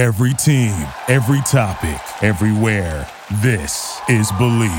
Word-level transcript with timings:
Every 0.00 0.32
team, 0.32 0.72
every 1.08 1.42
topic, 1.42 2.00
everywhere. 2.22 3.06
This 3.42 4.00
is 4.08 4.32
Believe. 4.38 4.72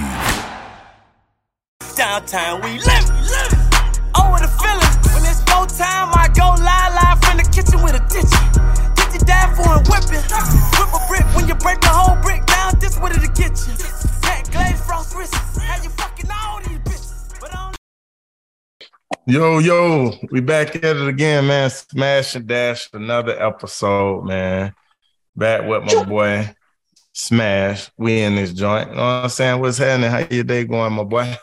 Downtown, 1.96 2.60
we 2.64 2.80
live, 2.80 3.08
live. 3.30 3.54
Oh, 4.16 4.32
what 4.32 4.44
a 4.44 4.48
feeling. 4.48 5.14
When 5.14 5.24
it's 5.30 5.44
go 5.44 5.68
time, 5.68 6.10
I 6.18 6.28
go 6.34 6.56
live, 6.58 6.96
live 6.98 7.22
from 7.22 7.38
the 7.38 7.44
kitchen 7.54 7.84
with 7.84 7.94
a 7.94 8.04
ditch. 8.10 8.34
Get 8.98 9.14
you 9.14 9.20
down 9.20 9.54
for 9.54 9.70
and 9.78 9.86
whipping. 9.86 10.26
Whip 10.26 10.90
a 10.90 11.06
brick 11.08 11.36
when 11.36 11.48
you 11.48 11.54
break 11.54 11.82
the 11.82 11.90
whole 11.90 12.20
brick 12.24 12.44
down. 12.48 12.80
This 12.80 12.98
what 12.98 13.12
it'll 13.12 13.30
get 13.36 13.54
you. 13.68 13.78
That 14.26 14.50
glaze 14.52 14.82
frost 14.84 15.16
wrist. 15.16 15.36
How 15.36 15.84
you 15.84 15.90
fucking 15.90 16.32
all 16.34 16.62
these 16.62 16.80
bitches. 16.80 17.40
But 17.40 17.54
I 17.54 17.70
don't 17.70 17.78
Yo, 19.28 19.60
yo, 19.60 20.18
we 20.32 20.42
back 20.42 20.76
at 20.78 20.84
it 20.84 21.08
again, 21.08 21.46
man. 21.46 21.70
Smash 21.70 22.34
and 22.34 22.48
dash 22.48 22.90
another 22.92 23.40
episode, 23.40 24.26
man. 24.26 24.74
Back 25.36 25.68
with 25.68 25.84
my 25.84 26.04
boy 26.04 26.56
Smash. 27.14 27.90
We 27.98 28.22
in 28.22 28.36
this 28.36 28.54
joint. 28.54 28.90
You 28.90 28.96
know 28.96 29.02
what 29.02 29.24
I'm 29.24 29.30
saying? 29.30 29.60
What's 29.60 29.78
happening? 29.78 30.10
How 30.10 30.20
your 30.30 30.44
day 30.44 30.64
going, 30.66 30.94
my 30.94 31.04
boy? 31.04 31.36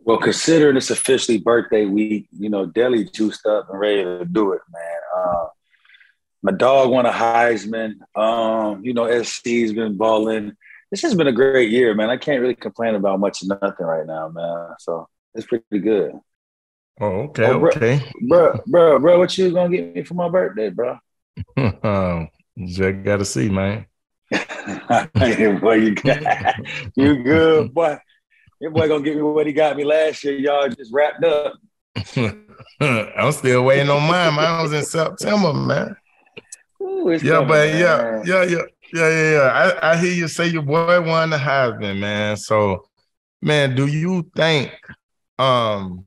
Well, 0.00 0.18
considering 0.18 0.76
it's 0.76 0.90
officially 0.90 1.38
birthday 1.38 1.86
week, 1.86 2.28
you 2.38 2.50
know, 2.50 2.66
Deli 2.66 3.04
juiced 3.04 3.46
up 3.46 3.70
and 3.70 3.78
ready 3.78 4.04
to 4.04 4.24
do 4.24 4.52
it, 4.52 4.60
man. 4.72 4.98
Uh, 5.16 5.46
my 6.42 6.52
dog 6.52 6.90
won 6.90 7.06
a 7.06 7.10
Heisman. 7.10 7.94
Um, 8.14 8.84
you 8.84 8.92
know, 8.92 9.06
SC's 9.22 9.72
been 9.72 9.96
balling. 9.96 10.52
This 10.90 11.02
has 11.02 11.14
been 11.14 11.26
a 11.26 11.32
great 11.32 11.70
year, 11.70 11.94
man. 11.94 12.10
I 12.10 12.18
can't 12.18 12.40
really 12.42 12.54
complain 12.54 12.94
about 12.96 13.18
much 13.18 13.42
of 13.42 13.48
nothing 13.48 13.86
right 13.86 14.06
now, 14.06 14.28
man. 14.28 14.74
So 14.78 15.08
it's 15.34 15.46
pretty 15.46 15.78
good. 15.78 16.12
Oh, 17.00 17.06
okay, 17.22 17.46
Oh, 17.46 17.58
bro. 17.58 17.70
okay. 17.70 18.00
Bro, 18.28 18.60
bro, 18.66 18.98
bro, 18.98 19.18
what 19.18 19.36
you 19.38 19.52
gonna 19.52 19.74
get 19.74 19.94
me 19.96 20.04
for 20.04 20.14
my 20.14 20.28
birthday, 20.28 20.68
bro? 20.68 20.98
um, 21.56 22.28
just 22.58 23.02
gotta 23.02 23.24
see, 23.24 23.48
man. 23.48 23.86
boy, 25.60 25.74
you 25.74 25.94
got, 25.94 26.56
you 26.96 27.22
good, 27.22 27.74
boy. 27.74 27.98
Your 28.60 28.70
boy 28.70 28.88
gonna 28.88 29.04
give 29.04 29.16
me 29.16 29.22
what 29.22 29.46
he 29.46 29.52
got 29.52 29.76
me 29.76 29.84
last 29.84 30.24
year. 30.24 30.38
Y'all 30.38 30.68
just 30.68 30.92
wrapped 30.92 31.24
up. 31.24 31.54
I'm 32.80 33.32
still 33.32 33.64
waiting 33.64 33.90
on 33.90 34.02
mine. 34.02 34.34
Mine 34.34 34.62
was 34.62 34.72
in 34.72 34.84
September, 34.84 35.52
man. 35.52 35.96
Ooh, 36.80 37.18
Yeah, 37.22 37.42
but 37.44 37.68
yeah, 37.68 38.22
yeah, 38.24 38.44
yeah, 38.44 38.62
yeah, 38.92 39.08
yeah, 39.08 39.32
yeah. 39.32 39.78
I, 39.82 39.92
I 39.92 39.96
hear 39.96 40.12
you 40.12 40.28
say 40.28 40.48
your 40.48 40.62
boy 40.62 41.00
won 41.00 41.30
the 41.30 41.36
Heisman, 41.36 41.98
man. 41.98 42.36
So, 42.36 42.86
man, 43.42 43.74
do 43.74 43.86
you 43.86 44.30
think, 44.36 44.72
um, 45.38 46.06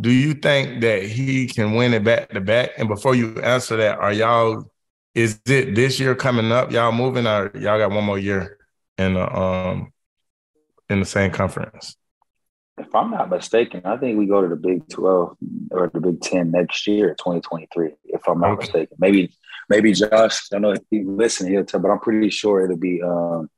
do 0.00 0.10
you 0.10 0.34
think 0.34 0.80
that 0.82 1.02
he 1.04 1.46
can 1.46 1.74
win 1.74 1.94
it 1.94 2.04
back 2.04 2.30
to 2.30 2.40
back? 2.40 2.70
And 2.78 2.88
before 2.88 3.14
you 3.14 3.40
answer 3.40 3.76
that, 3.76 3.98
are 3.98 4.12
y'all, 4.12 4.70
is 5.18 5.40
it 5.46 5.74
this 5.74 5.98
year 5.98 6.14
coming 6.14 6.52
up? 6.52 6.70
Y'all 6.70 6.92
moving, 6.92 7.26
or 7.26 7.50
y'all 7.54 7.78
got 7.78 7.90
one 7.90 8.04
more 8.04 8.18
year 8.18 8.56
in 8.96 9.14
the 9.14 9.36
um 9.36 9.92
in 10.88 11.00
the 11.00 11.06
same 11.06 11.32
conference? 11.32 11.96
If 12.78 12.94
I'm 12.94 13.10
not 13.10 13.28
mistaken, 13.28 13.82
I 13.84 13.96
think 13.96 14.16
we 14.16 14.26
go 14.26 14.40
to 14.40 14.48
the 14.48 14.54
Big 14.54 14.88
12 14.88 15.36
or 15.72 15.90
the 15.92 16.00
Big 16.00 16.20
10 16.20 16.52
next 16.52 16.86
year, 16.86 17.16
2023, 17.18 17.94
if 18.04 18.28
I'm 18.28 18.40
not 18.40 18.52
Okay. 18.52 18.60
mistaken. 18.60 18.96
Maybe 19.00 19.34
maybe 19.68 19.92
Josh, 19.92 20.52
I 20.52 20.58
know 20.58 20.70
if 20.70 20.82
he's 20.88 21.04
listening, 21.04 21.52
he'll 21.52 21.64
tell, 21.64 21.80
but 21.80 21.90
I'm 21.90 21.98
pretty 21.98 22.30
sure 22.30 22.64
it'll 22.64 22.76
be 22.76 23.02
um 23.02 23.50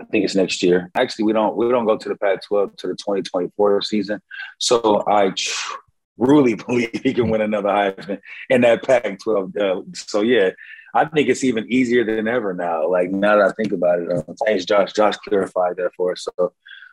I 0.00 0.04
think 0.04 0.24
it's 0.24 0.34
next 0.34 0.62
year. 0.62 0.90
Actually, 0.94 1.26
we 1.26 1.34
don't 1.34 1.56
we 1.58 1.68
don't 1.68 1.84
go 1.84 1.98
to 1.98 2.08
the 2.08 2.16
Pac-12 2.16 2.76
to 2.78 2.86
the 2.86 2.94
2024 2.94 3.82
season. 3.82 4.22
So 4.58 5.04
I 5.06 5.32
truly 5.36 6.54
believe 6.66 6.90
he 7.02 7.12
can 7.12 7.28
win 7.28 7.42
another 7.42 7.68
Heisman 7.68 8.20
in 8.48 8.62
that 8.62 8.82
Pac-12. 8.82 9.56
Uh, 9.58 9.82
so 9.94 10.22
yeah, 10.22 10.50
I 10.96 11.04
think 11.04 11.28
it's 11.28 11.44
even 11.44 11.70
easier 11.70 12.04
than 12.04 12.26
ever 12.26 12.54
now. 12.54 12.88
Like 12.88 13.10
now 13.10 13.36
that 13.36 13.48
I 13.48 13.52
think 13.52 13.72
about 13.72 14.00
it, 14.00 14.10
uh, 14.10 14.22
thanks 14.44 14.64
Josh. 14.64 14.92
Josh 14.94 15.16
clarified 15.16 15.76
that 15.76 15.90
for 15.94 16.12
us. 16.12 16.26
So 16.38 16.52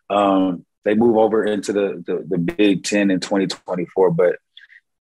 um, 0.09 0.65
they 0.83 0.93
move 0.93 1.17
over 1.17 1.45
into 1.45 1.71
the, 1.71 2.03
the 2.05 2.25
the 2.27 2.37
Big 2.37 2.83
Ten 2.83 3.09
in 3.09 3.21
2024. 3.21 4.11
But 4.11 4.35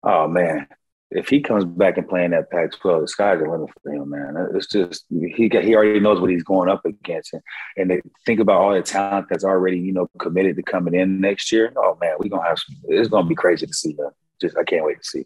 oh 0.04 0.28
man, 0.28 0.68
if 1.10 1.30
he 1.30 1.42
comes 1.42 1.66
back 1.66 1.98
and 1.98 2.08
playing 2.08 2.32
that 2.32 2.52
Pac-12, 2.52 3.02
the 3.02 3.08
sky's 3.08 3.40
the 3.40 3.50
limit 3.50 3.70
for 3.82 3.92
him, 3.92 4.10
man. 4.10 4.50
It's 4.54 4.68
just 4.68 5.06
he 5.10 5.50
got, 5.50 5.64
he 5.64 5.76
already 5.76 6.00
knows 6.00 6.22
what 6.22 6.30
he's 6.30 6.44
going 6.44 6.70
up 6.70 6.86
against, 6.86 7.34
and, 7.34 7.42
and 7.78 7.90
they 7.90 8.02
think 8.28 8.40
about 8.40 8.62
all 8.62 8.74
the 8.74 8.84
talent 8.84 9.28
that's 9.30 9.44
already 9.44 9.80
you 9.80 9.94
know 9.94 10.08
committed 10.20 10.58
to 10.58 10.64
coming 10.64 10.94
in 10.94 11.20
next 11.20 11.52
year. 11.52 11.74
Oh 11.76 11.98
man, 12.00 12.18
we're 12.20 12.30
gonna 12.30 12.48
have 12.48 12.60
some, 12.60 12.76
it's 12.88 13.10
gonna 13.10 13.28
be 13.28 13.36
crazy 13.36 13.66
to 13.66 13.74
see. 13.74 13.96
Man. 13.98 14.12
Just 14.40 14.58
I 14.58 14.64
can't 14.64 14.86
wait 14.86 15.00
to 15.02 15.04
see. 15.04 15.24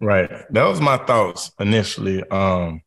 Right. 0.00 0.30
That 0.50 0.64
was 0.64 0.80
my 0.80 0.98
thoughts 0.98 1.52
initially. 1.58 2.22
Um, 2.28 2.82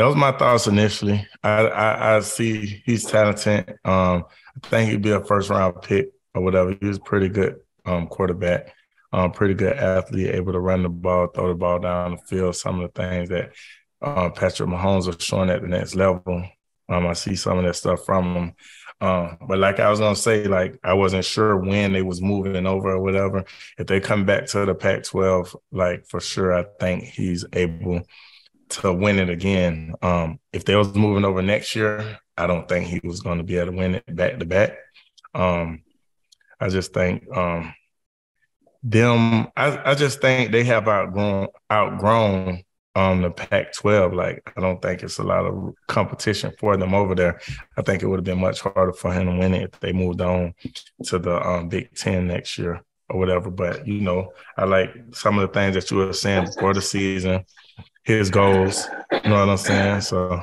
that 0.00 0.06
was 0.06 0.16
my 0.16 0.32
thoughts 0.32 0.66
initially. 0.66 1.26
I 1.42 1.66
I, 1.66 2.16
I 2.16 2.20
see 2.20 2.82
he's 2.86 3.04
talented. 3.04 3.68
Um, 3.84 4.24
I 4.56 4.68
think 4.68 4.90
he'd 4.90 5.02
be 5.02 5.10
a 5.10 5.22
first 5.22 5.50
round 5.50 5.82
pick 5.82 6.08
or 6.34 6.42
whatever. 6.42 6.74
He 6.80 6.86
was 6.86 6.98
pretty 6.98 7.28
good 7.28 7.56
um 7.84 8.06
quarterback, 8.06 8.72
um, 9.12 9.30
pretty 9.32 9.52
good 9.52 9.76
athlete, 9.76 10.34
able 10.34 10.52
to 10.52 10.58
run 10.58 10.84
the 10.84 10.88
ball, 10.88 11.26
throw 11.26 11.48
the 11.48 11.54
ball 11.54 11.80
down 11.80 12.12
the 12.12 12.16
field. 12.16 12.56
Some 12.56 12.80
of 12.80 12.90
the 12.90 13.02
things 13.02 13.28
that 13.28 13.52
uh, 14.00 14.30
Patrick 14.30 14.70
Mahomes 14.70 15.06
was 15.06 15.16
showing 15.22 15.50
at 15.50 15.60
the 15.60 15.68
next 15.68 15.94
level. 15.94 16.48
Um, 16.88 17.06
I 17.06 17.12
see 17.12 17.36
some 17.36 17.58
of 17.58 17.64
that 17.64 17.76
stuff 17.76 18.06
from 18.06 18.34
him. 18.34 18.52
Um, 19.02 19.36
but 19.46 19.58
like 19.58 19.80
I 19.80 19.90
was 19.90 20.00
gonna 20.00 20.16
say, 20.16 20.44
like 20.44 20.78
I 20.82 20.94
wasn't 20.94 21.26
sure 21.26 21.58
when 21.58 21.92
they 21.92 22.02
was 22.02 22.22
moving 22.22 22.66
over 22.66 22.92
or 22.92 23.02
whatever 23.02 23.44
if 23.76 23.86
they 23.86 24.00
come 24.00 24.24
back 24.24 24.46
to 24.46 24.64
the 24.64 24.74
Pac-12, 24.74 25.54
like 25.72 26.06
for 26.06 26.20
sure, 26.20 26.54
I 26.54 26.64
think 26.78 27.04
he's 27.04 27.44
able 27.52 28.00
to 28.70 28.92
win 28.92 29.18
it 29.18 29.28
again. 29.28 29.94
Um, 30.02 30.38
if 30.52 30.64
they 30.64 30.76
was 30.76 30.94
moving 30.94 31.24
over 31.24 31.42
next 31.42 31.74
year, 31.76 32.18
I 32.36 32.46
don't 32.46 32.68
think 32.68 32.86
he 32.86 33.00
was 33.04 33.20
going 33.20 33.38
to 33.38 33.44
be 33.44 33.56
able 33.56 33.72
to 33.72 33.76
win 33.76 33.94
it 33.96 34.16
back 34.16 34.38
to 34.38 34.46
back. 34.46 34.76
Um, 35.34 35.82
I 36.58 36.68
just 36.68 36.92
think 36.92 37.24
um, 37.36 37.74
them. 38.82 39.48
I, 39.56 39.90
I 39.90 39.94
just 39.94 40.20
think 40.20 40.52
they 40.52 40.64
have 40.64 40.88
outgrown 40.88 41.48
outgrown 41.70 42.64
um, 42.94 43.22
the 43.22 43.30
Pac-12. 43.30 44.14
Like 44.14 44.52
I 44.56 44.60
don't 44.60 44.80
think 44.82 45.02
it's 45.02 45.18
a 45.18 45.22
lot 45.22 45.46
of 45.46 45.74
competition 45.86 46.52
for 46.58 46.76
them 46.76 46.94
over 46.94 47.14
there. 47.14 47.40
I 47.76 47.82
think 47.82 48.02
it 48.02 48.06
would 48.06 48.18
have 48.18 48.24
been 48.24 48.40
much 48.40 48.60
harder 48.60 48.92
for 48.92 49.12
him 49.12 49.26
to 49.26 49.36
win 49.36 49.54
it 49.54 49.70
if 49.74 49.80
they 49.80 49.92
moved 49.92 50.20
on 50.20 50.54
to 51.04 51.18
the 51.18 51.46
um, 51.46 51.68
Big 51.68 51.94
Ten 51.94 52.26
next 52.26 52.58
year 52.58 52.82
or 53.08 53.18
whatever. 53.18 53.50
But 53.50 53.86
you 53.86 54.00
know, 54.00 54.32
I 54.56 54.64
like 54.64 54.90
some 55.12 55.38
of 55.38 55.48
the 55.48 55.54
things 55.54 55.74
that 55.74 55.90
you 55.90 55.98
were 55.98 56.12
saying 56.12 56.46
before 56.46 56.74
the 56.74 56.82
season, 56.82 57.44
his 58.02 58.30
goals. 58.30 58.88
You 59.12 59.30
know 59.30 59.40
what 59.40 59.48
I'm 59.48 59.56
saying? 59.56 60.00
So 60.02 60.42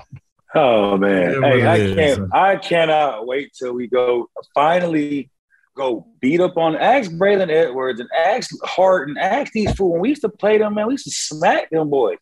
Oh 0.56 0.98
man, 0.98 1.44
hey, 1.44 1.66
I 1.66 1.76
is. 1.78 1.96
can't. 1.96 2.34
I 2.34 2.56
cannot 2.56 3.28
wait 3.28 3.54
till 3.54 3.74
we 3.74 3.88
go 3.88 4.30
finally 4.56 5.30
go 5.76 6.08
beat 6.20 6.42
up 6.42 6.58
on 6.58 6.76
ask 6.76 7.12
Braylon 7.12 7.52
Edwards 7.52 8.00
and 8.00 8.10
ask 8.26 8.50
Hart 8.64 9.10
and 9.10 9.18
ask 9.20 9.52
these 9.54 9.72
fools. 9.76 9.92
When 9.94 10.02
we 10.02 10.10
used 10.10 10.22
to 10.22 10.30
play 10.30 10.58
them, 10.58 10.74
man, 10.74 10.88
we 10.88 10.94
used 10.94 11.06
to 11.06 11.12
smack 11.12 11.70
them 11.70 11.90
boys. 11.90 12.18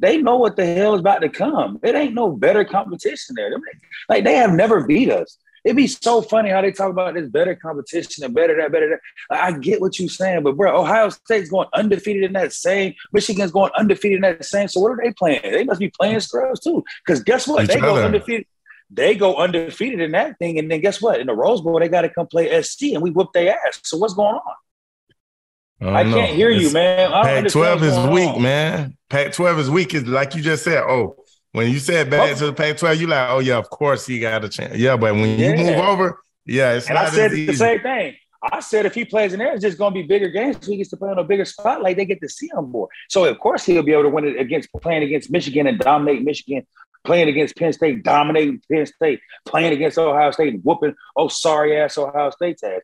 They 0.00 0.16
know 0.18 0.36
what 0.36 0.56
the 0.56 0.64
hell 0.64 0.94
is 0.94 1.00
about 1.00 1.20
to 1.20 1.28
come. 1.28 1.78
It 1.82 1.94
ain't 1.94 2.14
no 2.14 2.30
better 2.30 2.64
competition 2.64 3.34
there. 3.36 3.50
Like 4.08 4.24
they 4.24 4.36
have 4.36 4.52
never 4.52 4.86
beat 4.86 5.10
us. 5.10 5.36
It'd 5.64 5.76
be 5.76 5.86
so 5.86 6.20
funny 6.20 6.50
how 6.50 6.60
they 6.60 6.72
talk 6.72 6.90
about 6.90 7.14
this 7.14 7.28
better 7.28 7.54
competition 7.54 8.22
and 8.22 8.34
better 8.34 8.54
that, 8.56 8.70
better 8.70 8.90
that. 8.90 9.00
I 9.30 9.52
get 9.52 9.80
what 9.80 9.98
you're 9.98 10.08
saying, 10.08 10.42
but 10.42 10.56
bro, 10.56 10.78
Ohio 10.78 11.08
State's 11.08 11.48
going 11.48 11.68
undefeated 11.72 12.22
in 12.22 12.34
that 12.34 12.52
same. 12.52 12.94
Michigan's 13.12 13.50
going 13.50 13.70
undefeated 13.76 14.16
in 14.16 14.22
that 14.22 14.44
same. 14.44 14.68
So 14.68 14.80
what 14.80 14.90
are 14.90 15.00
they 15.02 15.12
playing? 15.12 15.40
They 15.42 15.64
must 15.64 15.80
be 15.80 15.88
playing 15.88 16.20
scrubs 16.20 16.60
too. 16.60 16.84
Because 17.04 17.22
guess 17.22 17.48
what? 17.48 17.64
Each 17.64 17.70
they 17.70 17.80
go 17.80 17.96
undefeated. 17.96 18.46
They 18.90 19.14
go 19.14 19.36
undefeated 19.36 20.00
in 20.00 20.12
that 20.12 20.38
thing, 20.38 20.58
and 20.58 20.70
then 20.70 20.80
guess 20.80 21.00
what? 21.00 21.18
In 21.18 21.26
the 21.26 21.34
Rose 21.34 21.62
Bowl, 21.62 21.80
they 21.80 21.88
got 21.88 22.02
to 22.02 22.10
come 22.10 22.26
play 22.26 22.62
SC, 22.62 22.92
and 22.92 23.02
we 23.02 23.10
whoop 23.10 23.30
their 23.32 23.56
ass. 23.66 23.80
So 23.82 23.96
what's 23.96 24.14
going 24.14 24.34
on? 24.34 24.54
don't 25.80 25.96
I, 25.96 26.04
can't 26.04 26.36
hear 26.36 26.50
you, 26.50 26.72
man. 26.72 27.12
I 27.12 27.22
Pac-12 27.42 27.82
is 27.82 28.12
weak, 28.12 28.28
on. 28.28 28.42
man. 28.42 28.96
Pac-12 29.10 29.58
is 29.58 29.70
weak. 29.70 29.94
Is 29.94 30.06
like 30.06 30.34
you 30.34 30.42
just 30.42 30.64
said. 30.64 30.82
Oh, 30.82 31.16
when 31.54 31.70
you 31.70 31.78
said 31.78 32.10
back 32.10 32.32
Oh. 32.32 32.34
to 32.34 32.46
the 32.46 32.52
Pac-12, 32.52 32.98
you 32.98 33.06
like, 33.06 33.28
oh 33.30 33.38
yeah, 33.38 33.56
of 33.56 33.70
course 33.70 34.04
he 34.06 34.18
got 34.18 34.44
a 34.44 34.48
chance. 34.48 34.76
Yeah, 34.76 34.96
but 34.96 35.14
when 35.14 35.38
you 35.38 35.46
Yeah. 35.46 35.56
move 35.56 35.78
over, 35.78 36.20
yeah, 36.44 36.72
it's 36.74 36.88
And 36.88 36.98
I 36.98 37.08
said 37.10 37.30
the 37.30 37.52
same 37.54 37.80
thing. 37.80 38.16
I 38.52 38.58
said 38.60 38.84
if 38.86 38.94
he 38.94 39.04
plays 39.04 39.32
in 39.32 39.38
there, 39.38 39.52
it's 39.54 39.62
just 39.62 39.78
going 39.78 39.94
to 39.94 40.00
be 40.02 40.06
bigger 40.06 40.28
games. 40.28 40.66
He 40.66 40.76
gets 40.76 40.90
to 40.90 40.96
play 40.96 41.10
on 41.10 41.18
a 41.18 41.24
bigger 41.24 41.44
spotlight. 41.44 41.96
They 41.96 42.04
get 42.04 42.20
to 42.20 42.28
see 42.28 42.48
him 42.52 42.70
more. 42.72 42.88
So 43.08 43.24
of 43.24 43.38
course 43.38 43.64
he'll 43.64 43.84
be 43.84 43.92
able 43.92 44.02
to 44.02 44.08
win 44.10 44.24
it 44.26 44.38
against 44.38 44.68
playing 44.82 45.04
against 45.04 45.30
Michigan 45.30 45.66
and 45.68 45.78
dominate 45.78 46.22
Michigan, 46.22 46.66
playing 47.04 47.28
against 47.28 47.56
Penn 47.56 47.72
State, 47.72 48.02
dominating 48.02 48.60
Penn 48.70 48.86
State, 48.86 49.20
playing 49.44 49.72
against 49.72 49.98
Ohio 49.98 50.30
State 50.30 50.54
and 50.54 50.62
whooping 50.64 50.94
oh 51.16 51.28
sorry 51.28 51.76
ass 51.78 51.96
Ohio 51.98 52.30
State's 52.30 52.62
ass. 52.62 52.80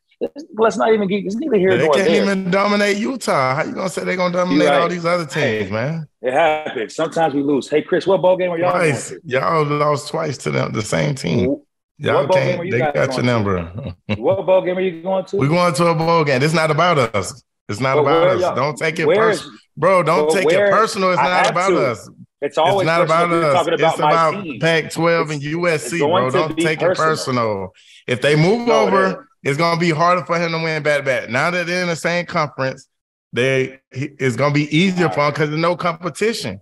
Let's 0.55 0.77
not 0.77 0.93
even 0.93 1.09
get 1.09 1.25
it's 1.25 1.35
neither 1.37 1.57
here 1.57 1.77
They 1.77 1.85
nor 1.85 1.95
can't 1.95 2.07
there. 2.07 2.23
even 2.23 2.51
dominate 2.51 2.99
Utah. 2.99 3.55
How 3.55 3.65
you 3.65 3.73
gonna 3.73 3.89
say 3.89 4.05
they're 4.05 4.17
gonna 4.17 4.35
dominate 4.35 4.69
right. 4.69 4.81
all 4.81 4.89
these 4.89 5.05
other 5.07 5.25
teams, 5.27 5.69
Hey. 5.69 5.71
man? 5.71 6.07
It 6.23 6.33
happens. 6.33 6.95
Sometimes 6.95 7.35
we 7.35 7.43
lose. 7.43 7.69
Hey 7.69 7.83
Chris, 7.83 8.07
what 8.07 8.21
bowl 8.21 8.37
game 8.37 8.51
are 8.51 8.59
y'all 8.59 8.73
Twice. 8.73 9.13
Y'all 9.25 9.65
lost 9.65 10.09
twice 10.09 10.37
to 10.39 10.51
them, 10.51 10.73
the 10.73 10.83
same 10.83 11.15
team. 11.15 11.57
Y'all 11.99 12.27
What 12.27 12.33
can't. 12.33 12.61
are 12.61 12.65
you 12.65 12.73
They 12.73 12.79
got 12.79 12.95
your 12.95 13.07
going 13.07 13.17
to? 13.19 13.23
number. 13.23 13.95
What 14.17 14.45
bowl 14.47 14.63
game 14.63 14.77
are 14.77 14.81
you 14.81 15.03
going 15.03 15.25
to? 15.27 15.37
We're 15.37 15.49
going 15.49 15.75
to 15.75 15.87
a 15.87 15.95
bowl 15.95 16.25
game. 16.25 16.43
It's 16.43 16.55
not 16.55 16.71
about 16.71 16.99
us. 17.15 17.43
It's 17.69 17.81
not 17.81 17.95
But 17.97 18.01
about 18.03 18.29
us. 18.29 18.57
Don't 18.57 18.77
take 18.77 18.99
it 18.99 19.07
personal, 19.07 19.59
bro. 19.77 20.03
Don't 20.03 20.31
take 20.33 20.51
it 20.51 20.71
personal. 20.71 21.11
It's 21.13 21.21
I 21.21 21.25
not 21.43 21.51
about 21.53 21.69
to. 21.71 21.87
us. 21.87 22.09
It's 22.43 22.57
always 22.59 22.83
it's 22.83 22.87
not 22.87 23.03
about 23.03 23.31
us. 23.33 23.55
talking 23.55 23.75
about 23.75 23.91
it's 23.93 23.99
about 23.99 24.43
team. 24.45 24.61
Pac-12 24.61 25.33
and 25.33 25.43
USC, 25.43 25.99
bro. 25.99 26.31
Don't 26.31 26.57
take 26.59 26.81
personal. 26.81 26.91
it 26.91 26.97
personal. 26.97 27.73
If 28.07 28.23
they 28.23 28.35
move 28.35 28.67
No, 28.67 28.81
over, 28.87 29.07
ain't. 29.09 29.19
it's 29.45 29.59
gonna 29.59 29.79
be 29.79 29.91
harder 29.91 30.25
for 30.25 30.39
him 30.39 30.53
to 30.53 30.59
win 30.59 30.83
back 30.83 30.99
to 31.01 31.05
back. 31.05 31.29
Now 31.29 31.51
that 31.51 31.67
they're 31.67 31.83
in 31.83 31.89
the 31.89 31.97
same 31.97 32.25
conference, 32.27 32.89
they 33.33 33.81
it's 33.93 34.37
gonna 34.37 34.55
be 34.55 34.75
easier 34.77 35.11
for 35.11 35.27
him 35.27 35.33
because 35.33 35.51
there's 35.51 35.61
no 35.61 35.77
competition. 35.77 36.61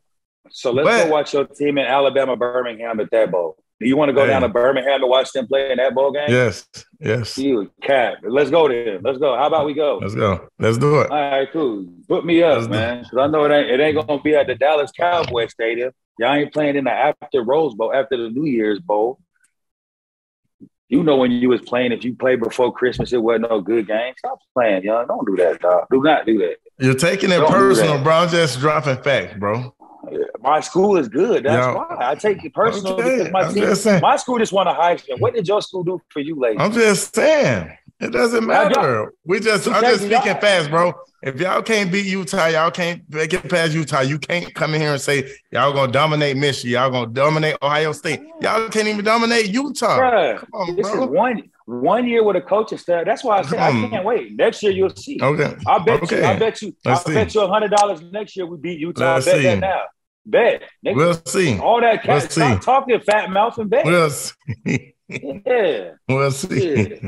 So 0.50 0.72
let's 0.72 0.86
But- 0.88 1.04
go 1.04 1.10
watch 1.12 1.32
your 1.34 1.44
team 1.44 1.78
in 1.78 1.86
Alabama, 1.86 2.36
Birmingham 2.36 2.98
at 3.00 3.10
that 3.12 3.30
bowl. 3.30 3.56
Do 3.80 3.86
you 3.86 3.96
want 3.96 4.08
to 4.08 4.12
go 4.12 4.22
Hey. 4.22 4.28
down 4.30 4.42
to 4.42 4.48
Birmingham 4.48 5.00
to 5.00 5.06
watch 5.06 5.30
them 5.32 5.46
play 5.46 5.70
in 5.70 5.76
that 5.76 5.94
bowl 5.94 6.10
game? 6.10 6.24
Yes, 6.28 6.66
yes. 7.00 7.38
You 7.38 7.70
cat. 7.82 8.18
Let's 8.22 8.50
go 8.50 8.68
there. 8.68 9.00
Let's 9.00 9.18
go. 9.18 9.36
How 9.36 9.46
about 9.46 9.66
we 9.66 9.74
go? 9.74 9.98
Let's 9.98 10.14
go. 10.14 10.48
Let's 10.58 10.78
do 10.78 11.00
it. 11.00 11.10
All 11.10 11.30
right, 11.30 11.48
cool. 11.52 11.86
Put 12.08 12.24
me 12.24 12.42
up, 12.42 12.58
Let's 12.58 12.68
man. 12.68 13.02
Because 13.02 13.18
I 13.18 13.26
know 13.26 13.44
it 13.44 13.52
ain't 13.52 13.70
it 13.70 13.80
ain't 13.80 14.06
gonna 14.06 14.22
be 14.22 14.34
at 14.34 14.46
the 14.46 14.54
Dallas 14.54 14.90
Cowboy 14.92 15.46
Stadium. 15.48 15.92
Y'all 16.18 16.34
ain't 16.34 16.52
playing 16.52 16.76
in 16.76 16.84
the 16.84 16.90
after 16.90 17.42
Rose 17.42 17.74
Bowl, 17.74 17.92
after 17.94 18.16
the 18.16 18.30
New 18.30 18.44
Year's 18.44 18.80
Bowl. 18.80 19.18
You 20.88 21.02
know 21.02 21.16
when 21.16 21.30
you 21.30 21.50
was 21.50 21.60
playing, 21.60 21.92
if 21.92 22.02
you 22.02 22.14
played 22.14 22.40
before 22.40 22.72
Christmas, 22.72 23.12
it 23.12 23.22
wasn't 23.22 23.50
no 23.50 23.60
good 23.60 23.86
game. 23.86 24.14
Stop 24.18 24.38
playing, 24.54 24.84
y'all. 24.84 25.06
Don't 25.06 25.26
do 25.26 25.36
that, 25.36 25.60
dog. 25.60 25.86
Do 25.90 26.02
not 26.02 26.24
do 26.24 26.38
that. 26.38 26.56
You're 26.78 26.94
taking 26.94 27.30
it 27.30 27.38
Don't 27.38 27.50
personal, 27.50 28.02
bro. 28.02 28.14
I'm 28.14 28.28
just 28.30 28.58
dropping 28.58 28.96
facts, 29.02 29.34
bro. 29.38 29.74
My 30.40 30.60
school 30.60 30.96
is 30.96 31.08
good. 31.08 31.44
That's 31.44 31.76
why 31.76 31.96
I 31.98 32.14
take 32.14 32.44
it 32.44 32.54
personal 32.54 32.96
because 32.96 33.30
my 33.30 33.48
team, 33.48 34.00
my 34.00 34.16
school 34.16 34.38
just 34.38 34.52
won 34.52 34.66
a 34.66 34.74
Heisman. 34.74 35.20
What 35.20 35.34
did 35.34 35.46
your 35.48 35.62
school 35.62 35.84
do 35.84 36.00
for 36.10 36.20
you, 36.20 36.38
ladies? 36.38 36.58
I'm 36.60 36.72
just 36.72 37.14
saying. 37.14 37.76
It 38.00 38.12
doesn't 38.12 38.46
matter. 38.46 39.12
We 39.24 39.40
just 39.40 39.66
I'm 39.66 39.82
just 39.82 40.04
speaking 40.04 40.36
fast, 40.40 40.70
bro. 40.70 40.94
If 41.20 41.40
y'all 41.40 41.62
can't 41.62 41.90
beat 41.90 42.06
Utah, 42.06 42.46
y'all 42.46 42.70
can't 42.70 43.08
get 43.10 43.48
past 43.48 43.72
Utah. 43.72 44.02
You 44.02 44.20
can't 44.20 44.54
come 44.54 44.72
in 44.74 44.80
here 44.80 44.92
and 44.92 45.00
say 45.00 45.28
y'all 45.50 45.72
gonna 45.72 45.90
dominate 45.90 46.36
Michigan, 46.36 46.70
y'all 46.74 46.90
gonna 46.92 47.10
dominate 47.10 47.56
Ohio 47.60 47.90
State. 47.92 48.20
Y'all 48.40 48.68
can't 48.68 48.86
even 48.86 49.04
dominate 49.04 49.46
Utah. 49.48 49.98
Bruh, 49.98 50.38
Come 50.38 50.48
on, 50.52 50.76
this 50.76 50.86
is 50.86 50.94
one 50.94 51.50
one 51.64 52.06
year 52.06 52.22
with 52.22 52.36
a 52.36 52.40
coaching 52.40 52.78
staff. 52.78 53.04
That's 53.04 53.24
why 53.24 53.38
I 53.38 53.42
said 53.42 53.58
I 53.58 53.88
can't 53.88 54.04
wait. 54.04 54.36
Next 54.36 54.62
year 54.62 54.70
you'll 54.70 54.94
see. 54.94 55.18
Okay. 55.20 55.56
I 55.66 55.78
bet 55.80 56.02
Okay. 56.04 56.20
you. 56.20 56.24
I 56.24 56.38
bet 56.38 56.62
you. 56.62 56.76
Let's 56.84 57.00
I 57.00 57.08
see. 57.08 57.14
bet 57.14 57.34
you 57.34 57.40
a 57.40 57.48
hundred 57.48 57.72
dollars 57.72 58.00
next 58.00 58.36
year 58.36 58.46
we 58.46 58.56
beat 58.56 58.78
Utah. 58.78 59.14
Let's 59.14 59.26
bet 59.26 59.36
see. 59.38 59.42
that 59.42 59.58
now. 59.58 59.82
Bet. 60.30 60.62
We'll 60.84 61.20
see. 61.24 61.58
all 61.58 61.80
that 61.80 62.02
cat. 62.02 62.22
Let's 62.22 62.34
Stop 62.34 62.60
see. 62.60 62.64
talking 62.64 63.00
fat 63.00 63.30
mouth 63.30 63.56
and 63.58 63.70
bet. 63.70 63.84
We'll 63.84 64.10
see. 64.10 64.94
yeah. 65.08 65.92
We'll 66.08 66.30
see. 66.30 67.00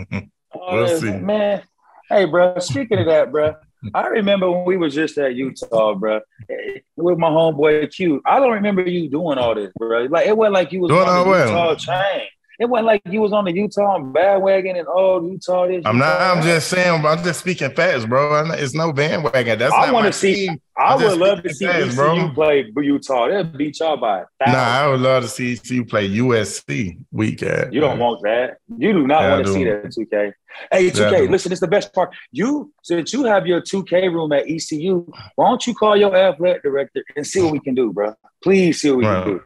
Oh, 0.52 0.74
We'll 0.74 0.88
yeah, 0.88 0.96
see. 0.98 1.12
Man, 1.12 1.62
hey, 2.08 2.24
bro. 2.24 2.58
Speaking 2.58 2.98
of 2.98 3.06
that, 3.06 3.30
bro, 3.30 3.54
I 3.94 4.06
remember 4.08 4.50
when 4.50 4.64
we 4.64 4.76
was 4.76 4.94
just 4.94 5.16
at 5.18 5.34
Utah, 5.34 5.94
bro, 5.94 6.20
eh, 6.50 6.78
with 6.96 7.18
my 7.18 7.28
homeboy 7.28 7.94
Q. 7.94 8.20
I 8.26 8.38
don't 8.38 8.52
remember 8.52 8.82
you 8.82 9.08
doing 9.08 9.38
all 9.38 9.54
this, 9.54 9.72
bro. 9.78 10.04
Like 10.04 10.26
it 10.26 10.36
wasn't 10.36 10.54
like 10.54 10.72
you 10.72 10.80
was 10.80 10.90
Doing 10.90 11.08
on 11.08 11.28
the 11.28 11.38
Utah 11.38 11.74
chain. 11.76 12.26
It 12.60 12.68
wasn't 12.68 12.88
like 12.88 13.00
you 13.06 13.22
was 13.22 13.32
on 13.32 13.46
the 13.46 13.52
Utah 13.52 13.98
bandwagon 13.98 14.76
and 14.76 14.86
oh 14.86 15.26
Utah 15.26 15.66
this. 15.66 15.82
I'm 15.86 15.96
not. 15.96 16.20
I'm 16.20 16.42
just 16.42 16.68
saying. 16.68 17.04
I'm 17.06 17.24
just 17.24 17.40
speaking 17.40 17.70
facts, 17.70 18.04
bro. 18.04 18.44
It's 18.52 18.74
no 18.74 18.92
bandwagon. 18.92 19.58
That's 19.58 19.72
I 19.74 19.90
wanna 19.90 20.12
see- 20.12 20.34
team. 20.48 20.60
I 20.76 20.94
would 20.94 21.18
love 21.18 21.42
to 21.42 21.48
see 21.54 21.66
speaking 21.66 21.88
ECU 21.88 21.94
bro. 21.96 22.30
play 22.34 22.70
Utah. 22.76 23.28
They'll 23.28 23.44
beat 23.44 23.80
y'all 23.80 23.96
by. 23.96 24.24
Nah, 24.46 24.52
I 24.56 24.88
would 24.88 25.00
love 25.00 25.22
to 25.22 25.28
see 25.28 25.58
you 25.64 25.84
play 25.86 26.08
USC 26.08 26.98
week 27.10 27.42
at. 27.42 27.72
You 27.72 27.80
don't 27.80 27.98
want 27.98 28.20
that. 28.22 28.58
You 28.78 28.92
do 28.92 29.06
not 29.06 29.22
Yeah, 29.22 29.30
want 29.32 29.46
to 29.46 29.52
see 29.52 29.64
that 29.64 29.84
2K. 29.86 30.32
Hey, 30.72 30.90
2K, 30.90 31.26
do. 31.26 31.30
listen, 31.30 31.52
it's 31.52 31.60
the 31.60 31.68
best 31.68 31.92
part. 31.94 32.14
You, 32.32 32.72
since 32.82 33.12
you 33.12 33.24
have 33.24 33.46
your 33.46 33.60
2K 33.60 34.08
room 34.12 34.32
at 34.32 34.48
ECU, 34.48 35.06
why 35.36 35.48
don't 35.48 35.66
you 35.66 35.74
call 35.74 35.96
your 35.98 36.14
athletic 36.16 36.62
director 36.62 37.04
and 37.14 37.26
see 37.26 37.42
what 37.42 37.52
we 37.52 37.60
can 37.60 37.74
do, 37.74 37.92
bro? 37.92 38.14
Please 38.42 38.80
see 38.80 38.90
what 38.90 38.98
we 38.98 39.06
Right. 39.06 39.22
can 39.24 39.32
do. 39.34 39.42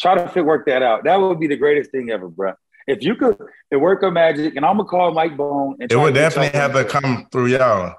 Try 0.00 0.14
to 0.16 0.28
fit 0.28 0.44
work 0.44 0.66
that 0.66 0.82
out. 0.82 1.04
That 1.04 1.16
would 1.16 1.40
be 1.40 1.46
the 1.46 1.56
greatest 1.56 1.90
thing 1.90 2.10
ever, 2.10 2.28
bro. 2.28 2.52
If 2.86 3.02
you 3.02 3.14
could 3.16 3.36
it 3.70 3.76
work 3.76 4.02
a 4.02 4.10
magic, 4.10 4.56
and 4.56 4.64
I'm 4.64 4.76
gonna 4.76 4.88
call 4.88 5.12
Mike 5.12 5.36
Bone 5.36 5.76
and 5.80 5.90
It 5.90 5.96
would 5.96 6.14
definitely 6.14 6.58
have 6.58 6.72
to 6.74 6.84
come 6.84 7.26
through 7.32 7.46
y'all. 7.46 7.94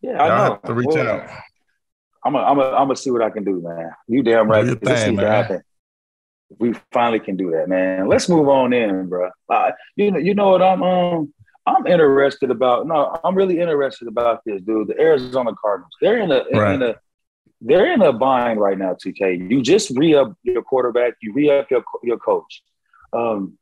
Yeah, 0.00 0.22
I 0.22 0.26
Y'all 0.28 0.36
know. 0.36 0.44
have 0.52 0.62
to 0.62 0.74
reach 0.74 0.86
Well, 0.88 1.08
out. 1.08 1.30
I'm 2.24 2.32
gonna, 2.32 2.46
I'm 2.46 2.56
gonna, 2.56 2.76
I'm 2.76 2.84
gonna 2.88 2.96
see 2.96 3.10
what 3.10 3.22
I 3.22 3.30
can 3.30 3.44
do, 3.44 3.60
man. 3.62 3.90
You 4.08 4.22
damn 4.22 4.48
right. 4.48 4.62
Do 4.62 4.66
your 4.68 4.76
This 4.76 5.00
thing, 5.02 5.10
needs 5.12 5.22
to 5.22 5.26
man. 5.28 5.42
happen. 5.44 5.62
We 6.58 6.74
finally 6.92 7.20
can 7.20 7.36
do 7.36 7.50
that, 7.52 7.68
man. 7.68 8.08
Let's 8.08 8.28
move 8.28 8.48
on 8.48 8.72
in, 8.72 9.08
bro. 9.08 9.30
Uh, 9.48 9.72
you 9.96 10.10
know, 10.10 10.18
you 10.18 10.34
know 10.34 10.50
what 10.50 10.62
I'm 10.62 10.82
um 10.82 11.32
I'm 11.66 11.86
interested 11.86 12.50
about. 12.50 12.86
No, 12.86 13.18
I'm 13.22 13.34
really 13.34 13.60
interested 13.60 14.08
about 14.08 14.40
this, 14.46 14.62
dude. 14.62 14.88
The 14.88 14.98
Arizona 14.98 15.52
Cardinals. 15.60 15.92
They're 16.00 16.18
in 16.18 16.30
a 16.32 16.44
Right. 16.52 16.74
in 16.74 16.82
a 16.82 16.94
they're 17.60 17.92
in 17.92 18.02
a 18.02 18.12
bind 18.12 18.60
right 18.60 18.78
now. 18.78 18.94
2K. 18.94 19.50
You 19.50 19.62
just 19.62 19.90
re 19.90 20.14
up 20.14 20.32
your 20.42 20.62
quarterback. 20.62 21.14
You 21.20 21.32
re 21.32 21.50
up 21.50 21.70
your 21.70 21.82
your 22.02 22.18
coach. 22.18 22.62
Um, 23.12 23.58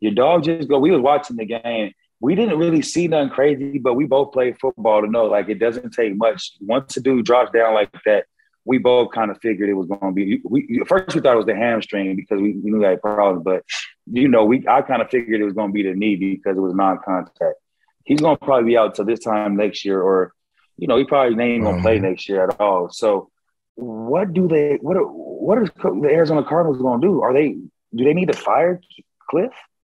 your 0.00 0.12
dog 0.12 0.44
just 0.44 0.68
go. 0.68 0.78
We 0.78 0.90
was 0.90 1.00
watching 1.00 1.36
the 1.36 1.44
game. 1.46 1.92
We 2.20 2.34
didn't 2.36 2.58
really 2.58 2.82
see 2.82 3.08
nothing 3.08 3.30
crazy, 3.30 3.78
but 3.78 3.94
we 3.94 4.04
both 4.06 4.32
played 4.32 4.58
football 4.60 5.02
to 5.02 5.08
know 5.08 5.24
like 5.26 5.48
it 5.48 5.58
doesn't 5.58 5.90
take 5.92 6.16
much. 6.16 6.52
Once 6.60 6.96
a 6.96 7.00
dude 7.00 7.24
drops 7.26 7.50
down 7.50 7.74
like 7.74 7.90
that, 8.06 8.26
we 8.64 8.78
both 8.78 9.10
kind 9.10 9.30
of 9.32 9.38
figured 9.42 9.68
it 9.68 9.74
was 9.74 9.88
going 9.88 10.00
to 10.00 10.12
be. 10.12 10.40
We 10.44 10.78
at 10.80 10.86
first 10.86 11.14
we 11.14 11.20
thought 11.20 11.34
it 11.34 11.36
was 11.36 11.46
the 11.46 11.56
hamstring 11.56 12.14
because 12.14 12.40
we, 12.40 12.52
we 12.52 12.70
knew 12.70 12.80
that 12.82 13.02
problems, 13.02 13.42
but 13.44 13.64
you 14.06 14.28
know, 14.28 14.44
we 14.44 14.64
I 14.68 14.82
kind 14.82 15.02
of 15.02 15.10
figured 15.10 15.40
it 15.40 15.44
was 15.44 15.54
going 15.54 15.70
to 15.70 15.72
be 15.72 15.82
the 15.82 15.94
knee 15.94 16.14
because 16.14 16.56
it 16.56 16.60
was 16.60 16.74
non-contact. 16.74 17.56
He's 18.04 18.20
going 18.20 18.36
to 18.36 18.44
probably 18.44 18.70
be 18.70 18.76
out 18.78 18.94
till 18.94 19.04
this 19.04 19.20
time 19.20 19.56
next 19.56 19.84
year, 19.84 20.00
or 20.00 20.32
you 20.78 20.86
know, 20.86 20.96
he 20.96 21.04
probably 21.04 21.42
ain't 21.44 21.64
going 21.64 21.76
to 21.76 21.82
play 21.82 21.98
Mhm. 21.98 22.02
next 22.02 22.28
year 22.28 22.44
at 22.48 22.60
all. 22.60 22.88
So, 22.90 23.30
what 23.74 24.32
do 24.32 24.48
they? 24.48 24.78
What 24.80 24.96
are, 24.96 25.04
what 25.04 25.58
are 25.58 25.66
the 26.00 26.08
Arizona 26.10 26.44
Cardinals 26.44 26.80
going 26.80 27.00
to 27.00 27.06
do? 27.06 27.22
Are 27.22 27.32
they? 27.32 27.56
Do 27.94 28.04
they 28.04 28.14
need 28.14 28.32
to 28.32 28.36
fire 28.36 28.80
Cliff, 29.28 29.52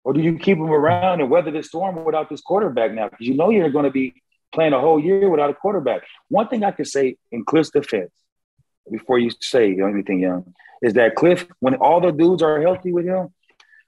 or 0.04 0.12
do 0.12 0.20
you 0.20 0.38
keep 0.38 0.58
him 0.58 0.70
around 0.70 1.20
and 1.20 1.30
weather 1.30 1.50
the 1.50 1.62
storm 1.62 2.04
without 2.04 2.28
this 2.28 2.40
quarterback 2.40 2.92
now? 2.92 3.08
Because 3.08 3.26
you 3.26 3.34
know 3.34 3.50
you're 3.50 3.70
going 3.70 3.84
to 3.84 3.90
be 3.90 4.22
playing 4.52 4.72
a 4.72 4.80
whole 4.80 5.00
year 5.00 5.28
without 5.28 5.50
a 5.50 5.54
quarterback. 5.54 6.02
One 6.28 6.48
thing 6.48 6.64
I 6.64 6.70
could 6.70 6.86
say 6.86 7.16
in 7.32 7.44
Cliff's 7.44 7.70
defense, 7.70 8.12
before 8.90 9.18
you 9.18 9.30
say 9.40 9.76
anything, 9.80 10.20
young, 10.20 10.54
is 10.82 10.94
that 10.94 11.16
Cliff, 11.16 11.46
when 11.60 11.74
all 11.76 12.00
the 12.00 12.12
dudes 12.12 12.42
are 12.42 12.60
healthy 12.60 12.92
with 12.92 13.06
him, 13.06 13.32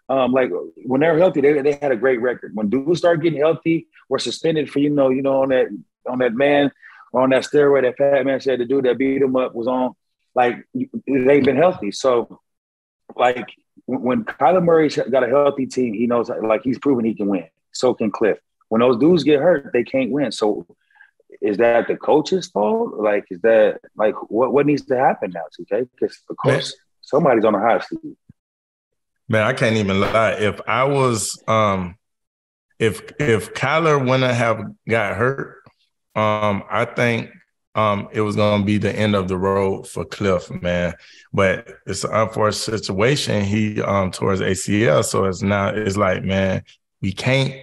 um, 0.08 0.32
like 0.32 0.50
when 0.84 1.00
they're 1.00 1.18
healthy, 1.18 1.40
they, 1.40 1.60
they 1.62 1.78
had 1.80 1.92
a 1.92 1.96
great 1.96 2.20
record. 2.20 2.52
When 2.54 2.70
dudes 2.70 2.98
start 2.98 3.22
getting 3.22 3.40
healthy, 3.40 3.88
were 4.08 4.18
suspended 4.18 4.70
for 4.70 4.78
you 4.78 4.90
know, 4.90 5.10
you 5.10 5.22
know, 5.22 5.42
on 5.42 5.48
that 5.48 5.66
on 6.08 6.18
that 6.18 6.34
man 6.34 6.70
on 7.14 7.30
that 7.30 7.44
steroid 7.44 7.82
that 7.82 7.96
Fat 7.96 8.24
Man 8.26 8.40
said 8.40 8.60
the 8.60 8.64
dude 8.64 8.84
that 8.84 8.98
beat 8.98 9.22
him 9.22 9.36
up 9.36 9.54
was 9.54 9.66
on. 9.66 9.94
Like 10.34 10.66
they've 10.74 11.44
been 11.44 11.56
healthy, 11.56 11.90
so 11.90 12.40
like 13.16 13.48
when 13.86 14.24
Kyler 14.24 14.62
Murray's 14.62 14.96
got 14.96 15.24
a 15.24 15.28
healthy 15.28 15.66
team, 15.66 15.94
he 15.94 16.06
knows 16.06 16.28
like 16.28 16.62
he's 16.62 16.78
proven 16.78 17.04
he 17.04 17.14
can 17.14 17.28
win. 17.28 17.46
So 17.72 17.94
can 17.94 18.10
Cliff. 18.10 18.38
When 18.68 18.80
those 18.80 18.98
dudes 18.98 19.22
get 19.22 19.40
hurt, 19.40 19.70
they 19.72 19.84
can't 19.84 20.10
win. 20.10 20.32
So 20.32 20.66
is 21.40 21.56
that 21.58 21.88
the 21.88 21.96
coach's 21.96 22.48
fault? 22.48 22.94
Like, 22.94 23.26
is 23.30 23.40
that 23.42 23.80
like 23.96 24.14
what 24.30 24.52
what 24.52 24.66
needs 24.66 24.84
to 24.86 24.96
happen 24.96 25.30
now, 25.34 25.44
okay? 25.60 25.88
Because 25.94 26.18
of 26.28 26.36
course 26.36 26.74
somebody's 27.00 27.44
on 27.44 27.52
the 27.52 27.60
hot 27.60 27.86
seat. 27.86 28.16
Man, 29.28 29.42
I 29.42 29.52
can't 29.52 29.76
even 29.76 30.00
lie. 30.00 30.32
If 30.32 30.60
I 30.66 30.84
was 30.84 31.42
um 31.46 31.96
if 32.78 33.02
if 33.18 33.54
Kyler 33.54 33.98
wouldn't 33.98 34.34
have 34.34 34.62
got 34.88 35.16
hurt, 35.16 35.55
um, 36.16 36.64
I 36.70 36.84
think 36.86 37.30
um 37.74 38.08
it 38.12 38.22
was 38.22 38.36
gonna 38.36 38.64
be 38.64 38.78
the 38.78 38.94
end 38.94 39.14
of 39.14 39.28
the 39.28 39.36
road 39.36 39.86
for 39.88 40.04
Cliff, 40.04 40.50
man. 40.62 40.94
But 41.32 41.68
it's 41.86 42.04
an 42.04 42.12
unfortunate 42.12 42.84
situation. 42.84 43.44
He 43.44 43.80
um 43.82 44.10
towards 44.10 44.40
ACL, 44.40 45.02
so 45.02 45.24
it's 45.26 45.42
now 45.42 45.68
it's 45.68 45.96
like, 45.96 46.24
man, 46.24 46.64
we 47.02 47.12
can't 47.12 47.54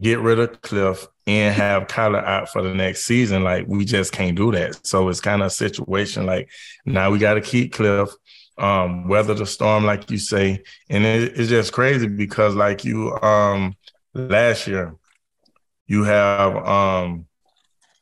get 0.00 0.20
rid 0.20 0.38
of 0.38 0.60
Cliff 0.62 1.06
and 1.26 1.54
have 1.54 1.86
Kyler 1.86 2.24
out 2.24 2.50
for 2.50 2.62
the 2.62 2.74
next 2.74 3.04
season. 3.04 3.42
Like 3.44 3.66
we 3.66 3.84
just 3.84 4.12
can't 4.12 4.36
do 4.36 4.52
that. 4.52 4.86
So 4.86 5.08
it's 5.08 5.20
kind 5.20 5.42
of 5.42 5.46
a 5.48 5.50
situation 5.50 6.26
like 6.26 6.50
now 6.84 7.10
we 7.10 7.18
got 7.18 7.34
to 7.34 7.40
keep 7.40 7.72
Cliff, 7.72 8.10
um, 8.58 9.08
weather 9.08 9.34
the 9.34 9.46
storm, 9.46 9.84
like 9.84 10.10
you 10.10 10.18
say, 10.18 10.62
and 10.90 11.04
it, 11.04 11.38
it's 11.38 11.48
just 11.48 11.72
crazy 11.72 12.08
because 12.08 12.54
like 12.54 12.84
you 12.84 13.12
um 13.20 13.74
last 14.14 14.66
year, 14.66 14.94
you 15.86 16.04
have 16.04 16.56
um 16.56 17.26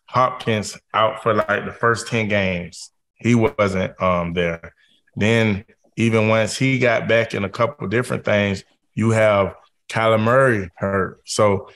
Hopkins 0.08 0.78
out 0.94 1.22
for 1.22 1.34
like 1.34 1.64
the 1.64 1.72
first 1.72 2.08
10 2.08 2.28
games. 2.28 2.90
He 3.14 3.34
wasn't 3.34 4.00
um 4.02 4.32
there. 4.34 4.74
Then 5.16 5.64
even 5.96 6.28
once 6.28 6.56
he 6.56 6.78
got 6.78 7.08
back 7.08 7.34
in 7.34 7.44
a 7.44 7.48
couple 7.48 7.88
different 7.88 8.24
things, 8.24 8.64
you 8.94 9.10
have 9.10 9.54
Kyler 9.88 10.22
Murray 10.22 10.70
hurt. 10.76 11.20
So 11.24 11.70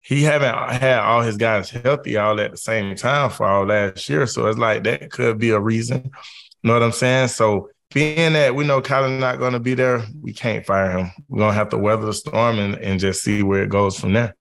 he 0.00 0.22
haven't 0.22 0.54
had 0.80 1.00
all 1.00 1.20
his 1.20 1.36
guys 1.36 1.68
healthy 1.68 2.16
all 2.16 2.40
at 2.40 2.52
the 2.52 2.56
same 2.56 2.94
time 2.96 3.30
for 3.30 3.46
all 3.46 3.66
last 3.66 4.08
year. 4.08 4.26
So 4.26 4.46
it's 4.46 4.58
like 4.58 4.84
that 4.84 5.10
could 5.10 5.38
be 5.38 5.50
a 5.50 5.60
reason. 5.60 6.04
You 6.04 6.68
know 6.68 6.74
what 6.74 6.82
I'm 6.82 6.92
saying? 6.92 7.28
So 7.28 7.70
being 7.92 8.32
that 8.32 8.54
we 8.54 8.64
know 8.64 8.80
Kyler's 8.80 9.20
not 9.20 9.38
going 9.38 9.52
to 9.52 9.60
be 9.60 9.74
there, 9.74 10.04
we 10.20 10.32
can't 10.32 10.64
fire 10.64 10.98
him. 10.98 11.10
We're 11.28 11.38
going 11.38 11.52
to 11.52 11.58
have 11.58 11.70
to 11.70 11.78
weather 11.78 12.06
the 12.06 12.14
storm 12.14 12.58
and, 12.58 12.76
and 12.76 13.00
just 13.00 13.22
see 13.22 13.42
where 13.42 13.62
it 13.62 13.70
goes 13.70 13.98
from 13.98 14.12
there. 14.12 14.34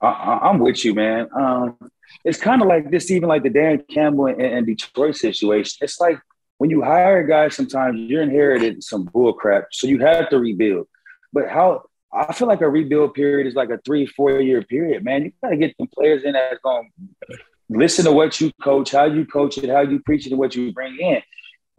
I, 0.00 0.40
I'm 0.42 0.58
with 0.58 0.84
you, 0.84 0.94
man. 0.94 1.28
Um, 1.34 1.76
it's 2.24 2.38
kind 2.38 2.62
of 2.62 2.68
like 2.68 2.90
this, 2.90 3.10
even 3.10 3.28
like 3.28 3.42
the 3.42 3.50
Dan 3.50 3.82
Campbell 3.88 4.26
and, 4.26 4.40
and 4.40 4.66
Detroit 4.66 5.16
situation. 5.16 5.78
It's 5.80 6.00
like 6.00 6.18
when 6.58 6.70
you 6.70 6.82
hire 6.82 7.26
guys, 7.26 7.54
sometimes 7.54 7.98
you're 7.98 8.22
inherited 8.22 8.82
some 8.82 9.04
bull 9.04 9.32
crap, 9.32 9.68
so 9.72 9.86
you 9.86 9.98
have 10.00 10.28
to 10.30 10.38
rebuild. 10.38 10.88
But 11.32 11.48
how 11.48 11.84
I 12.12 12.32
feel 12.32 12.48
like 12.48 12.60
a 12.60 12.68
rebuild 12.68 13.14
period 13.14 13.46
is 13.46 13.54
like 13.54 13.70
a 13.70 13.78
three, 13.84 14.06
four 14.06 14.40
year 14.40 14.62
period, 14.62 15.04
man. 15.04 15.24
You 15.24 15.32
got 15.42 15.50
to 15.50 15.56
get 15.56 15.74
some 15.76 15.88
players 15.88 16.24
in 16.24 16.32
that's 16.32 16.60
going 16.62 16.90
to 16.98 17.36
listen 17.68 18.04
to 18.06 18.12
what 18.12 18.40
you 18.40 18.50
coach, 18.62 18.92
how 18.92 19.04
you 19.04 19.26
coach 19.26 19.58
it, 19.58 19.68
how 19.68 19.80
you 19.80 20.00
preach 20.00 20.26
it, 20.26 20.30
and 20.30 20.38
what 20.38 20.54
you 20.54 20.72
bring 20.72 20.96
in. 20.98 21.22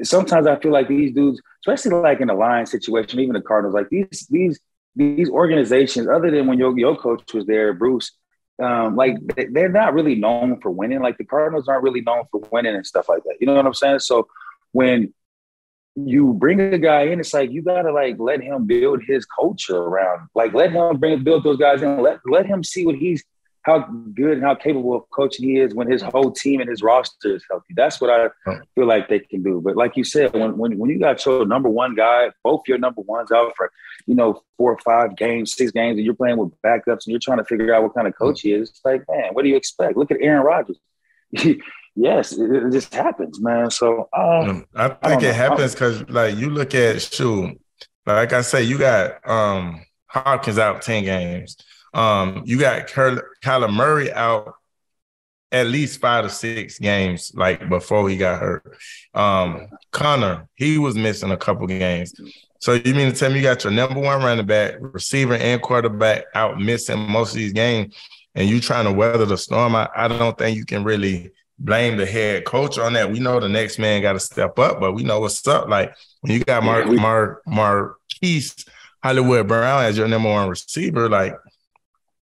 Sometimes 0.03 0.47
I 0.47 0.57
feel 0.59 0.71
like 0.71 0.87
these 0.87 1.13
dudes, 1.13 1.41
especially 1.61 1.99
like 1.99 2.21
in 2.21 2.27
the 2.27 2.33
Lions 2.33 2.71
situation, 2.71 3.19
even 3.19 3.33
the 3.33 3.41
Cardinals, 3.41 3.73
like 3.73 3.89
these 3.89 4.27
these 4.29 4.59
these 4.95 5.29
organizations, 5.29 6.07
other 6.07 6.31
than 6.31 6.47
when 6.47 6.57
your 6.57 6.77
your 6.77 6.95
coach 6.95 7.33
was 7.33 7.45
there, 7.45 7.73
Bruce, 7.73 8.11
um, 8.59 8.95
like 8.95 9.17
they're 9.51 9.69
not 9.69 9.93
really 9.93 10.15
known 10.15 10.59
for 10.61 10.69
winning. 10.69 11.01
Like 11.01 11.17
the 11.17 11.25
Cardinals 11.25 11.67
aren't 11.67 11.83
really 11.83 12.01
known 12.01 12.23
for 12.31 12.41
winning 12.51 12.75
and 12.75 12.85
stuff 12.85 13.09
like 13.09 13.23
that. 13.23 13.37
You 13.39 13.47
know 13.47 13.55
what 13.55 13.65
I'm 13.65 13.73
saying? 13.73 13.99
So 13.99 14.27
when 14.71 15.13
you 15.95 16.33
bring 16.33 16.59
a 16.59 16.77
guy 16.77 17.03
in, 17.03 17.19
it's 17.19 17.33
like 17.33 17.51
you 17.51 17.61
gotta 17.61 17.91
like 17.91 18.17
let 18.19 18.41
him 18.41 18.65
build 18.65 19.01
his 19.05 19.25
culture 19.25 19.77
around. 19.77 20.29
Like 20.35 20.53
let 20.53 20.71
him 20.71 20.97
bring 20.97 21.23
build 21.23 21.43
those 21.43 21.57
guys 21.57 21.81
in. 21.81 22.01
Let 22.01 22.19
let 22.25 22.45
him 22.45 22.63
see 22.63 22.85
what 22.85 22.95
he's 22.95 23.23
how 23.63 23.79
good 24.13 24.33
and 24.33 24.43
how 24.43 24.55
capable 24.55 24.95
of 24.95 25.09
coaching 25.09 25.45
he 25.45 25.59
is 25.59 25.73
when 25.73 25.91
his 25.91 26.01
whole 26.01 26.31
team 26.31 26.61
and 26.61 26.69
his 26.69 26.81
roster 26.81 27.35
is 27.35 27.43
healthy. 27.49 27.73
That's 27.75 27.99
what 27.99 28.09
I 28.09 28.29
feel 28.73 28.85
like 28.85 29.09
they 29.09 29.19
can 29.19 29.43
do. 29.43 29.61
But 29.61 29.75
like 29.75 29.97
you 29.97 30.03
said, 30.03 30.33
when 30.33 30.57
when, 30.57 30.77
when 30.77 30.89
you 30.89 30.99
got 30.99 31.23
your 31.25 31.45
number 31.45 31.69
one 31.69 31.95
guy, 31.95 32.31
both 32.43 32.61
your 32.67 32.77
number 32.77 33.01
ones 33.01 33.31
out 33.31 33.53
for, 33.57 33.71
you 34.05 34.15
know, 34.15 34.41
four 34.57 34.73
or 34.73 34.79
five 34.79 35.17
games, 35.17 35.53
six 35.53 35.71
games, 35.71 35.97
and 35.97 36.05
you're 36.05 36.15
playing 36.15 36.37
with 36.37 36.51
backups 36.61 37.05
and 37.05 37.07
you're 37.07 37.19
trying 37.19 37.39
to 37.39 37.45
figure 37.45 37.73
out 37.73 37.83
what 37.83 37.93
kind 37.93 38.07
of 38.07 38.17
coach 38.17 38.41
he 38.41 38.53
is, 38.53 38.69
it's 38.69 38.81
like, 38.85 39.03
man, 39.09 39.33
what 39.33 39.43
do 39.43 39.49
you 39.49 39.57
expect? 39.57 39.97
Look 39.97 40.11
at 40.11 40.21
Aaron 40.21 40.43
Rodgers. 40.43 40.79
yes, 41.95 42.31
it, 42.31 42.51
it, 42.51 42.71
just 42.71 42.93
happens, 42.93 43.39
man. 43.41 43.69
So 43.69 44.09
uh, 44.13 44.61
I 44.75 44.87
think 44.89 45.23
I 45.23 45.27
it 45.27 45.35
happens 45.35 45.73
because 45.73 46.09
like 46.09 46.37
you 46.37 46.49
look 46.49 46.73
at 46.73 47.01
shoot, 47.01 47.59
like 48.05 48.33
I 48.33 48.41
say, 48.41 48.63
you 48.63 48.77
got 48.77 49.27
um 49.29 49.81
Hopkins 50.09 50.57
out 50.57 50.81
10 50.81 51.03
games. 51.03 51.57
Um, 51.93 52.43
you 52.45 52.59
got 52.59 52.87
Kyler 52.87 53.73
Murray 53.73 54.11
out 54.11 54.53
at 55.51 55.67
least 55.67 55.99
five 55.99 56.25
to 56.25 56.29
six 56.29 56.77
games, 56.77 57.31
like 57.33 57.67
before 57.69 58.09
he 58.09 58.17
got 58.17 58.39
hurt. 58.39 58.77
Um, 59.13 59.67
Conner, 59.91 60.47
he 60.55 60.77
was 60.77 60.95
missing 60.95 61.31
a 61.31 61.37
couple 61.37 61.65
games. 61.67 62.13
So 62.59 62.73
you 62.73 62.93
mean 62.93 63.11
to 63.11 63.17
tell 63.17 63.29
me 63.31 63.37
you 63.37 63.43
got 63.43 63.63
your 63.63 63.73
number 63.73 63.99
one 63.99 64.21
running 64.21 64.45
back, 64.45 64.75
receiver, 64.79 65.35
and 65.35 65.61
quarterback 65.61 66.25
out 66.35 66.59
missing 66.59 66.99
most 66.99 67.31
of 67.31 67.37
these 67.37 67.53
games, 67.53 67.95
and 68.35 68.47
you 68.47 68.59
trying 68.59 68.85
to 68.85 68.91
weather 68.91 69.25
the 69.25 69.37
storm? 69.37 69.75
I, 69.75 69.89
I 69.95 70.07
don't 70.07 70.37
think 70.37 70.57
you 70.57 70.65
can 70.65 70.83
really 70.83 71.31
blame 71.57 71.97
the 71.97 72.05
head 72.05 72.45
coach 72.45 72.77
on 72.77 72.93
that. 72.93 73.11
We 73.11 73.19
know 73.19 73.39
the 73.39 73.49
next 73.49 73.79
man 73.79 74.01
got 74.01 74.13
to 74.13 74.19
step 74.19 74.59
up, 74.59 74.79
but 74.79 74.93
we 74.93 75.03
know 75.03 75.19
what's 75.19 75.45
up. 75.47 75.67
Like 75.67 75.93
when 76.21 76.33
you 76.33 76.43
got 76.43 76.63
Mark 76.63 76.87
Mar 76.87 77.41
Marquise 77.45 78.65
Hollywood 79.03 79.47
Brown 79.47 79.83
as 79.83 79.97
your 79.97 80.07
number 80.07 80.29
one 80.29 80.49
receiver, 80.49 81.09
like 81.09 81.35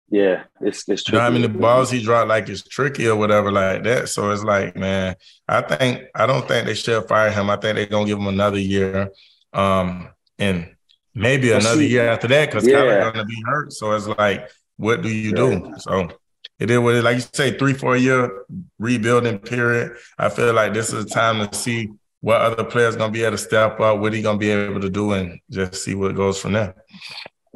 yeah, 0.09 0.43
it's 0.61 0.87
it's 0.87 1.03
tricky. 1.03 1.17
You 1.17 1.21
know 1.21 1.27
I 1.27 1.29
mean, 1.29 1.41
the 1.41 1.49
balls 1.49 1.91
he 1.91 2.01
dropped 2.01 2.29
like 2.29 2.47
it's 2.47 2.63
tricky 2.63 3.07
or 3.07 3.15
whatever 3.15 3.51
like 3.51 3.83
that. 3.83 4.09
So 4.09 4.31
it's 4.31 4.43
like, 4.43 4.75
man, 4.75 5.15
I 5.47 5.61
think 5.61 6.03
I 6.15 6.25
don't 6.25 6.47
think 6.47 6.65
they 6.65 6.75
should 6.75 7.07
fire 7.07 7.31
him. 7.31 7.49
I 7.49 7.57
think 7.57 7.75
they're 7.75 7.85
gonna 7.87 8.05
give 8.05 8.17
him 8.17 8.27
another 8.27 8.59
year, 8.59 9.11
um, 9.51 10.09
and 10.39 10.73
maybe 11.13 11.51
another 11.51 11.83
year 11.83 12.09
after 12.09 12.27
that 12.29 12.49
because 12.49 12.65
yeah. 12.65 12.77
Kyler's 12.77 13.11
gonna 13.11 13.25
be 13.25 13.43
hurt. 13.45 13.73
So 13.73 13.91
it's 13.91 14.07
like, 14.07 14.49
what 14.77 15.01
do 15.01 15.09
you 15.09 15.31
yeah. 15.31 15.59
do? 15.59 15.73
So 15.79 16.09
it 16.57 16.71
is 16.71 16.79
what 16.79 16.95
it 16.95 17.03
like 17.03 17.15
you 17.15 17.23
say, 17.33 17.57
three, 17.57 17.73
four 17.73 17.97
year 17.97 18.45
rebuilding 18.79 19.39
period. 19.39 19.97
I 20.17 20.29
feel 20.29 20.53
like 20.53 20.73
this 20.73 20.93
is 20.93 21.03
a 21.05 21.09
time 21.09 21.45
to 21.45 21.57
see 21.57 21.89
what 22.21 22.39
other 22.39 22.63
players 22.63 22.95
gonna 22.95 23.11
be 23.11 23.23
able 23.23 23.31
to 23.31 23.37
step 23.37 23.79
up, 23.81 23.99
what 23.99 24.13
he 24.13 24.21
gonna 24.21 24.37
be 24.37 24.51
able 24.51 24.79
to 24.79 24.89
do, 24.89 25.11
and 25.11 25.39
just 25.49 25.75
see 25.75 25.95
what 25.95 26.15
goes 26.15 26.39
from 26.39 26.53
there. 26.53 26.75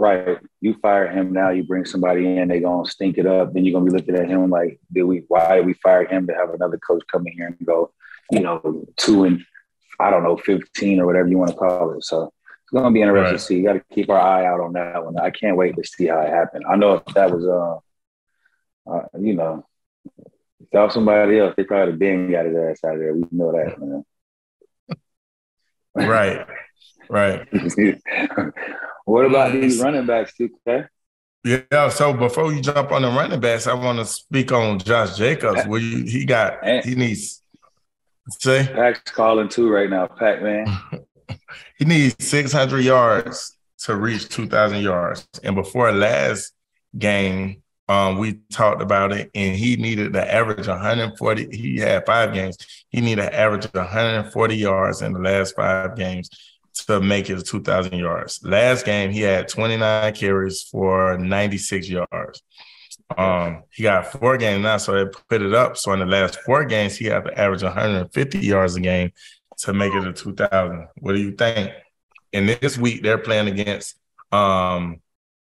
Right. 0.02 0.40
You 0.62 0.74
fire 0.82 1.08
him 1.12 1.32
now, 1.32 1.52
you 1.52 1.64
bring 1.64 1.86
somebody 1.86 2.26
in, 2.26 2.48
they 2.48 2.60
gonna 2.60 2.90
stink 2.90 3.20
it 3.20 3.28
up. 3.28 3.54
Then 3.54 3.64
you're 3.64 3.80
gonna 3.80 3.86
be 3.86 3.96
looking 3.96 4.16
at 4.16 4.28
him 4.28 4.50
like, 4.50 4.80
did 4.92 5.04
we 5.04 5.26
why 5.28 5.58
did 5.58 5.68
we 5.68 5.74
fire 5.76 6.06
him 6.06 6.26
to 6.26 6.34
have 6.34 6.50
another 6.56 6.80
coach 6.80 7.04
come 7.12 7.28
in 7.28 7.34
here 7.34 7.56
and 7.56 7.68
go, 7.68 7.94
you 8.32 8.40
know, 8.40 8.84
two 8.98 9.26
and 9.26 9.46
I 10.00 10.10
don't 10.10 10.24
know, 10.24 10.38
15 10.38 11.00
or 11.00 11.06
whatever 11.06 11.28
you 11.28 11.38
want 11.38 11.52
to 11.52 11.56
call 11.56 11.92
it. 11.92 12.04
So 12.04 12.34
it's 12.64 12.72
gonna 12.74 12.90
be 12.90 13.04
interesting 13.04 13.26
right. 13.26 13.32
to 13.34 13.38
see. 13.38 13.58
You 13.58 13.64
gotta 13.64 13.84
keep 13.94 14.10
our 14.10 14.20
eye 14.20 14.48
out 14.48 14.60
on 14.60 14.74
that 14.74 15.06
one. 15.06 15.20
I 15.20 15.30
can't 15.30 15.56
wait 15.56 15.76
to 15.76 15.84
see 15.84 16.08
how 16.08 16.20
it 16.22 16.30
happened. 16.30 16.66
I 16.68 16.78
know 16.78 16.96
if 16.96 17.06
that 17.14 17.30
was 17.30 17.46
uh, 17.46 18.92
uh 18.92 19.06
you 19.20 19.36
know, 19.36 19.68
if 20.18 20.70
that 20.72 20.82
was 20.82 20.96
somebody 20.96 21.38
else, 21.38 21.54
they 21.56 21.64
probably 21.64 21.94
been 21.94 22.32
got 22.32 22.48
his 22.48 22.56
ass 22.58 22.84
out 22.84 22.96
of 22.96 23.02
there. 23.02 23.14
We 23.14 23.26
know 23.32 23.52
that, 23.52 23.80
man. 23.80 24.04
Right. 25.94 26.48
Right. 27.12 27.46
What 29.04 29.26
about 29.26 29.52
these 29.52 29.82
running 29.82 30.06
backs, 30.06 30.34
TK? 30.40 30.88
Yeah, 31.44 31.90
so 31.90 32.14
before 32.14 32.54
you 32.54 32.62
jump 32.62 32.92
on 32.92 33.02
the 33.02 33.10
running 33.10 33.40
backs, 33.40 33.66
I 33.66 33.74
want 33.74 33.98
to 33.98 34.06
speak 34.06 34.52
on 34.52 34.78
Josh 34.78 35.18
Jacobs. 35.18 35.66
Where 35.66 35.82
you, 35.82 36.04
he 36.06 36.24
got 36.24 36.64
he 36.86 36.94
needs 36.94 37.42
say 38.30 38.70
Pac's 38.72 39.12
calling 39.12 39.50
too 39.50 39.70
right 39.70 39.90
now, 39.90 40.06
Pac 40.08 40.44
man. 40.44 40.66
he 41.78 41.84
needs 41.84 42.16
600 42.20 42.80
yards 42.80 43.58
to 43.80 43.96
reach 43.96 44.30
2,000 44.30 44.82
yards, 44.82 45.28
and 45.44 45.56
before 45.56 45.92
last 45.92 46.54
game, 46.98 47.64
um, 47.90 48.20
we 48.20 48.40
talked 48.54 48.84
about 48.84 49.12
it, 49.12 49.32
and 49.34 49.56
he 49.58 49.76
needed 49.78 50.14
to 50.14 50.34
average 50.34 50.68
140. 50.68 51.58
He 51.58 51.78
had 51.78 52.06
five 52.06 52.34
games. 52.34 52.56
He 52.90 53.02
needed 53.02 53.24
to 53.24 53.36
average 53.36 53.66
140 53.74 54.56
yards 54.56 55.02
in 55.02 55.14
the 55.14 55.20
last 55.20 55.56
five 55.56 55.98
games 55.98 56.30
to 56.74 57.00
make 57.00 57.30
it 57.30 57.46
2,000 57.46 57.98
yards. 57.98 58.40
Last 58.44 58.86
game, 58.86 59.12
he 59.12 59.22
had 59.22 59.48
29 59.48 60.14
carries 60.14 60.64
for 60.64 61.18
96 61.18 61.90
yards. 61.90 62.42
Um, 63.18 63.64
he 63.72 63.84
got 63.84 64.12
four 64.12 64.38
games 64.38 64.64
now, 64.64 64.78
so 64.78 64.94
they 64.94 65.12
put 65.30 65.42
it 65.42 65.54
up. 65.54 65.78
So 65.78 65.92
in 65.94 66.00
the 66.00 66.06
last 66.06 66.40
four 66.42 66.66
games, 66.66 66.96
he 66.96 67.06
had 67.06 67.26
to 67.26 67.40
average 67.40 67.64
150 67.64 68.40
yards 68.40 68.76
a 68.76 68.80
game 68.80 69.12
to 69.60 69.74
make 69.74 69.94
it 69.94 70.02
to 70.02 70.14
2,000. 70.14 70.88
What 71.00 71.14
do 71.14 71.20
you 71.20 71.32
think? 71.32 71.72
And 72.34 72.48
this 72.48 72.78
week, 72.78 73.04
they're 73.04 73.18
playing 73.18 73.48
against 73.48 73.98
um, 74.32 75.02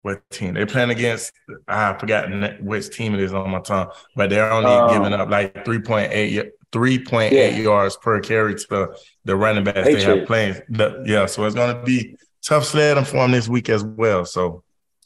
what 0.06 0.30
team? 0.30 0.54
They're 0.54 0.66
playing 0.66 0.90
against, 0.90 1.32
I 1.66 1.92
forgot 1.98 2.30
which 2.62 2.90
team 2.90 3.14
it 3.14 3.20
is 3.20 3.34
on 3.34 3.50
my 3.50 3.58
tongue, 3.58 3.90
but 4.14 4.30
they're 4.30 4.52
only 4.52 4.70
um, 4.70 4.88
giving 4.88 5.12
up 5.12 5.28
like 5.28 5.64
3.8 5.64 6.50
3.8 6.72 7.32
yeah. 7.32 7.48
yards 7.48 7.96
per 7.96 8.20
carry 8.20 8.54
to 8.54 8.94
the, 9.24 9.34
running 9.34 9.64
backs 9.64 9.84
they 9.84 10.02
have 10.02 10.26
playing. 10.26 10.60
The, 10.68 11.02
yeah, 11.06 11.26
so 11.26 11.44
it's 11.44 11.56
going 11.56 11.76
to 11.76 11.82
be 11.82 12.16
tough 12.40 12.64
sledding 12.64 13.04
for 13.04 13.24
him 13.24 13.32
this 13.32 13.48
week 13.48 13.68
as 13.68 13.82
well. 13.82 14.24
So, 14.24 14.62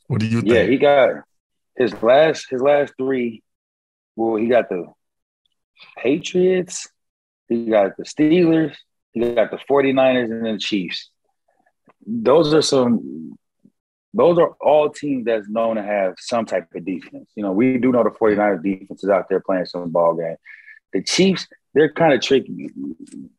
what 0.06 0.20
do 0.20 0.26
you 0.26 0.42
think? 0.42 0.52
Yeah, 0.52 0.64
he 0.64 0.76
got 0.76 1.10
his 1.76 1.94
last 2.02 2.46
his 2.50 2.60
last 2.60 2.92
three. 2.98 3.42
Well, 4.16 4.36
he 4.36 4.48
got 4.48 4.68
the 4.68 4.86
Patriots, 5.96 6.88
he 7.48 7.66
got 7.66 7.96
the 7.96 8.04
Steelers, 8.04 8.74
he 9.12 9.20
got 9.34 9.50
the 9.50 9.58
49ers, 9.58 10.24
and 10.24 10.44
then 10.44 10.54
the 10.54 10.58
Chiefs. 10.58 11.10
Those 12.06 12.52
are 12.52 12.62
some 12.62 13.38
those 14.12 14.38
are 14.38 14.50
all 14.60 14.90
teams 14.90 15.24
that's 15.24 15.48
known 15.48 15.76
to 15.76 15.82
have 15.82 16.14
some 16.18 16.44
type 16.44 16.66
of 16.74 16.84
defense. 16.84 17.30
You 17.36 17.42
know, 17.42 17.52
we 17.52 17.78
do 17.78 17.92
know 17.92 18.02
the 18.02 18.10
49ers 18.10 18.62
defense 18.62 19.04
is 19.04 19.10
out 19.10 19.28
there 19.28 19.40
playing 19.40 19.66
some 19.66 19.90
ball 19.90 20.14
game. 20.14 20.36
The 20.92 21.02
Chiefs, 21.02 21.46
they're 21.74 21.92
kind 21.92 22.12
of 22.12 22.20
tricky. 22.20 22.68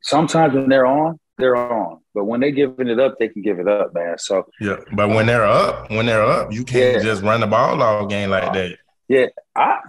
Sometimes 0.02 0.54
when 0.54 0.70
they're 0.70 0.86
on, 0.86 1.20
they're 1.38 1.58
on. 1.58 2.00
But 2.14 2.26
when 2.26 2.40
they're 2.40 2.52
giving 2.52 2.88
it 2.88 3.00
up, 3.00 3.18
they 3.20 3.28
can 3.28 3.42
give 3.42 3.60
it 3.60 3.68
up, 3.68 3.94
man. 3.94 4.18
So 4.18 4.46
yeah, 4.62 4.78
but 4.94 5.10
when 5.10 5.26
they're 5.26 5.46
up, 5.46 5.90
when 5.90 6.06
they're 6.06 6.24
up, 6.24 6.54
you 6.54 6.64
can't 6.64 6.98
yeah. 6.98 7.04
just 7.04 7.24
run 7.24 7.42
the 7.42 7.48
ball 7.48 7.82
all 7.82 8.06
game 8.06 8.30
like 8.30 8.54
that. 8.54 8.78
Yeah, 9.10 9.28
I 9.56 9.80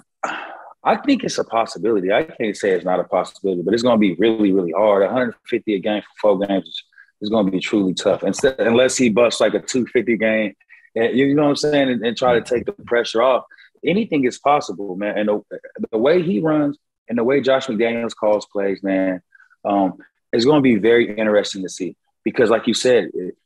I 0.84 0.96
think 0.96 1.22
it's 1.22 1.38
a 1.38 1.44
possibility. 1.44 2.12
I 2.12 2.24
can't 2.24 2.56
say 2.56 2.72
it's 2.72 2.84
not 2.84 2.98
a 2.98 3.04
possibility, 3.04 3.62
but 3.62 3.72
it's 3.72 3.84
going 3.84 3.96
to 3.96 4.00
be 4.00 4.14
really, 4.14 4.52
really 4.52 4.72
hard. 4.72 5.02
150 5.02 5.74
a 5.74 5.78
game 5.78 6.02
for 6.02 6.36
four 6.36 6.46
games 6.46 6.82
is, 7.20 7.30
going 7.30 7.46
to 7.46 7.52
be 7.52 7.60
truly 7.60 7.94
tough. 7.94 8.24
Instead, 8.24 8.58
unless 8.58 8.96
he 8.96 9.08
busts 9.08 9.40
like 9.40 9.54
a 9.54 9.60
250 9.60 10.16
game, 10.16 10.54
and 10.94 11.16
you 11.16 11.34
know 11.34 11.44
what 11.44 11.50
I'm 11.50 11.56
saying, 11.56 11.90
and, 11.90 12.04
and 12.04 12.16
try 12.16 12.34
to 12.34 12.42
take 12.42 12.66
the 12.66 12.72
pressure 12.72 13.22
off. 13.22 13.44
Anything 13.84 14.24
is 14.24 14.38
possible, 14.38 14.94
man. 14.96 15.18
And 15.18 15.28
the, 15.28 15.60
the 15.90 15.98
way 15.98 16.22
he 16.22 16.40
runs, 16.40 16.78
and 17.08 17.18
the 17.18 17.24
way 17.24 17.40
Josh 17.40 17.66
McDaniels 17.66 18.14
calls 18.14 18.46
plays, 18.46 18.82
man, 18.82 19.20
um, 19.64 19.98
is 20.32 20.44
going 20.44 20.58
to 20.58 20.62
be 20.62 20.76
very 20.76 21.16
interesting 21.16 21.62
to 21.62 21.68
see 21.68 21.96
because, 22.24 22.50
like 22.50 22.66
you 22.66 22.74
said, 22.74 23.10
it, 23.14 23.36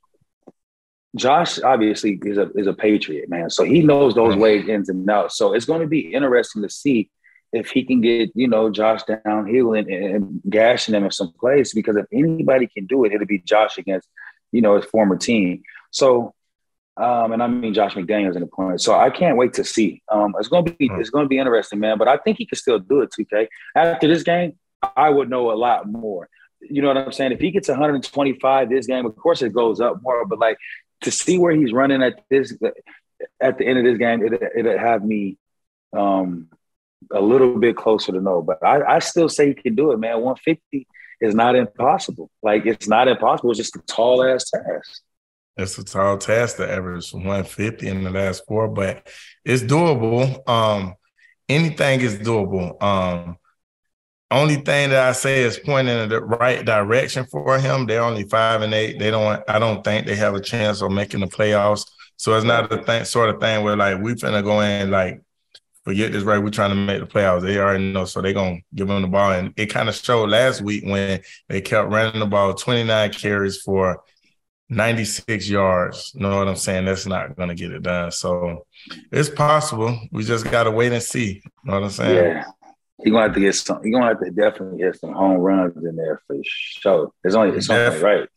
Josh 1.16 1.60
obviously 1.62 2.18
is 2.24 2.36
a 2.36 2.50
is 2.52 2.66
a 2.66 2.74
patriot, 2.74 3.28
man. 3.28 3.48
So 3.50 3.64
he 3.64 3.80
knows 3.80 4.14
those 4.14 4.32
mm-hmm. 4.32 4.42
ways 4.42 4.68
ins 4.68 4.88
and 4.88 5.08
outs. 5.08 5.36
So 5.36 5.54
it's 5.54 5.64
going 5.64 5.80
to 5.80 5.86
be 5.86 6.12
interesting 6.12 6.62
to 6.62 6.68
see 6.68 7.10
if 7.52 7.70
he 7.70 7.84
can 7.84 8.00
get 8.02 8.30
you 8.34 8.48
know 8.48 8.70
Josh 8.70 9.02
downhill 9.04 9.72
and, 9.72 9.88
and 9.88 10.42
gashing 10.48 10.92
them 10.92 11.04
in 11.04 11.10
some 11.10 11.32
place. 11.32 11.72
Because 11.72 11.96
if 11.96 12.06
anybody 12.12 12.66
can 12.66 12.86
do 12.86 13.04
it, 13.04 13.12
it'll 13.12 13.26
be 13.26 13.38
Josh 13.38 13.78
against 13.78 14.08
you 14.52 14.60
know 14.60 14.76
his 14.76 14.84
former 14.84 15.16
team. 15.16 15.62
So 15.90 16.34
um, 16.96 17.32
and 17.32 17.42
I 17.42 17.46
mean 17.46 17.74
Josh 17.74 17.94
McDaniels 17.94 18.36
in 18.36 18.40
the 18.40 18.46
point. 18.46 18.80
So 18.80 18.94
I 18.98 19.10
can't 19.10 19.36
wait 19.36 19.52
to 19.54 19.64
see. 19.64 20.02
Um, 20.10 20.34
it's 20.38 20.48
gonna 20.48 20.70
be 20.70 20.90
it's 20.94 21.10
gonna 21.10 21.28
be 21.28 21.38
interesting, 21.38 21.80
man. 21.80 21.98
But 21.98 22.08
I 22.08 22.16
think 22.16 22.38
he 22.38 22.46
can 22.46 22.56
still 22.56 22.78
do 22.78 23.02
it. 23.02 23.10
TK 23.10 23.48
after 23.74 24.08
this 24.08 24.22
game, 24.22 24.56
I 24.96 25.10
would 25.10 25.28
know 25.28 25.50
a 25.50 25.54
lot 25.54 25.88
more. 25.88 26.28
you 26.60 26.80
know 26.82 26.88
what 26.88 26.98
I'm 26.98 27.12
saying? 27.12 27.32
If 27.32 27.40
he 27.40 27.50
gets 27.50 27.68
125 27.68 28.70
this 28.70 28.86
game, 28.86 29.04
of 29.06 29.16
course 29.16 29.42
it 29.42 29.52
goes 29.52 29.80
up 29.80 30.02
more. 30.02 30.26
But 30.26 30.38
like 30.38 30.58
to 31.02 31.10
see 31.10 31.38
where 31.38 31.54
he's 31.54 31.72
running 31.72 32.02
at 32.02 32.24
this 32.30 32.54
at 33.40 33.58
the 33.58 33.66
end 33.66 33.78
of 33.78 33.84
this 33.84 33.98
game, 33.98 34.24
it 34.24 34.42
it'll 34.56 34.78
have 34.78 35.04
me 35.04 35.36
um, 35.94 36.48
a 37.12 37.20
little 37.20 37.58
bit 37.58 37.76
closer 37.76 38.12
to 38.12 38.20
know. 38.20 38.42
But 38.42 38.64
I, 38.64 38.96
I 38.96 38.98
still 39.00 39.28
say 39.28 39.48
he 39.48 39.54
can 39.54 39.74
do 39.74 39.92
it, 39.92 39.98
man. 39.98 40.20
150 40.20 40.86
is 41.20 41.34
not 41.34 41.56
impossible. 41.56 42.30
Like 42.42 42.66
it's 42.66 42.88
not 42.88 43.08
impossible. 43.08 43.50
It's 43.50 43.58
just 43.58 43.76
a 43.76 43.80
tall 43.80 44.24
ass 44.24 44.50
task. 44.50 45.02
It's 45.56 45.78
a 45.78 45.84
tall 45.84 46.18
task 46.18 46.56
to 46.56 46.70
average 46.70 47.12
150 47.12 47.88
in 47.88 48.04
the 48.04 48.10
last 48.10 48.44
four, 48.46 48.68
but 48.68 49.08
it's 49.44 49.62
doable. 49.62 50.46
Um, 50.48 50.94
anything 51.48 52.00
is 52.00 52.18
doable. 52.18 52.80
Um, 52.82 53.38
only 54.30 54.56
thing 54.56 54.90
that 54.90 55.08
I 55.08 55.12
say 55.12 55.42
is 55.42 55.58
pointing 55.58 55.96
in 55.98 56.08
the 56.08 56.20
right 56.20 56.64
direction 56.64 57.25
for 57.26 57.58
him. 57.58 57.86
They're 57.86 58.02
only 58.02 58.25
five 58.25 58.62
and 58.62 58.75
eight. 58.75 58.98
They 58.98 59.10
don't. 59.10 59.42
I 59.48 59.58
don't 59.58 59.84
think 59.84 60.06
they 60.06 60.16
have 60.16 60.34
a 60.34 60.40
chance 60.40 60.82
of 60.82 60.90
making 60.90 61.20
the 61.20 61.26
playoffs. 61.26 61.86
So 62.16 62.34
it's 62.34 62.44
not 62.44 62.68
the 62.68 63.04
sort 63.04 63.30
of 63.30 63.40
thing 63.40 63.62
where 63.62 63.76
like 63.76 64.00
we 64.00 64.14
finna 64.14 64.42
go 64.42 64.60
in 64.60 64.90
like 64.90 65.20
forget 65.84 66.10
this 66.10 66.25
right. 66.25 66.38
We're 66.42 66.50
trying 66.50 66.70
to 66.70 66.76
make 66.76 67.00
the 67.00 67.06
playoffs. 67.06 67.42
They 67.42 67.58
already 67.58 67.92
know, 67.92 68.04
so 68.04 68.20
they're 68.20 68.32
gonna 68.32 68.58
give 68.75 68.90
him 68.90 69.02
the 69.02 69.08
ball. 69.08 69.32
And 69.32 69.54
it 69.56 69.66
kind 69.66 69.88
of 69.88 69.94
showed 69.94 70.28
last 70.28 70.60
week 70.60 70.84
when 70.84 71.20
they 71.48 71.60
kept 71.60 71.90
running 71.90 72.18
the 72.18 72.26
ball, 72.26 72.52
29 72.52 73.12
carries 73.12 73.62
for 73.62 74.02
96 74.68 75.49
yards. 75.49 76.12
You 76.14 76.20
know 76.23 76.37
what 76.37 76.49
I'm 76.49 76.56
saying? 76.56 76.87
That's 76.87 77.06
not 77.06 77.37
gonna 77.37 77.54
get 77.54 77.73
it 77.73 77.82
done. 77.82 78.11
So 78.11 78.66
it's 79.12 79.28
possible. 79.28 79.99
We 80.11 80.25
just 80.25 80.50
gotta 80.50 80.70
wait 80.70 80.92
and 80.92 81.02
see. 81.02 81.42
You 81.44 81.50
know 81.64 81.75
what 81.75 81.85
I'm 81.85 81.90
saying? 81.90 82.16
Yeah. 82.16 82.44
He's 83.02 83.12
gonna 83.12 83.25
have 83.25 83.35
to 83.35 83.40
get 83.40 83.54
some. 83.54 83.82
He's 83.82 83.92
gonna 83.92 84.06
have 84.06 84.20
to 84.20 84.30
definitely 84.30 84.78
get 84.78 84.99
some 84.99 85.12
home 85.12 85.38
runs 85.38 85.76
in 85.76 85.96
there 85.96 86.23
for 86.26 86.37
sure. 86.42 87.12
It's 87.25 87.35
only 87.35 87.56
it's 87.56 87.68
only 87.68 88.00
right. 88.00 88.28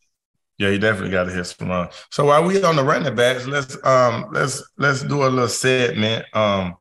Yeah, 0.57 0.69
you 0.69 0.79
definitely 0.79 1.11
got 1.11 1.23
to 1.23 1.31
hit 1.31 1.45
some 1.45 1.69
runs. 1.69 1.93
So 2.11 2.25
while 2.25 2.43
we 2.43 2.61
on 2.63 2.75
the 2.75 2.83
running 2.83 3.15
backs, 3.15 3.47
let's 3.47 3.77
um 3.85 4.27
let's 4.33 4.61
let's 4.77 5.01
do 5.03 5.23
a 5.23 5.29
little 5.29 5.47
segment. 5.47 6.25
Um, 6.33 6.75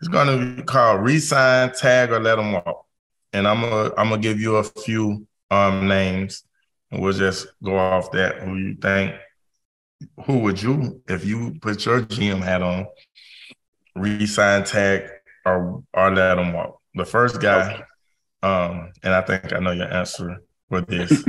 it's 0.00 0.08
gonna 0.08 0.56
be 0.56 0.62
called 0.62 1.02
resign, 1.02 1.72
tag, 1.74 2.10
or 2.10 2.20
let 2.20 2.36
them 2.36 2.52
walk. 2.52 2.86
And 3.34 3.46
I'm 3.46 3.60
gonna 3.60 3.92
I'm 3.98 4.08
gonna 4.08 4.22
give 4.22 4.40
you 4.40 4.56
a 4.56 4.64
few 4.64 5.26
um 5.50 5.86
names, 5.86 6.44
and 6.90 7.02
we'll 7.02 7.12
just 7.12 7.48
go 7.62 7.76
off 7.76 8.10
that. 8.12 8.40
Who 8.40 8.56
you 8.56 8.74
think? 8.74 9.14
Who 10.26 10.38
would 10.40 10.62
you, 10.62 11.02
if 11.08 11.24
you 11.24 11.58
put 11.60 11.84
your 11.84 12.02
GM 12.02 12.42
hat 12.42 12.62
on, 12.62 12.86
resign, 13.96 14.64
tag, 14.64 15.10
or 15.44 15.82
or 15.92 16.14
let 16.14 16.36
them 16.36 16.52
walk? 16.52 16.80
The 16.94 17.04
first 17.04 17.40
guy, 17.40 17.82
um, 18.42 18.92
and 19.02 19.14
I 19.14 19.20
think 19.22 19.52
I 19.52 19.58
know 19.58 19.72
your 19.72 19.92
answer 19.92 20.38
for 20.68 20.80
this. 20.82 21.10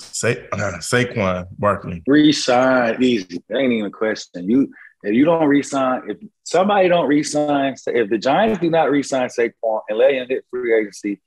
Sa- 0.00 0.28
uh, 0.52 0.78
Saquon 0.80 1.46
Barkley. 1.58 2.02
Resign 2.06 3.02
easy. 3.02 3.42
That 3.48 3.58
ain't 3.58 3.72
even 3.72 3.86
a 3.86 3.90
question. 3.90 4.50
You 4.50 4.72
if 5.04 5.14
you 5.14 5.26
don't 5.26 5.46
resign, 5.46 6.02
if 6.08 6.16
somebody 6.44 6.88
don't 6.88 7.06
resign, 7.06 7.74
if 7.86 8.08
the 8.08 8.16
Giants 8.16 8.60
do 8.60 8.70
not 8.70 8.90
resign 8.90 9.28
Saquon 9.28 9.82
and 9.88 9.98
let 9.98 10.14
him 10.14 10.26
hit 10.28 10.46
free 10.50 10.74
agency, 10.74 11.20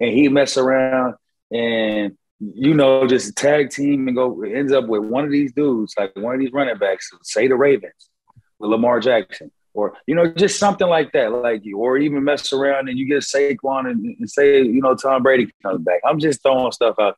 and 0.00 0.10
he 0.10 0.28
mess 0.28 0.56
around 0.56 1.14
and 1.52 2.16
you 2.42 2.74
know 2.74 3.06
just 3.06 3.36
tag 3.36 3.70
team 3.70 4.08
and 4.08 4.16
go 4.16 4.42
ends 4.42 4.72
up 4.72 4.86
with 4.86 5.02
one 5.02 5.24
of 5.24 5.30
these 5.30 5.52
dudes, 5.52 5.94
like 5.96 6.12
one 6.16 6.34
of 6.34 6.40
these 6.40 6.52
running 6.52 6.76
backs, 6.76 7.10
say 7.22 7.46
the 7.46 7.54
Ravens, 7.54 8.10
with 8.58 8.70
Lamar 8.70 8.98
Jackson, 8.98 9.50
or 9.74 9.96
you 10.06 10.14
know 10.14 10.32
just 10.32 10.58
something 10.58 10.88
like 10.88 11.12
that, 11.12 11.30
like 11.32 11.64
you, 11.64 11.78
or 11.78 11.98
even 11.98 12.24
mess 12.24 12.52
around 12.52 12.88
and 12.88 12.98
you 12.98 13.06
get 13.06 13.18
a 13.18 13.20
Saquon 13.20 13.90
and, 13.90 14.04
and 14.18 14.28
say 14.28 14.62
you 14.62 14.80
know 14.80 14.94
Tom 14.94 15.22
Brady 15.22 15.52
comes 15.62 15.82
back. 15.82 16.00
I'm 16.04 16.18
just 16.18 16.42
throwing 16.42 16.72
stuff 16.72 16.96
out. 17.00 17.16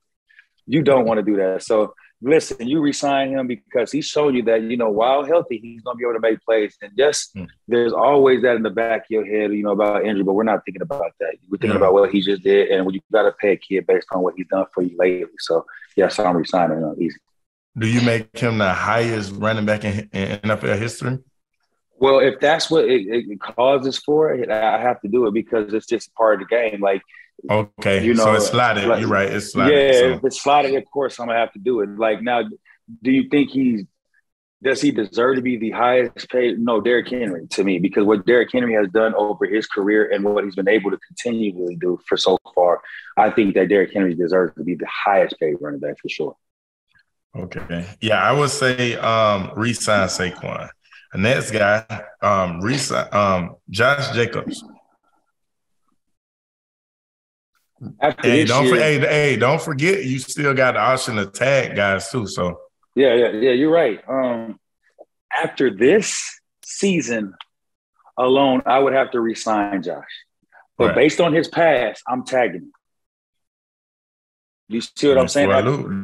You 0.67 0.83
don't 0.83 1.07
want 1.07 1.19
to 1.19 1.25
do 1.25 1.37
that, 1.37 1.63
so 1.63 1.95
listen, 2.25 2.67
you 2.67 2.81
resign 2.81 3.31
him 3.31 3.47
because 3.47 3.93
he's 3.93 4.07
shown 4.07 4.35
you 4.35 4.43
that, 4.45 4.63
you 4.63 4.77
know, 4.77 4.91
while 4.91 5.25
healthy, 5.25 5.59
he's 5.59 5.83
going 5.83 5.97
to 5.97 5.99
be 5.99 6.05
able 6.05 6.15
to 6.15 6.21
make 6.21 6.43
plays. 6.43 6.77
And 6.81 6.91
just 6.97 7.35
mm. 7.37 7.47
there's 7.69 7.93
always 7.93 8.43
that 8.43 8.57
in 8.57 8.63
the 8.63 8.71
back 8.71 9.03
of 9.03 9.11
your 9.11 9.27
head, 9.27 9.53
you 9.53 9.63
know, 9.63 9.73
about 9.73 10.05
injury, 10.05 10.25
but 10.25 10.33
we're 10.33 10.45
not 10.45 10.65
thinking 10.65 10.83
about 10.83 11.13
that. 11.21 11.37
We're 11.51 11.59
thinking 11.59 11.77
about 11.77 11.93
what 11.93 12.11
he 12.11 12.23
just 12.23 12.43
did. 12.43 12.71
And 12.71 12.91
you 12.93 13.01
got 13.13 13.23
to 13.23 13.33
pay 13.33 13.53
a 13.53 13.57
kid 13.57 13.87
based 13.87 14.09
on 14.13 14.23
what 14.23 14.35
he's 14.37 14.47
done 14.49 14.65
for 14.75 14.83
you 14.83 14.97
lately. 14.99 15.27
So, 15.39 15.67
yes, 15.97 16.19
I'm 16.19 16.37
resigning 16.37 16.79
him 16.79 16.95
easy. 16.99 17.19
Do 17.77 17.87
you 17.87 18.01
make 18.01 18.37
him 18.39 18.59
the 18.59 18.73
highest 18.73 19.33
running 19.35 19.67
back 19.67 19.85
in, 19.85 20.09
in 20.13 20.39
NFL 20.39 20.79
history? 20.79 21.19
Well, 21.99 22.21
if 22.21 22.41
that's 22.41 22.71
what 22.71 22.87
it, 22.87 23.07
it 23.07 23.41
causes 23.41 23.99
for 23.99 24.33
it, 24.33 24.51
I 24.51 24.81
have 24.81 25.01
to 25.03 25.09
do 25.09 25.27
it 25.27 25.35
because 25.35 25.75
it's 25.75 25.87
just 25.87 26.15
part 26.15 26.41
of 26.41 26.49
the 26.49 26.57
game. 26.57 26.81
Like 26.81 27.03
Okay, 27.51 28.05
you 28.05 28.15
know, 28.15 28.25
so 28.25 28.35
it's 28.35 28.49
slotted. 28.49 28.87
Like, 28.87 29.01
You're 29.01 29.09
right. 29.09 29.31
It's 29.31 29.53
slotted. 29.53 29.75
Yeah, 29.75 29.93
so. 29.93 30.13
if 30.13 30.25
it's 30.25 30.43
slotted, 30.43 30.75
of 30.75 30.85
course 30.93 31.19
I'm 31.19 31.27
gonna 31.27 31.39
have 31.39 31.53
to 31.53 31.59
do 31.59 31.81
it. 31.81 31.91
Like 31.99 32.23
now, 32.23 32.43
do 33.03 33.11
you 33.11 33.29
think 33.29 33.51
he's 33.51 33.85
does 34.65 34.81
he 34.81 34.91
deserve 34.91 35.37
to 35.37 35.43
be 35.43 35.59
the 35.59 35.71
highest 35.71 36.29
paid? 36.31 36.59
No, 36.59 36.81
Derrick 36.81 37.09
Henry 37.09 37.47
to 37.49 37.63
me, 37.63 37.79
because 37.79 38.05
what 38.05 38.25
Derrick 38.25 38.49
Henry 38.51 38.73
has 38.75 38.89
done 38.89 39.15
over 39.15 39.45
his 39.45 39.67
career 39.67 40.11
and 40.11 40.25
what 40.25 40.43
he's 40.43 40.55
been 40.55 40.69
able 40.69 40.91
to 40.91 40.99
continually 41.07 41.77
do 41.77 42.01
for 42.09 42.17
so 42.17 42.39
far, 42.55 42.81
I 43.19 43.31
think 43.31 43.55
that 43.57 43.69
Derrick 43.69 43.93
Henry 43.93 44.15
deserves 44.15 44.55
to 44.55 44.65
be 44.65 44.75
the 44.75 44.87
highest 44.87 45.39
paid 45.39 45.57
running 45.61 45.81
back 45.81 45.97
for 46.01 46.09
sure. 46.09 46.35
Okay. 47.37 47.87
Yeah, 48.01 48.23
I 48.23 48.33
would 48.33 48.51
say 48.51 48.95
um 48.97 49.51
resign 49.55 50.09
Saquon. 50.09 50.71
The 51.13 51.19
next 51.19 51.51
guy, 51.51 51.85
um, 52.23 52.61
resign 52.61 53.07
um 53.13 53.57
Josh 53.69 54.15
Jacobs. 54.15 54.65
After 58.01 58.29
hey, 58.29 58.45
don't 58.45 58.65
year, 58.65 58.75
for, 58.75 58.81
hey, 58.81 58.99
hey, 58.99 59.37
don't 59.37 59.61
forget 59.61 60.05
you 60.05 60.19
still 60.19 60.55
got 60.55 60.75
the 60.75 60.81
option 60.81 61.17
to 61.17 61.27
tag 61.27 61.77
guys 61.77 62.11
too. 62.11 62.27
So 62.27 62.61
yeah, 62.95 63.15
yeah, 63.15 63.29
yeah, 63.31 63.51
you're 63.51 63.73
right. 63.73 64.01
Um, 64.09 64.59
after 65.37 65.75
this 65.75 66.41
season 66.65 67.35
alone, 68.17 68.63
I 68.67 68.79
would 68.79 68.93
have 68.93 69.11
to 69.13 69.21
resign 69.21 69.83
Josh. 69.83 70.05
But 70.79 70.89
right. 70.89 70.95
based 70.95 71.21
on 71.21 71.33
his 71.33 71.49
past, 71.49 72.03
I'm 72.09 72.25
tagging 72.25 72.63
him. 72.63 72.73
You 74.69 74.81
see 74.81 75.09
what 75.09 75.19
I'm 75.19 75.29
saying? 75.29 75.51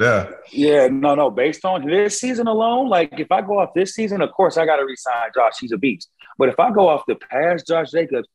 yeah. 0.00 0.30
Yeah, 0.52 0.88
no, 0.88 1.14
no. 1.14 1.30
Based 1.30 1.64
on 1.64 1.86
this 1.86 2.20
season 2.20 2.46
alone, 2.46 2.88
like 2.88 3.18
if 3.18 3.32
I 3.32 3.40
go 3.40 3.58
off 3.58 3.70
this 3.74 3.94
season, 3.94 4.20
of 4.20 4.30
course 4.32 4.58
I 4.58 4.66
got 4.66 4.76
to 4.76 4.84
resign 4.84 5.30
Josh. 5.34 5.54
He's 5.60 5.72
a 5.72 5.78
beast. 5.78 6.10
But 6.36 6.50
if 6.50 6.60
I 6.60 6.70
go 6.70 6.88
off 6.88 7.02
the 7.08 7.16
past 7.16 7.66
Josh 7.66 7.90
Jacobs, 7.90 8.28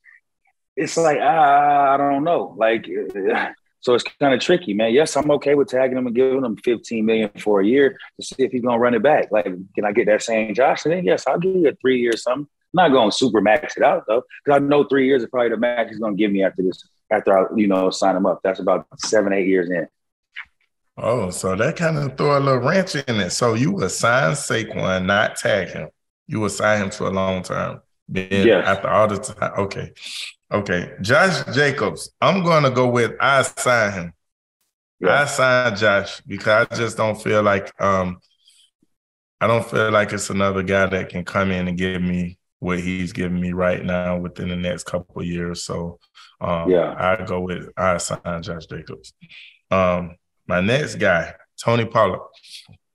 it's 0.75 0.97
like 0.97 1.19
ah, 1.21 1.93
I 1.93 1.97
don't 1.97 2.23
know. 2.23 2.55
Like, 2.57 2.85
so 3.81 3.93
it's 3.93 4.03
kind 4.19 4.33
of 4.33 4.39
tricky, 4.39 4.73
man. 4.73 4.93
Yes, 4.93 5.15
I'm 5.15 5.31
okay 5.31 5.55
with 5.55 5.69
tagging 5.69 5.97
him 5.97 6.07
and 6.07 6.15
giving 6.15 6.43
him 6.43 6.57
15 6.57 7.05
million 7.05 7.29
for 7.39 7.61
a 7.61 7.65
year 7.65 7.97
to 8.19 8.25
see 8.25 8.43
if 8.43 8.51
he's 8.51 8.61
gonna 8.61 8.79
run 8.79 8.93
it 8.93 9.03
back. 9.03 9.31
Like, 9.31 9.45
can 9.45 9.85
I 9.85 9.91
get 9.91 10.07
that 10.07 10.21
same 10.21 10.53
Josh? 10.53 10.85
And 10.85 10.93
then 10.93 11.05
yes, 11.05 11.25
I'll 11.27 11.39
give 11.39 11.55
you 11.55 11.67
a 11.69 11.75
three 11.75 11.99
year 11.99 12.15
something. 12.17 12.47
I'm 12.77 12.89
not 12.89 12.91
going 12.91 13.09
to 13.09 13.15
super 13.15 13.39
max 13.39 13.77
it 13.77 13.83
out 13.83 14.03
though, 14.07 14.23
because 14.43 14.57
I 14.57 14.59
know 14.59 14.83
three 14.83 15.07
years 15.07 15.23
is 15.23 15.29
probably 15.29 15.49
the 15.49 15.57
max 15.57 15.91
he's 15.91 15.99
gonna 15.99 16.15
give 16.15 16.31
me 16.31 16.43
after 16.43 16.61
this. 16.61 16.83
After 17.11 17.37
I, 17.37 17.55
you 17.55 17.67
know, 17.67 17.91
sign 17.91 18.15
him 18.15 18.25
up. 18.25 18.41
That's 18.43 18.59
about 18.59 18.87
seven, 18.99 19.31
eight 19.31 19.47
years 19.47 19.69
in. 19.69 19.87
Oh, 20.97 21.29
so 21.29 21.55
that 21.55 21.75
kind 21.75 21.97
of 21.97 22.17
throw 22.17 22.37
a 22.37 22.39
little 22.39 22.61
wrench 22.61 22.95
in 22.95 23.19
it. 23.19 23.31
So 23.31 23.53
you 23.53 23.83
assign 23.83 24.33
Saquon, 24.33 25.05
not 25.05 25.35
tag 25.35 25.69
him. 25.69 25.89
You 26.27 26.45
assign 26.45 26.83
him 26.83 26.89
to 26.91 27.07
a 27.07 27.09
long 27.09 27.43
term. 27.43 27.81
Then 28.07 28.47
yes. 28.47 28.67
after 28.67 28.87
all 28.87 29.07
the 29.07 29.17
time, 29.17 29.51
okay. 29.59 29.91
Okay, 30.51 30.93
Josh 31.01 31.43
Jacobs. 31.55 32.11
I'm 32.21 32.43
gonna 32.43 32.69
go 32.69 32.87
with 32.87 33.13
I 33.19 33.41
sign 33.41 33.93
him. 33.93 34.13
Yeah. 34.99 35.23
I 35.23 35.25
sign 35.25 35.75
Josh 35.75 36.21
because 36.21 36.67
I 36.69 36.75
just 36.75 36.97
don't 36.97 37.21
feel 37.21 37.41
like 37.41 37.73
um 37.81 38.19
I 39.41 39.47
don't 39.47 39.65
feel 39.65 39.91
like 39.91 40.13
it's 40.13 40.29
another 40.29 40.63
guy 40.63 40.85
that 40.85 41.09
can 41.09 41.25
come 41.25 41.51
in 41.51 41.67
and 41.67 41.77
give 41.77 42.01
me 42.01 42.37
what 42.59 42.79
he's 42.79 43.11
giving 43.11 43.39
me 43.39 43.53
right 43.53 43.83
now 43.83 44.17
within 44.17 44.49
the 44.49 44.55
next 44.55 44.85
couple 44.85 45.21
of 45.21 45.27
years. 45.27 45.63
So 45.63 45.99
um 46.39 46.69
yeah, 46.69 46.93
I 46.97 47.25
go 47.25 47.41
with 47.41 47.69
I 47.75 47.97
sign 47.97 48.43
Josh 48.43 48.67
Jacobs. 48.67 49.13
Um 49.71 50.15
my 50.47 50.61
next 50.61 50.95
guy, 50.95 51.33
Tony 51.59 51.85
Pollard. 51.85 52.21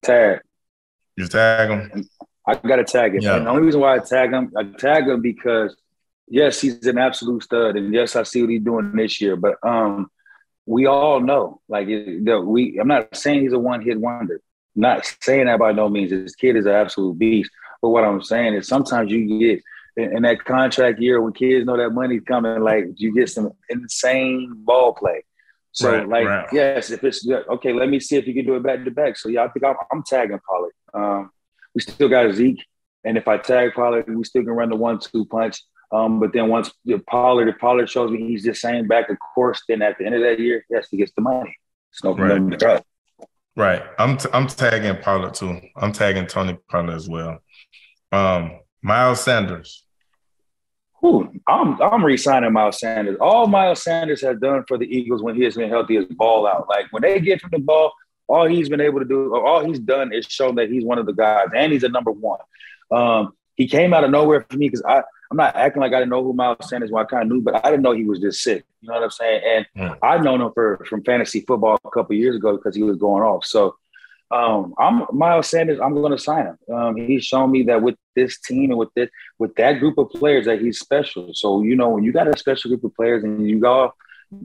Tag. 0.03 0.40
You 1.16 1.27
tag 1.27 1.68
him? 1.68 2.09
I 2.50 2.68
gotta 2.68 2.84
tag 2.84 3.14
him. 3.14 3.22
Yeah. 3.22 3.36
And 3.36 3.46
the 3.46 3.50
only 3.50 3.62
reason 3.62 3.80
why 3.80 3.96
I 3.96 3.98
tag 3.98 4.32
him, 4.32 4.52
I 4.56 4.64
tag 4.64 5.06
him 5.06 5.20
because 5.22 5.76
yes, 6.30 6.60
he's 6.60 6.86
an 6.86 6.98
absolute 6.98 7.42
stud, 7.42 7.76
and 7.76 7.92
yes, 7.92 8.16
I 8.16 8.22
see 8.22 8.40
what 8.40 8.50
he's 8.50 8.62
doing 8.62 8.92
this 8.94 9.20
year. 9.20 9.36
But 9.36 9.56
um, 9.62 10.10
we 10.64 10.86
all 10.86 11.20
know, 11.20 11.60
like, 11.68 11.88
the, 11.88 12.42
we. 12.44 12.78
I'm 12.78 12.88
not 12.88 13.16
saying 13.16 13.42
he's 13.42 13.52
a 13.52 13.58
one 13.58 13.82
hit 13.82 14.00
wonder. 14.00 14.40
I'm 14.76 14.82
not 14.82 15.16
saying 15.20 15.46
that 15.46 15.58
by 15.58 15.72
no 15.72 15.88
means. 15.88 16.10
This 16.10 16.34
kid 16.34 16.56
is 16.56 16.66
an 16.66 16.72
absolute 16.72 17.18
beast. 17.18 17.50
But 17.82 17.90
what 17.90 18.04
I'm 18.04 18.22
saying 18.22 18.54
is, 18.54 18.68
sometimes 18.68 19.10
you 19.10 19.38
get 19.38 19.62
in, 19.96 20.18
in 20.18 20.22
that 20.22 20.44
contract 20.44 21.00
year 21.00 21.20
when 21.20 21.32
kids 21.32 21.66
know 21.66 21.76
that 21.76 21.90
money's 21.90 22.22
coming, 22.22 22.60
like 22.62 22.84
you 22.96 23.14
get 23.14 23.28
some 23.28 23.50
insane 23.68 24.52
ball 24.64 24.94
play. 24.94 25.24
So, 25.72 25.92
right, 25.92 26.08
like, 26.08 26.26
right. 26.26 26.48
yes, 26.52 26.90
if 26.90 27.04
it's 27.04 27.26
okay, 27.28 27.72
let 27.72 27.88
me 27.88 28.00
see 28.00 28.16
if 28.16 28.26
you 28.26 28.34
can 28.34 28.44
do 28.44 28.56
it 28.56 28.62
back 28.62 28.84
to 28.84 28.90
back. 28.90 29.16
So, 29.16 29.28
yeah, 29.28 29.44
I 29.44 29.48
think 29.48 29.64
I'm, 29.64 29.76
I'm 29.92 30.02
tagging 30.02 30.40
Pollard. 30.48 30.72
Um, 30.92 31.30
we 31.74 31.80
still 31.80 32.09
got 32.09 32.33
Zeke, 32.35 32.64
and 33.04 33.16
if 33.16 33.28
I 33.28 33.38
tag 33.38 33.74
Pollard, 33.74 34.04
we 34.09 34.24
still 34.24 34.42
can 34.42 34.52
run 34.52 34.70
the 34.70 34.76
one-two 34.76 35.24
punch. 35.26 35.62
Um, 35.92 36.20
but 36.20 36.33
then 36.33 36.48
once 36.48 36.70
Pollard, 37.09 37.48
if 37.48 37.59
Pollard 37.59 37.90
shows 37.90 38.11
me 38.11 38.28
he's 38.28 38.44
the 38.44 38.54
same 38.54 38.87
back 38.87 39.11
of 39.11 39.16
course, 39.35 39.62
then 39.68 39.83
at 39.83 39.98
the 39.98 40.06
end 40.06 40.14
of 40.14 40.22
that 40.22 40.38
year, 40.38 40.64
yes, 40.70 40.87
he 40.90 40.96
gets 40.96 41.12
the 41.16 41.22
money. 41.22 41.56
It's 41.90 42.04
no, 42.04 42.14
right. 42.14 42.40
no 42.40 42.56
doubt. 42.56 42.85
Right. 43.56 43.83
I'm 43.98 44.16
t- 44.16 44.28
I'm 44.33 44.46
tagging 44.46 45.02
Pollard 45.02 45.35
too. 45.35 45.61
I'm 45.76 45.92
tagging 45.92 46.26
Tony 46.26 46.56
Pollard 46.70 46.94
as 46.94 47.09
well. 47.09 47.38
Um, 48.12 48.61
Miles 48.83 49.22
Sanders. 49.22 49.85
Ooh, 51.04 51.33
I'm 51.48 51.80
I'm 51.80 52.04
re-signing 52.04 52.52
Miles 52.52 52.78
Sanders. 52.78 53.16
All 53.20 53.46
Miles 53.46 53.83
Sanders 53.83 54.20
has 54.22 54.38
done 54.38 54.64
for 54.68 54.78
the 54.78 54.85
Eagles 54.85 55.22
when 55.22 55.35
he 55.35 55.42
has 55.44 55.56
been 55.56 55.70
healthy 55.70 55.96
is 55.96 56.04
ball 56.06 56.46
out. 56.46 56.68
Like 56.68 56.87
when 56.90 57.02
they 57.02 57.18
get 57.20 57.42
him 57.42 57.50
the 57.52 57.59
ball, 57.59 57.92
all 58.30 58.46
he's 58.46 58.68
been 58.68 58.80
able 58.80 59.00
to 59.00 59.04
do, 59.04 59.34
all 59.34 59.64
he's 59.64 59.78
done 59.78 60.12
is 60.12 60.26
shown 60.26 60.54
that 60.56 60.70
he's 60.70 60.84
one 60.84 60.98
of 60.98 61.06
the 61.06 61.12
guys, 61.12 61.48
and 61.54 61.72
he's 61.72 61.84
a 61.84 61.88
number 61.88 62.12
one. 62.12 62.38
Um, 62.90 63.32
he 63.56 63.68
came 63.68 63.92
out 63.92 64.04
of 64.04 64.10
nowhere 64.10 64.46
for 64.48 64.56
me 64.56 64.68
because 64.68 64.82
I 64.86 65.02
I'm 65.30 65.36
not 65.36 65.54
acting 65.54 65.80
like 65.80 65.92
I 65.92 65.98
didn't 66.00 66.10
know 66.10 66.24
who 66.24 66.32
Miles 66.32 66.68
Sanders 66.68 66.90
was. 66.90 67.06
I 67.06 67.10
kind 67.10 67.22
of 67.22 67.28
knew, 67.28 67.40
but 67.40 67.64
I 67.64 67.70
didn't 67.70 67.82
know 67.82 67.92
he 67.92 68.04
was 68.04 68.18
just 68.18 68.42
sick. 68.42 68.64
You 68.80 68.88
know 68.88 68.94
what 68.94 69.04
I'm 69.04 69.10
saying? 69.10 69.42
And 69.46 69.66
mm. 69.76 69.98
I've 70.02 70.24
known 70.24 70.40
him 70.40 70.50
for 70.54 70.84
from 70.88 71.04
fantasy 71.04 71.42
football 71.42 71.78
a 71.84 71.90
couple 71.90 72.16
years 72.16 72.36
ago 72.36 72.56
because 72.56 72.74
he 72.74 72.82
was 72.82 72.96
going 72.96 73.22
off. 73.22 73.44
So 73.44 73.76
um, 74.32 74.74
I'm 74.78 75.06
Miles 75.12 75.48
Sanders. 75.48 75.78
I'm 75.80 75.94
going 75.94 76.12
to 76.12 76.18
sign 76.18 76.46
him. 76.46 76.74
Um, 76.74 76.96
he's 76.96 77.24
shown 77.24 77.50
me 77.50 77.62
that 77.64 77.82
with 77.82 77.96
this 78.16 78.40
team 78.40 78.70
and 78.70 78.78
with 78.78 78.92
this 78.94 79.08
with 79.38 79.54
that 79.56 79.78
group 79.78 79.98
of 79.98 80.10
players 80.10 80.46
that 80.46 80.60
he's 80.60 80.80
special. 80.80 81.30
So 81.34 81.62
you 81.62 81.76
know 81.76 81.90
when 81.90 82.04
you 82.04 82.12
got 82.12 82.28
a 82.28 82.38
special 82.38 82.70
group 82.70 82.84
of 82.84 82.94
players 82.94 83.22
and 83.22 83.48
you 83.48 83.60
go, 83.60 83.92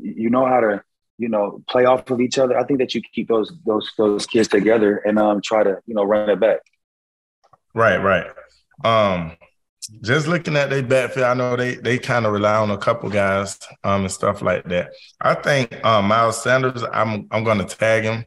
you 0.02 0.30
know 0.30 0.46
how 0.46 0.60
to 0.60 0.84
you 1.18 1.30
know 1.30 1.64
play 1.70 1.86
off 1.86 2.10
of 2.10 2.22
each 2.22 2.38
other. 2.38 2.58
I 2.58 2.64
think 2.64 2.80
that 2.80 2.94
you 2.94 3.02
keep 3.02 3.28
those 3.28 3.52
those 3.66 3.92
those 3.98 4.26
kids 4.26 4.48
together 4.48 4.98
and 4.98 5.18
um, 5.20 5.42
try 5.42 5.64
to 5.64 5.80
you 5.86 5.96
know 5.96 6.04
run 6.04 6.30
it 6.30 6.40
back. 6.40 6.60
Right, 7.74 7.98
right. 7.98 8.28
Um, 8.84 9.38
just 10.02 10.28
looking 10.28 10.56
at 10.56 10.70
their 10.70 10.84
backfield, 10.84 11.26
I 11.26 11.34
know 11.34 11.56
they 11.56 11.76
they 11.76 11.98
kind 11.98 12.26
of 12.26 12.34
rely 12.34 12.56
on 12.56 12.72
a 12.72 12.78
couple 12.78 13.10
guys 13.10 13.60
um 13.84 14.02
and 14.02 14.12
stuff 14.12 14.42
like 14.42 14.64
that. 14.66 14.92
I 15.22 15.36
think 15.36 15.84
um 15.86 16.08
Miles 16.08 16.42
Sanders, 16.42 16.84
I'm 16.92 17.28
I'm 17.32 17.44
gonna 17.44 17.66
tag 17.66 18.04
him, 18.04 18.26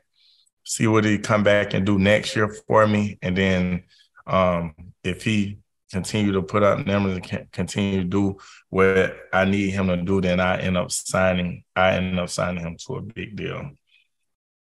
see 0.64 0.86
what 0.86 1.04
he 1.04 1.18
come 1.18 1.42
back 1.42 1.74
and 1.74 1.84
do 1.84 1.98
next 1.98 2.36
year 2.36 2.48
for 2.48 2.86
me. 2.86 3.18
And 3.22 3.36
then 3.36 3.84
um 4.26 4.74
if 5.02 5.24
he 5.24 5.58
continue 5.90 6.32
to 6.32 6.42
put 6.42 6.62
up 6.62 6.86
numbers 6.86 7.16
and 7.16 7.50
continue 7.52 8.02
to 8.02 8.04
do 8.04 8.36
what 8.70 9.16
I 9.32 9.44
need 9.44 9.70
him 9.70 9.88
to 9.88 9.96
do, 9.96 10.20
then 10.20 10.40
I 10.40 10.60
end 10.60 10.76
up 10.76 10.92
signing, 10.92 11.64
I 11.74 11.96
end 11.96 12.18
up 12.18 12.28
signing 12.28 12.62
him 12.62 12.76
to 12.86 12.96
a 12.96 13.00
big 13.02 13.36
deal. 13.36 13.70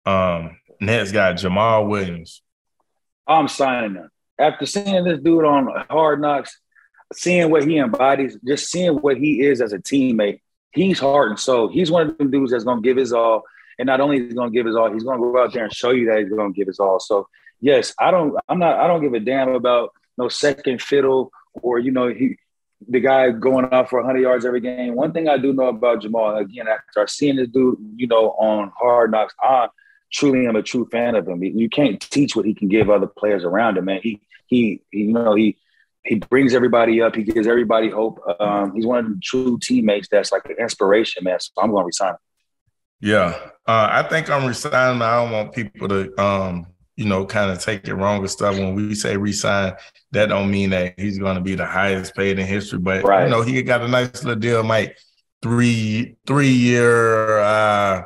Um 0.06 0.58
next 0.80 1.12
guy, 1.12 1.32
Jamaal 1.34 1.88
Williams. 1.88 2.42
I'm 3.26 3.48
signing 3.48 3.94
him. 3.94 4.10
After 4.38 4.66
seeing 4.66 5.04
this 5.04 5.20
dude 5.20 5.44
on 5.44 5.68
Hard 5.90 6.20
Knocks, 6.20 6.58
seeing 7.12 7.50
what 7.50 7.64
he 7.64 7.78
embodies, 7.78 8.38
just 8.46 8.70
seeing 8.70 8.96
what 8.96 9.16
he 9.16 9.42
is 9.42 9.60
as 9.60 9.72
a 9.72 9.78
teammate, 9.78 10.40
he's 10.72 10.98
heart 10.98 11.30
and 11.30 11.38
soul. 11.38 11.68
He's 11.68 11.90
one 11.90 12.10
of 12.10 12.18
them 12.18 12.30
dudes 12.30 12.52
that's 12.52 12.64
gonna 12.64 12.80
give 12.80 12.96
his 12.96 13.12
all. 13.12 13.42
And 13.78 13.86
not 13.86 14.00
only 14.00 14.18
is 14.18 14.28
he 14.28 14.34
gonna 14.34 14.50
give 14.50 14.66
his 14.66 14.76
all, 14.76 14.92
he's 14.92 15.04
gonna 15.04 15.20
go 15.20 15.42
out 15.42 15.52
there 15.52 15.64
and 15.64 15.72
show 15.72 15.90
you 15.90 16.06
that 16.06 16.20
he's 16.20 16.30
gonna 16.30 16.52
give 16.52 16.66
his 16.66 16.80
all. 16.80 17.00
So 17.00 17.28
yes, 17.60 17.92
I 17.98 18.10
don't 18.10 18.34
I'm 18.48 18.58
not 18.58 18.78
I 18.78 18.86
don't 18.86 19.02
give 19.02 19.14
a 19.14 19.20
damn 19.20 19.50
about 19.50 19.92
no 20.16 20.28
second 20.28 20.80
fiddle 20.80 21.30
or 21.54 21.78
you 21.78 21.90
know, 21.90 22.08
he 22.08 22.38
the 22.86 23.00
guy 23.00 23.30
going 23.30 23.64
off 23.66 23.90
for 23.90 23.98
100 23.98 24.20
yards 24.20 24.44
every 24.44 24.60
game. 24.60 24.94
One 24.94 25.12
thing 25.12 25.28
I 25.28 25.36
do 25.36 25.52
know 25.52 25.66
about 25.66 26.02
Jamaal, 26.02 26.40
again, 26.40 26.68
after 26.68 27.06
seeing 27.06 27.36
this 27.36 27.48
dude, 27.48 27.78
you 27.96 28.06
know, 28.06 28.30
on 28.38 28.72
Hard 28.78 29.10
Knocks, 29.10 29.34
I 29.40 29.68
truly 30.12 30.46
am 30.46 30.56
a 30.56 30.62
true 30.62 30.88
fan 30.90 31.14
of 31.16 31.26
him. 31.26 31.42
You 31.42 31.68
can't 31.68 32.00
teach 32.00 32.36
what 32.36 32.46
he 32.46 32.54
can 32.54 32.68
give 32.68 32.88
other 32.88 33.06
players 33.06 33.44
around 33.44 33.78
him, 33.78 33.86
man. 33.86 34.00
He, 34.02 34.20
he, 34.46 34.82
he 34.90 34.98
you 35.00 35.12
know, 35.12 35.34
he 35.34 35.56
he 36.04 36.16
brings 36.16 36.54
everybody 36.54 37.02
up. 37.02 37.14
He 37.14 37.22
gives 37.22 37.46
everybody 37.46 37.90
hope. 37.90 38.20
Um, 38.40 38.74
he's 38.74 38.86
one 38.86 38.98
of 39.04 39.10
the 39.10 39.20
true 39.22 39.58
teammates 39.60 40.08
that's 40.10 40.32
like 40.32 40.46
an 40.46 40.56
inspiration, 40.58 41.24
man. 41.24 41.38
So 41.38 41.50
I'm 41.58 41.70
going 41.70 41.82
to 41.82 41.86
resign. 41.86 42.14
Yeah, 43.00 43.38
uh, 43.66 43.88
I 43.90 44.02
think 44.04 44.30
I'm 44.30 44.46
resigning. 44.46 45.02
I 45.02 45.22
don't 45.22 45.32
want 45.32 45.52
people 45.52 45.88
to, 45.88 46.20
um, 46.20 46.66
you 46.98 47.04
know, 47.04 47.24
kind 47.24 47.48
of 47.48 47.60
take 47.60 47.86
it 47.86 47.94
wrong 47.94 48.20
with 48.20 48.32
stuff. 48.32 48.56
When 48.56 48.74
we 48.74 48.92
say 48.96 49.16
resign, 49.16 49.74
that 50.10 50.30
don't 50.30 50.50
mean 50.50 50.70
that 50.70 50.98
he's 50.98 51.16
going 51.16 51.36
to 51.36 51.40
be 51.40 51.54
the 51.54 51.64
highest 51.64 52.16
paid 52.16 52.40
in 52.40 52.46
history. 52.46 52.80
But 52.80 53.04
right. 53.04 53.22
you 53.22 53.30
know, 53.30 53.42
he 53.42 53.62
got 53.62 53.82
a 53.82 53.88
nice 53.88 54.24
little 54.24 54.40
deal, 54.40 54.64
Mike. 54.64 54.98
Three 55.40 56.16
three 56.26 56.50
year 56.50 57.38
uh, 57.38 58.02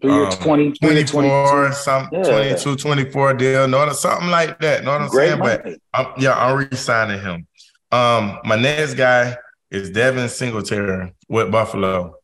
Three 0.00 0.10
um, 0.10 0.32
20, 0.32 1.04
24, 1.04 1.72
some 1.72 2.08
yeah. 2.12 2.22
22, 2.22 2.76
24 2.76 3.34
deal, 3.34 3.68
no, 3.68 3.92
something 3.92 4.30
like 4.30 4.58
that. 4.60 4.84
Know 4.84 4.92
what 4.92 5.02
I'm 5.02 5.08
Great 5.08 5.28
saying? 5.28 5.38
Money. 5.38 5.60
But 5.62 5.78
I'm, 5.92 6.06
yeah, 6.18 6.34
I'm 6.34 6.56
re-signing 6.56 7.20
him. 7.20 7.46
Um, 7.92 8.38
my 8.44 8.56
next 8.56 8.94
guy 8.94 9.36
is 9.70 9.90
Devin 9.90 10.28
Singletary 10.30 11.12
with 11.28 11.50
Buffalo. 11.50 12.14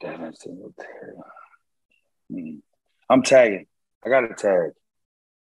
Devin 0.00 0.34
Singletary. 0.34 1.12
Hmm. 2.32 2.56
I'm 3.08 3.22
tagging. 3.22 3.66
I 4.04 4.08
got 4.08 4.20
to 4.20 4.34
tag. 4.34 4.72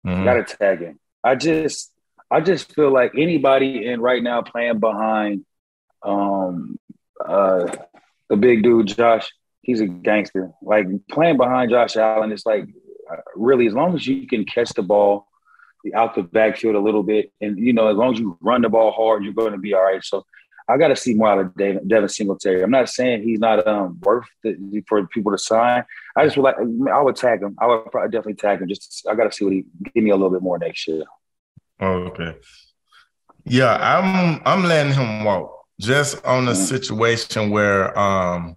Mm-hmm. 0.06 0.24
Got 0.24 0.46
to 0.46 0.56
tag 0.56 0.80
him. 0.80 1.00
I 1.22 1.34
just, 1.34 1.92
I 2.30 2.40
just 2.40 2.74
feel 2.74 2.92
like 2.92 3.12
anybody 3.16 3.86
in 3.86 4.00
right 4.00 4.22
now 4.22 4.42
playing 4.42 4.80
behind, 4.80 5.44
um, 6.02 6.78
uh, 7.24 7.66
the 8.28 8.36
big 8.36 8.62
dude 8.62 8.88
Josh 8.88 9.30
he's 9.62 9.80
a 9.80 9.86
gangster. 9.86 10.52
Like 10.60 10.86
playing 11.08 11.38
behind 11.38 11.70
Josh 11.70 11.96
Allen, 11.96 12.32
it's 12.32 12.44
like 12.44 12.64
uh, 13.10 13.16
really 13.34 13.66
as 13.66 13.72
long 13.72 13.94
as 13.94 14.06
you 14.06 14.26
can 14.26 14.44
catch 14.44 14.70
the 14.74 14.82
ball 14.82 15.28
out 15.94 16.14
the 16.14 16.22
backfield 16.22 16.76
a 16.76 16.80
little 16.80 17.02
bit, 17.02 17.32
and 17.40 17.58
you 17.58 17.72
know 17.72 17.88
as 17.88 17.96
long 17.96 18.12
as 18.12 18.20
you 18.20 18.36
run 18.40 18.62
the 18.62 18.68
ball 18.68 18.92
hard, 18.92 19.24
you're 19.24 19.32
going 19.32 19.52
to 19.52 19.58
be 19.58 19.74
all 19.74 19.82
right. 19.82 20.04
So 20.04 20.26
I 20.68 20.76
got 20.76 20.88
to 20.88 20.96
see 20.96 21.14
more 21.14 21.28
out 21.28 21.38
of 21.38 21.54
Devin, 21.56 21.88
Devin 21.88 22.08
Singletary. 22.08 22.62
I'm 22.62 22.70
not 22.70 22.88
saying 22.88 23.22
he's 23.22 23.38
not 23.38 23.66
um, 23.66 23.98
worth 24.02 24.26
the, 24.42 24.82
for 24.88 25.06
people 25.08 25.32
to 25.32 25.38
sign. 25.38 25.84
I 26.16 26.24
just 26.24 26.36
would 26.36 26.44
like 26.44 26.56
I 26.92 27.02
would 27.02 27.16
tag 27.16 27.42
him. 27.42 27.56
I 27.58 27.66
would 27.66 27.90
probably 27.90 28.10
definitely 28.10 28.34
tag 28.34 28.60
him. 28.60 28.68
Just 28.68 29.06
I 29.08 29.14
got 29.14 29.24
to 29.24 29.32
see 29.32 29.44
what 29.44 29.54
he 29.54 29.64
give 29.94 30.04
me 30.04 30.10
a 30.10 30.16
little 30.16 30.30
bit 30.30 30.42
more 30.42 30.58
next 30.58 30.86
year. 30.86 31.04
Okay. 31.80 32.36
Yeah, 33.44 33.76
I'm 33.80 34.40
I'm 34.44 34.64
letting 34.64 34.92
him 34.92 35.24
walk 35.24 35.64
just 35.80 36.24
on 36.24 36.44
the 36.46 36.52
mm-hmm. 36.52 36.62
situation 36.62 37.50
where 37.50 37.96
um 37.98 38.56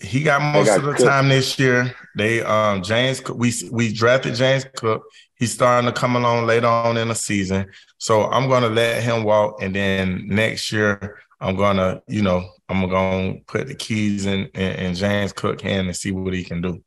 he 0.00 0.22
got 0.22 0.40
most 0.54 0.66
got 0.66 0.78
of 0.78 0.84
the 0.84 0.94
Cook. 0.94 1.06
time 1.06 1.28
this 1.28 1.58
year. 1.58 1.94
They 2.16 2.42
um 2.42 2.82
James 2.82 3.22
we 3.30 3.52
we 3.70 3.92
drafted 3.92 4.34
James 4.34 4.66
Cook. 4.76 5.04
He's 5.34 5.52
starting 5.52 5.92
to 5.92 5.98
come 5.98 6.16
along 6.16 6.46
later 6.46 6.66
on 6.66 6.96
in 6.96 7.08
the 7.08 7.14
season. 7.14 7.70
So 7.98 8.24
I'm 8.24 8.48
gonna 8.48 8.68
let 8.68 9.02
him 9.02 9.24
walk 9.24 9.62
and 9.62 9.74
then 9.74 10.26
next 10.26 10.72
year 10.72 11.18
I'm 11.40 11.56
gonna, 11.56 12.02
you 12.06 12.22
know, 12.22 12.48
I'm 12.68 12.88
gonna 12.88 13.36
put 13.46 13.66
the 13.66 13.74
keys 13.74 14.26
in, 14.26 14.46
in, 14.54 14.72
in 14.72 14.94
James 14.94 15.32
Cook 15.32 15.60
hand 15.60 15.88
and 15.88 15.96
see 15.96 16.12
what 16.12 16.34
he 16.34 16.44
can 16.44 16.60
do. 16.60 16.82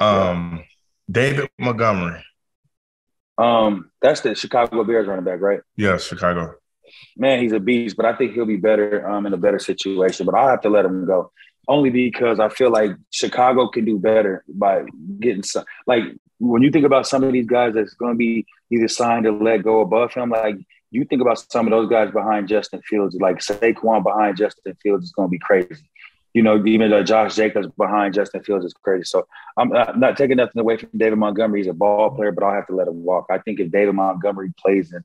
Um 0.00 0.58
yeah. 0.58 0.62
David 1.10 1.50
Montgomery. 1.58 2.22
Um, 3.38 3.90
that's 4.02 4.20
the 4.20 4.34
Chicago 4.34 4.84
Bears 4.84 5.06
running 5.06 5.24
back, 5.24 5.40
right? 5.40 5.60
Yeah, 5.76 5.96
Chicago. 5.96 6.54
Man, 7.16 7.40
he's 7.40 7.52
a 7.52 7.60
beast, 7.60 7.96
but 7.96 8.04
I 8.04 8.14
think 8.16 8.32
he'll 8.32 8.46
be 8.46 8.56
better 8.56 9.08
um 9.08 9.26
in 9.26 9.32
a 9.32 9.36
better 9.38 9.58
situation. 9.58 10.26
But 10.26 10.34
I'll 10.34 10.48
have 10.48 10.60
to 10.62 10.68
let 10.68 10.84
him 10.84 11.06
go 11.06 11.32
only 11.68 11.90
because 11.90 12.40
I 12.40 12.48
feel 12.48 12.70
like 12.70 12.92
Chicago 13.10 13.68
can 13.68 13.84
do 13.84 13.98
better 13.98 14.42
by 14.48 14.84
getting 15.20 15.42
some. 15.42 15.64
Like 15.86 16.04
when 16.38 16.62
you 16.62 16.70
think 16.70 16.86
about 16.86 17.06
some 17.06 17.22
of 17.22 17.32
these 17.32 17.46
guys 17.46 17.74
that's 17.74 17.94
going 17.94 18.14
to 18.14 18.18
be 18.18 18.46
either 18.70 18.88
signed 18.88 19.26
or 19.26 19.32
let 19.32 19.62
go 19.62 19.80
above 19.80 20.14
him, 20.14 20.30
like 20.30 20.56
you 20.90 21.04
think 21.04 21.20
about 21.20 21.44
some 21.50 21.66
of 21.66 21.70
those 21.70 21.90
guys 21.90 22.10
behind 22.10 22.48
Justin 22.48 22.80
Fields, 22.82 23.16
like 23.20 23.38
Saquon 23.38 24.02
behind 24.02 24.38
Justin 24.38 24.74
Fields 24.82 25.04
is 25.04 25.12
going 25.12 25.28
to 25.28 25.30
be 25.30 25.38
crazy. 25.38 25.90
You 26.34 26.42
know, 26.42 26.64
even 26.66 26.90
though 26.90 27.02
Josh 27.02 27.36
Jacobs 27.36 27.68
behind 27.76 28.14
Justin 28.14 28.42
Fields 28.42 28.64
is 28.64 28.72
crazy. 28.72 29.04
So 29.04 29.26
I'm 29.56 29.70
not 29.70 30.16
taking 30.16 30.36
nothing 30.36 30.60
away 30.60 30.76
from 30.76 30.90
David 30.96 31.18
Montgomery. 31.18 31.60
He's 31.60 31.70
a 31.70 31.74
ball 31.74 32.10
player, 32.10 32.32
but 32.32 32.44
I'll 32.44 32.54
have 32.54 32.66
to 32.68 32.74
let 32.76 32.88
him 32.88 33.02
walk. 33.02 33.26
I 33.30 33.38
think 33.38 33.60
if 33.60 33.70
David 33.70 33.94
Montgomery 33.94 34.52
plays 34.58 34.92
in 34.92 35.02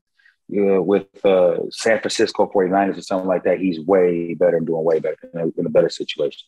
uh, 0.52 0.82
with 0.82 1.06
uh, 1.24 1.56
San 1.70 2.00
Francisco 2.00 2.50
49ers 2.54 2.98
or 2.98 3.02
something 3.02 3.28
like 3.28 3.44
that, 3.44 3.58
he's 3.58 3.80
way 3.80 4.34
better 4.34 4.56
and 4.56 4.66
doing 4.66 4.84
way 4.84 5.00
better 5.00 5.16
in 5.32 5.40
a, 5.40 5.60
in 5.60 5.66
a 5.66 5.70
better 5.70 5.88
situation. 5.88 6.42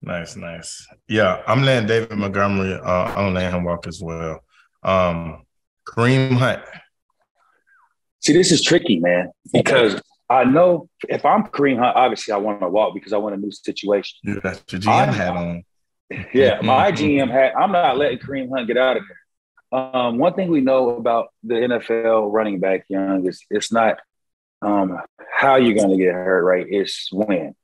Nice, 0.00 0.36
nice. 0.36 0.86
Yeah, 1.08 1.42
I'm 1.46 1.62
letting 1.62 1.86
David 1.86 2.16
Montgomery. 2.18 2.74
Uh, 2.74 3.04
I'm 3.16 3.34
letting 3.34 3.56
him 3.56 3.64
walk 3.64 3.86
as 3.86 4.00
well. 4.02 4.40
Um, 4.82 5.44
Kareem 5.86 6.32
Hunt. 6.36 6.62
See, 8.20 8.32
this 8.32 8.52
is 8.52 8.62
tricky, 8.62 8.98
man, 8.98 9.30
because 9.52 10.00
I 10.28 10.44
know 10.44 10.88
if 11.08 11.24
I'm 11.24 11.44
Kareem 11.44 11.78
Hunt, 11.78 11.96
obviously 11.96 12.32
I 12.32 12.36
want 12.38 12.60
to 12.60 12.68
walk 12.68 12.94
because 12.94 13.12
I 13.12 13.18
want 13.18 13.34
a 13.34 13.38
new 13.38 13.50
situation. 13.50 14.18
Yeah, 14.24 14.40
that's 14.42 14.72
your 14.72 14.80
GM 14.80 14.88
I, 14.88 15.12
hat 15.12 15.36
on. 15.36 15.64
Yeah, 16.34 16.60
my 16.60 16.92
GM 16.92 17.30
hat. 17.30 17.54
I'm 17.58 17.72
not 17.72 17.96
letting 17.96 18.18
Kareem 18.18 18.50
Hunt 18.50 18.66
get 18.66 18.76
out 18.76 18.98
of 18.98 19.02
there. 19.08 19.21
Um, 19.72 20.18
one 20.18 20.34
thing 20.34 20.50
we 20.50 20.60
know 20.60 20.90
about 20.90 21.28
the 21.42 21.54
NFL 21.54 22.30
running 22.32 22.60
back, 22.60 22.84
young, 22.88 23.26
is 23.26 23.44
it's 23.50 23.72
not 23.72 23.98
um, 24.60 25.00
how 25.32 25.56
you're 25.56 25.74
going 25.74 25.90
to 25.90 26.02
get 26.02 26.14
hurt, 26.14 26.44
right? 26.44 26.66
It's 26.68 27.08
when. 27.12 27.54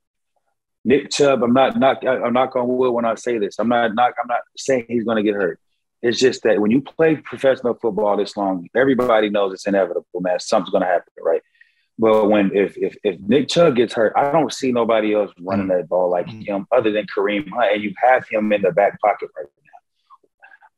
Nick 0.85 1.11
Chubb, 1.11 1.43
I'm 1.43 1.53
not 1.53 1.77
not 1.77 2.07
I'm 2.07 2.33
not 2.33 2.51
going 2.51 2.67
will 2.67 2.93
when 2.93 3.05
I 3.05 3.15
say 3.15 3.37
this. 3.37 3.59
I'm 3.59 3.67
not 3.67 3.93
not 3.95 4.13
I'm 4.19 4.27
not 4.27 4.41
saying 4.55 4.85
he's 4.87 5.03
going 5.03 5.17
to 5.17 5.23
get 5.23 5.35
hurt. 5.35 5.59
It's 6.01 6.17
just 6.17 6.43
that 6.43 6.61
when 6.61 6.71
you 6.71 6.81
play 6.81 7.17
professional 7.17 7.73
football 7.73 8.15
this 8.15 8.37
long, 8.37 8.69
everybody 8.73 9.29
knows 9.29 9.53
it's 9.53 9.67
inevitable, 9.67 10.05
man. 10.21 10.39
Something's 10.39 10.71
going 10.71 10.83
to 10.83 10.87
happen, 10.87 11.11
right? 11.21 11.41
But 11.99 12.29
when 12.29 12.55
if 12.55 12.77
if 12.77 12.95
if 13.03 13.19
Nick 13.19 13.49
Chubb 13.49 13.75
gets 13.75 13.93
hurt, 13.93 14.13
I 14.15 14.31
don't 14.31 14.53
see 14.53 14.71
nobody 14.71 15.13
else 15.13 15.31
running 15.41 15.67
mm-hmm. 15.67 15.77
that 15.77 15.89
ball 15.89 16.09
like 16.09 16.27
mm-hmm. 16.27 16.41
him 16.41 16.67
other 16.71 16.91
than 16.91 17.05
Kareem 17.05 17.49
Hunt, 17.49 17.73
and 17.73 17.83
you 17.83 17.93
have 18.01 18.25
him 18.29 18.51
in 18.53 18.61
the 18.61 18.71
back 18.71 18.99
pocket 19.01 19.29
right 19.35 19.45
now. 19.45 19.58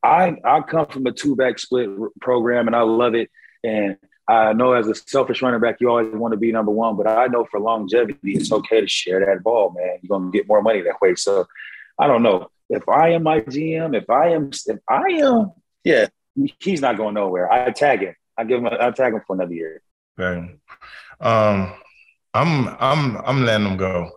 I 0.03 0.37
I 0.43 0.61
come 0.61 0.87
from 0.87 1.05
a 1.05 1.11
two 1.11 1.35
back 1.35 1.59
split 1.59 1.89
program, 2.19 2.67
and 2.67 2.75
I 2.75 2.81
love 2.81 3.15
it. 3.15 3.29
And 3.63 3.97
I 4.27 4.53
know 4.53 4.73
as 4.73 4.87
a 4.87 4.95
selfish 4.95 5.41
running 5.41 5.59
back, 5.59 5.77
you 5.79 5.89
always 5.89 6.13
want 6.13 6.31
to 6.31 6.37
be 6.37 6.51
number 6.51 6.71
one, 6.71 6.95
but 6.95 7.07
I 7.07 7.27
know 7.27 7.45
for 7.45 7.59
longevity, 7.59 8.17
it's 8.23 8.51
okay 8.51 8.81
to 8.81 8.87
share 8.87 9.25
that 9.25 9.43
ball, 9.43 9.71
man. 9.71 9.99
You're 10.01 10.17
gonna 10.19 10.31
get 10.31 10.47
more 10.47 10.61
money 10.61 10.81
that 10.81 11.01
way. 11.01 11.15
So 11.15 11.47
I 11.99 12.07
don't 12.07 12.23
know 12.23 12.49
if 12.69 12.87
I 12.87 13.09
am 13.09 13.23
my 13.23 13.41
GM, 13.41 13.95
if 13.95 14.09
I 14.09 14.29
am, 14.29 14.49
if 14.65 14.79
I 14.87 15.07
am, 15.21 15.51
yeah, 15.83 16.07
he's 16.59 16.81
not 16.81 16.97
going 16.97 17.13
nowhere. 17.13 17.51
I 17.51 17.71
tag 17.71 18.01
him. 18.01 18.15
I 18.37 18.43
give 18.45 18.59
him. 18.59 18.67
A, 18.67 18.77
I 18.79 18.91
tag 18.91 19.13
him 19.13 19.21
for 19.27 19.35
another 19.35 19.53
year. 19.53 19.81
Right. 20.17 20.57
Um, 21.19 21.73
I'm 22.33 22.67
I'm 22.79 23.17
I'm 23.17 23.45
letting 23.45 23.67
him 23.67 23.77
go 23.77 24.11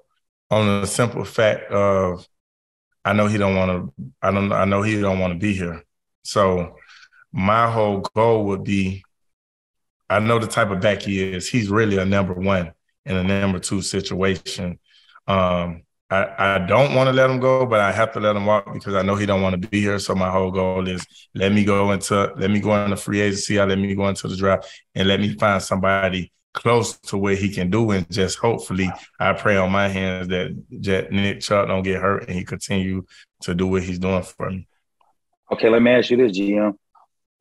on 0.50 0.80
the 0.80 0.86
simple 0.86 1.24
fact 1.24 1.70
of 1.70 2.26
I 3.04 3.12
know 3.12 3.26
he 3.26 3.38
don't 3.38 3.56
want 3.56 3.70
to. 3.70 4.12
I 4.22 4.30
don't. 4.30 4.52
I 4.52 4.64
know 4.64 4.82
he 4.82 5.00
don't 5.00 5.18
want 5.18 5.32
to 5.32 5.38
be 5.38 5.54
here. 5.54 5.84
So 6.22 6.76
my 7.32 7.70
whole 7.70 8.00
goal 8.00 8.46
would 8.46 8.64
be. 8.64 9.04
I 10.08 10.20
know 10.20 10.38
the 10.38 10.46
type 10.46 10.70
of 10.70 10.80
back 10.80 11.02
he 11.02 11.22
is. 11.22 11.48
He's 11.48 11.70
really 11.70 11.98
a 11.98 12.04
number 12.04 12.34
one 12.34 12.72
in 13.04 13.16
a 13.16 13.24
number 13.24 13.58
two 13.58 13.82
situation. 13.82 14.78
Um, 15.26 15.82
I, 16.10 16.56
I 16.56 16.58
don't 16.58 16.94
want 16.94 17.08
to 17.08 17.12
let 17.12 17.30
him 17.30 17.40
go, 17.40 17.66
but 17.66 17.80
I 17.80 17.90
have 17.90 18.12
to 18.12 18.20
let 18.20 18.36
him 18.36 18.46
walk 18.46 18.72
because 18.72 18.94
I 18.94 19.02
know 19.02 19.16
he 19.16 19.26
don't 19.26 19.42
want 19.42 19.60
to 19.60 19.68
be 19.68 19.80
here. 19.80 19.98
So 19.98 20.14
my 20.14 20.30
whole 20.30 20.50
goal 20.50 20.86
is 20.86 21.04
let 21.34 21.52
me 21.52 21.64
go 21.64 21.92
into 21.92 22.32
let 22.36 22.50
me 22.50 22.60
go 22.60 22.84
into 22.84 22.96
free 22.96 23.20
agency, 23.20 23.58
I 23.58 23.64
let 23.64 23.78
me 23.78 23.94
go 23.94 24.08
into 24.08 24.28
the 24.28 24.36
draft, 24.36 24.68
and 24.94 25.08
let 25.08 25.20
me 25.20 25.34
find 25.34 25.62
somebody 25.62 26.30
close 26.54 26.96
to 26.98 27.18
what 27.18 27.36
he 27.36 27.50
can 27.50 27.68
do, 27.68 27.90
and 27.90 28.10
just 28.10 28.38
hopefully 28.38 28.90
I 29.20 29.34
pray 29.34 29.56
on 29.56 29.70
my 29.70 29.88
hands 29.88 30.28
that 30.28 31.08
Nick 31.10 31.40
Chubb 31.40 31.68
don't 31.68 31.82
get 31.82 32.00
hurt 32.00 32.26
and 32.26 32.36
he 32.36 32.44
continue 32.44 33.04
to 33.42 33.54
do 33.54 33.66
what 33.66 33.82
he's 33.82 33.98
doing 33.98 34.22
for 34.22 34.50
me. 34.50 34.66
Okay, 35.52 35.68
let 35.68 35.82
me 35.82 35.90
ask 35.90 36.10
you 36.10 36.16
this, 36.16 36.38
GM. 36.38 36.74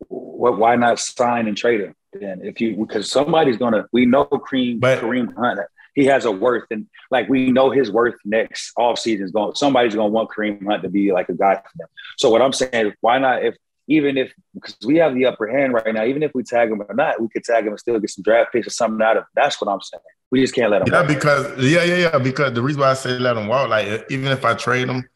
What? 0.10 0.58
Why 0.58 0.76
not 0.76 0.99
sign 0.99 1.47
and 1.47 1.56
trade 1.56 1.82
him? 1.82 1.95
Then 2.12 2.41
if 2.43 2.60
you 2.60 2.76
because 2.76 3.10
somebody's 3.10 3.58
gonna 3.58 3.86
we 3.93 4.06
know 4.06 4.26
Kareem 4.26 4.80
but, 4.80 4.99
Kareem 4.99 5.34
Hunt 5.36 5.60
he 5.95 6.06
has 6.06 6.26
a 6.26 6.32
worth 6.32 6.65
and 6.71 6.88
like 7.12 7.30
we 7.30 7.52
know 7.52 7.69
his 7.69 7.91
worth 7.91 8.15
next 8.26 8.73
off 8.78 8.99
season 8.99 9.26
is 9.26 9.32
going 9.32 9.56
somebody's 9.56 9.95
gonna 9.95 10.10
want 10.10 10.30
Kareem 10.30 10.65
Hunt 10.65 10.84
to 10.84 10.89
be 10.89 11.12
like 11.12 11.30
a 11.30 11.34
guy 11.34 11.56
for 11.56 11.78
them. 11.78 11.88
So 12.17 12.30
what 12.30 12.41
I'm 12.41 12.54
saying 12.54 12.88
is 12.88 12.93
why 13.02 13.19
not 13.19 13.43
if 13.43 13.56
even 13.88 14.17
if 14.17 14.34
because 14.54 14.78
we 14.86 14.98
have 14.98 15.13
the 15.13 15.26
upper 15.26 15.48
hand 15.48 15.74
right 15.74 15.93
now, 15.93 16.06
even 16.06 16.24
if 16.24 16.32
we 16.34 16.43
tag 16.43 16.69
him 16.69 16.82
or 16.82 16.93
not, 16.93 17.22
we 17.22 17.28
could 17.30 17.43
tag 17.43 17.65
him 17.65 17.72
and 17.72 17.80
still 17.80 18.00
get 18.00 18.10
some 18.10 18.24
draft 18.24 18.54
picks 18.54 18.67
or 18.67 18.72
something 18.72 19.02
out 19.02 19.17
of. 19.17 19.26
That's 19.36 19.60
what 19.60 19.72
I'm 19.72 19.82
saying. 19.82 20.02
We 20.32 20.41
just 20.41 20.56
can't 20.56 20.72
let 20.72 20.82
him. 20.82 20.88
Yeah, 20.91 21.02
walk. 21.02 21.08
because 21.08 21.63
yeah, 21.63 21.84
yeah, 21.84 21.98
yeah. 21.98 22.17
Because 22.17 22.54
the 22.54 22.62
reason 22.62 22.82
why 22.82 22.91
I 22.91 22.93
say 22.93 23.17
let 23.19 23.38
him 23.38 23.48
walk, 23.48 23.69
like 23.69 24.06
even 24.10 24.28
if 24.28 24.46
I 24.46 24.54
trade 24.54 24.89
him, 24.89 25.08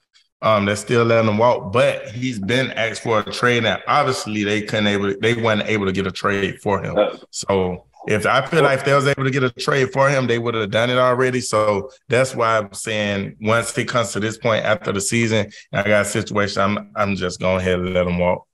um, 0.41 0.65
they're 0.65 0.75
still 0.75 1.03
letting 1.05 1.29
him 1.29 1.37
walk. 1.37 1.71
But 1.71 2.09
he's 2.11 2.39
been 2.39 2.71
asked 2.71 3.03
for 3.03 3.19
a 3.19 3.31
trade, 3.31 3.65
and 3.65 3.81
obviously 3.87 4.43
they 4.43 4.61
couldn't 4.61 4.87
able, 4.87 5.15
they 5.21 5.33
weren't 5.33 5.67
able 5.67 5.85
to 5.85 5.91
get 5.91 6.07
a 6.07 6.11
trade 6.11 6.59
for 6.61 6.83
him. 6.83 6.95
So 7.31 7.87
if 8.07 8.25
I 8.25 8.45
feel 8.45 8.63
like 8.63 8.79
if 8.79 8.85
they 8.85 8.93
was 8.93 9.07
able 9.07 9.25
to 9.25 9.31
get 9.31 9.43
a 9.43 9.49
trade 9.49 9.91
for 9.91 10.09
him, 10.09 10.27
they 10.27 10.39
would 10.39 10.55
have 10.55 10.71
done 10.71 10.89
it 10.89 10.97
already. 10.97 11.41
So 11.41 11.91
that's 12.07 12.35
why 12.35 12.57
I'm 12.57 12.73
saying 12.73 13.37
once 13.41 13.77
it 13.77 13.87
comes 13.87 14.13
to 14.13 14.19
this 14.19 14.37
point 14.37 14.65
after 14.65 14.91
the 14.91 15.01
season, 15.01 15.51
I 15.73 15.83
got 15.83 16.01
a 16.01 16.05
situation, 16.05 16.61
I'm 16.61 16.91
I'm 16.95 17.15
just 17.15 17.39
going 17.39 17.59
ahead 17.59 17.79
and 17.79 17.93
let 17.93 18.07
him 18.07 18.17
walk. 18.17 18.47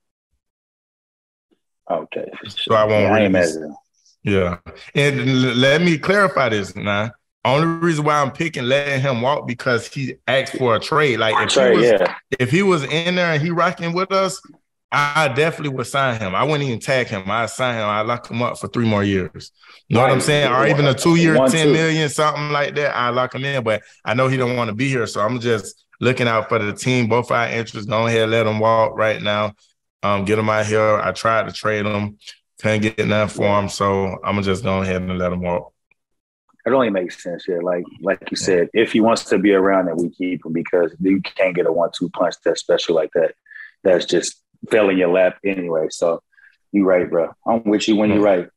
Okay. 1.90 2.30
So 2.48 2.74
I 2.74 2.84
won't 2.84 3.32
yeah, 3.32 3.40
really, 3.40 3.74
Yeah. 4.22 4.58
And 4.94 5.60
let 5.60 5.82
me 5.82 5.98
clarify 5.98 6.48
this 6.48 6.74
now. 6.74 7.10
Only 7.44 7.66
reason 7.66 8.04
why 8.06 8.22
I'm 8.22 8.30
picking 8.30 8.64
letting 8.64 9.02
him 9.02 9.20
walk 9.20 9.46
because 9.46 9.86
he 9.86 10.16
asked 10.26 10.56
for 10.56 10.76
a 10.76 10.80
trade. 10.80 11.18
Like 11.18 11.34
if 11.46 11.54
he 11.54 11.76
was 11.76 11.84
yeah. 11.84 12.14
if 12.38 12.50
he 12.50 12.62
was 12.62 12.84
in 12.84 13.16
there 13.16 13.34
and 13.34 13.42
he 13.42 13.50
rocking 13.50 13.92
with 13.92 14.12
us, 14.12 14.40
I 14.90 15.28
definitely 15.28 15.76
would 15.76 15.86
sign 15.86 16.18
him. 16.20 16.34
I 16.34 16.44
wouldn't 16.44 16.62
even 16.62 16.78
tag 16.78 17.08
him. 17.08 17.30
I 17.30 17.46
sign 17.46 17.74
him. 17.74 17.84
I 17.84 18.02
lock 18.02 18.30
him 18.30 18.40
up 18.40 18.58
for 18.58 18.68
three 18.68 18.86
more 18.86 19.02
years. 19.02 19.50
You 19.88 19.96
know 19.96 20.02
right. 20.02 20.08
what 20.08 20.14
I'm 20.14 20.20
saying? 20.20 20.52
Or 20.52 20.66
even 20.66 20.86
a 20.86 20.94
two 20.94 21.16
year, 21.16 21.36
One, 21.36 21.50
10 21.50 21.66
two. 21.66 21.72
million, 21.72 22.08
something 22.08 22.50
like 22.50 22.76
that. 22.76 22.96
I 22.96 23.10
lock 23.10 23.34
him 23.34 23.44
in, 23.44 23.62
but 23.64 23.82
I 24.04 24.14
know 24.14 24.28
he 24.28 24.36
don't 24.36 24.56
want 24.56 24.68
to 24.68 24.74
be 24.74 24.88
here. 24.88 25.06
So 25.06 25.20
I'm 25.20 25.40
just 25.40 25.84
looking 26.00 26.28
out 26.28 26.48
for 26.48 26.58
the 26.58 26.72
team. 26.72 27.08
Both 27.08 27.30
our 27.30 27.48
interests. 27.48 27.90
Go 27.90 28.06
ahead, 28.06 28.30
let 28.30 28.46
him 28.46 28.60
walk 28.60 28.96
right 28.96 29.20
now. 29.20 29.52
Um, 30.04 30.26
get 30.26 30.38
him 30.38 30.50
out 30.50 30.66
here. 30.66 31.00
I 31.00 31.12
tried 31.12 31.46
to 31.48 31.52
trade 31.52 31.86
him. 31.86 32.18
Couldn't 32.60 32.82
get 32.82 33.06
nothing 33.06 33.36
for 33.36 33.58
him. 33.58 33.70
So 33.70 34.18
I'm 34.22 34.42
just 34.42 34.62
go 34.62 34.82
ahead 34.82 35.00
and 35.00 35.18
let 35.18 35.32
him 35.32 35.40
walk. 35.40 35.72
It 36.66 36.72
only 36.72 36.90
makes 36.90 37.22
sense, 37.22 37.46
yeah. 37.48 37.58
Like 37.62 37.84
like 38.02 38.30
you 38.30 38.36
said, 38.36 38.68
if 38.74 38.92
he 38.92 39.00
wants 39.00 39.24
to 39.24 39.38
be 39.38 39.52
around, 39.52 39.86
that 39.86 39.96
we 39.96 40.10
keep 40.10 40.44
him 40.44 40.52
because 40.52 40.94
you 41.00 41.22
can't 41.22 41.54
get 41.54 41.66
a 41.66 41.72
one-two 41.72 42.10
punch 42.10 42.34
that's 42.44 42.60
special 42.60 42.94
like 42.94 43.10
that. 43.14 43.34
That's 43.82 44.04
just 44.04 44.42
fell 44.70 44.90
in 44.90 44.98
your 44.98 45.08
lap 45.08 45.38
anyway. 45.44 45.88
So 45.90 46.22
you 46.72 46.84
right, 46.84 47.08
bro. 47.08 47.32
I'm 47.46 47.64
with 47.64 47.88
you 47.88 47.96
when 47.96 48.10
you're 48.10 48.20
right. 48.20 48.48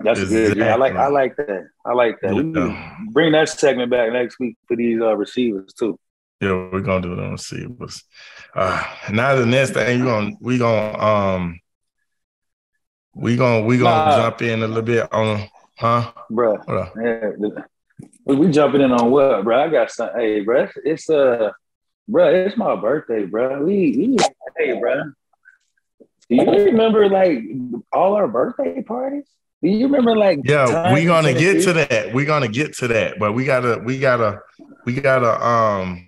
That's 0.00 0.20
exactly. 0.20 0.54
good. 0.54 0.62
I 0.62 0.76
like 0.76 0.94
I 0.94 1.08
like 1.08 1.36
that. 1.36 1.68
I 1.84 1.92
like 1.92 2.20
that. 2.22 2.34
Yeah. 2.34 2.96
bring 3.10 3.32
that 3.32 3.48
segment 3.50 3.90
back 3.90 4.12
next 4.12 4.38
week 4.38 4.56
for 4.68 4.76
these 4.76 5.00
uh, 5.00 5.16
receivers 5.16 5.72
too. 5.74 5.98
Yeah, 6.42 6.68
we're 6.72 6.80
gonna 6.80 7.00
do 7.00 7.12
it 7.12 7.20
on 7.20 7.30
receivers. 7.30 8.02
Uh, 8.52 8.82
now 9.12 9.36
the 9.36 9.46
next 9.46 9.74
thing 9.74 10.00
you 10.00 10.04
gonna 10.04 10.32
we 10.40 10.58
gonna 10.58 10.98
um 10.98 11.60
we 13.14 13.36
gonna 13.36 13.64
we 13.64 13.78
gonna 13.78 14.10
nah. 14.10 14.16
jump 14.16 14.42
in 14.42 14.60
a 14.60 14.66
little 14.66 14.82
bit 14.82 15.12
on 15.12 15.48
huh, 15.78 16.12
bro. 16.28 16.58
Yeah, 17.00 17.30
we 18.24 18.48
jumping 18.48 18.80
in 18.80 18.90
on 18.90 19.12
what, 19.12 19.44
bro? 19.44 19.62
I 19.62 19.68
got 19.68 19.92
some. 19.92 20.10
Hey, 20.16 20.40
bro, 20.40 20.66
it's 20.84 21.08
uh, 21.08 21.52
bro, 22.08 22.34
it's 22.34 22.56
my 22.56 22.74
birthday, 22.74 23.24
bro. 23.24 23.62
We, 23.62 23.96
we 23.96 24.16
hey, 24.58 24.80
bro. 24.80 25.12
Do 26.28 26.36
you 26.36 26.64
remember 26.64 27.08
like 27.08 27.38
all 27.92 28.14
our 28.14 28.26
birthday 28.26 28.82
parties? 28.82 29.28
Do 29.62 29.68
you 29.68 29.86
remember 29.86 30.16
like 30.16 30.40
Yeah, 30.42 30.92
we're 30.92 31.06
gonna 31.06 31.34
get 31.34 31.62
to 31.66 31.72
that. 31.74 32.12
We're 32.12 32.26
gonna 32.26 32.48
get 32.48 32.74
to 32.78 32.88
that, 32.88 33.20
but 33.20 33.32
we 33.32 33.44
gotta 33.44 33.80
we 33.84 34.00
gotta 34.00 34.40
we 34.84 34.94
gotta 34.94 35.40
um 35.46 36.04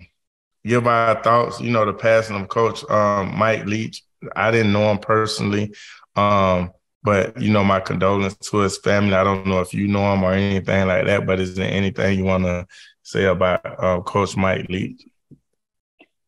give 0.65 0.87
our 0.87 1.21
thoughts, 1.21 1.61
you 1.61 1.71
know, 1.71 1.85
the 1.85 1.93
passing 1.93 2.35
of 2.35 2.47
coach 2.47 2.83
um 2.89 3.37
Mike 3.37 3.65
Leach. 3.65 4.03
I 4.35 4.51
didn't 4.51 4.73
know 4.73 4.91
him 4.91 4.99
personally. 4.99 5.73
Um, 6.15 6.71
but 7.03 7.39
you 7.39 7.51
know, 7.51 7.63
my 7.63 7.79
condolences 7.79 8.49
to 8.49 8.57
his 8.59 8.77
family. 8.77 9.13
I 9.13 9.23
don't 9.23 9.45
know 9.45 9.61
if 9.61 9.73
you 9.73 9.87
know 9.87 10.13
him 10.13 10.23
or 10.23 10.33
anything 10.33 10.87
like 10.87 11.05
that, 11.05 11.25
but 11.25 11.39
is 11.39 11.55
there 11.55 11.71
anything 11.71 12.17
you 12.17 12.25
wanna 12.25 12.67
say 13.03 13.25
about 13.25 13.61
uh, 13.65 14.01
Coach 14.01 14.35
Mike 14.35 14.67
Leach? 14.69 15.05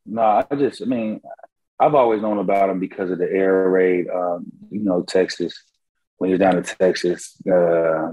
No, 0.05 0.21
I 0.21 0.55
just 0.55 0.81
I 0.81 0.85
mean, 0.85 1.21
I've 1.79 1.95
always 1.95 2.21
known 2.21 2.37
about 2.37 2.69
him 2.69 2.79
because 2.79 3.09
of 3.09 3.17
the 3.17 3.29
air 3.29 3.69
raid. 3.69 4.07
Um, 4.09 4.45
you 4.69 4.81
know, 4.81 5.01
Texas 5.01 5.63
when 6.17 6.29
he 6.29 6.33
was 6.33 6.39
down 6.39 6.57
in 6.57 6.63
Texas, 6.63 7.35
uh, 7.51 8.11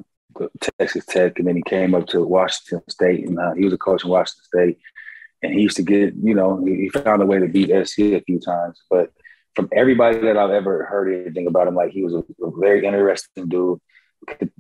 Texas 0.79 1.05
Tech, 1.07 1.39
and 1.39 1.49
then 1.49 1.57
he 1.57 1.63
came 1.63 1.95
up 1.95 2.07
to 2.09 2.23
Washington 2.23 2.83
State, 2.89 3.27
and 3.27 3.39
uh, 3.39 3.55
he 3.55 3.65
was 3.65 3.73
a 3.73 3.79
coach 3.79 4.05
in 4.05 4.11
Washington 4.11 4.45
State. 4.45 4.79
And 5.45 5.53
he 5.53 5.61
used 5.61 5.77
to 5.77 5.83
get, 5.83 6.15
you 6.15 6.35
know, 6.35 6.65
he 6.65 6.89
found 6.89 7.23
a 7.23 7.27
way 7.27 7.39
to 7.39 7.49
beat 7.49 7.69
SC 7.87 7.99
a 8.01 8.21
few 8.21 8.41
times. 8.41 8.81
But 8.89 9.13
from 9.55 9.69
everybody 9.73 10.19
that 10.19 10.37
I've 10.37 10.51
ever 10.51 10.85
heard 10.85 11.13
anything 11.13 11.47
about 11.47 11.69
him, 11.69 11.75
like 11.75 11.91
he 11.91 12.03
was 12.03 12.15
a, 12.15 12.25
a 12.43 12.51
very 12.59 12.85
interesting 12.85 13.49
dude. 13.49 13.79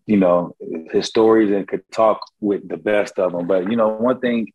You 0.06 0.18
know, 0.18 0.54
his 0.92 1.06
stories 1.06 1.50
and 1.50 1.66
could 1.66 1.90
talk 1.90 2.20
with 2.40 2.68
the 2.68 2.76
best 2.76 3.18
of 3.18 3.32
them. 3.32 3.46
But 3.46 3.70
you 3.70 3.76
know, 3.76 3.88
one 3.88 4.20
thing 4.20 4.52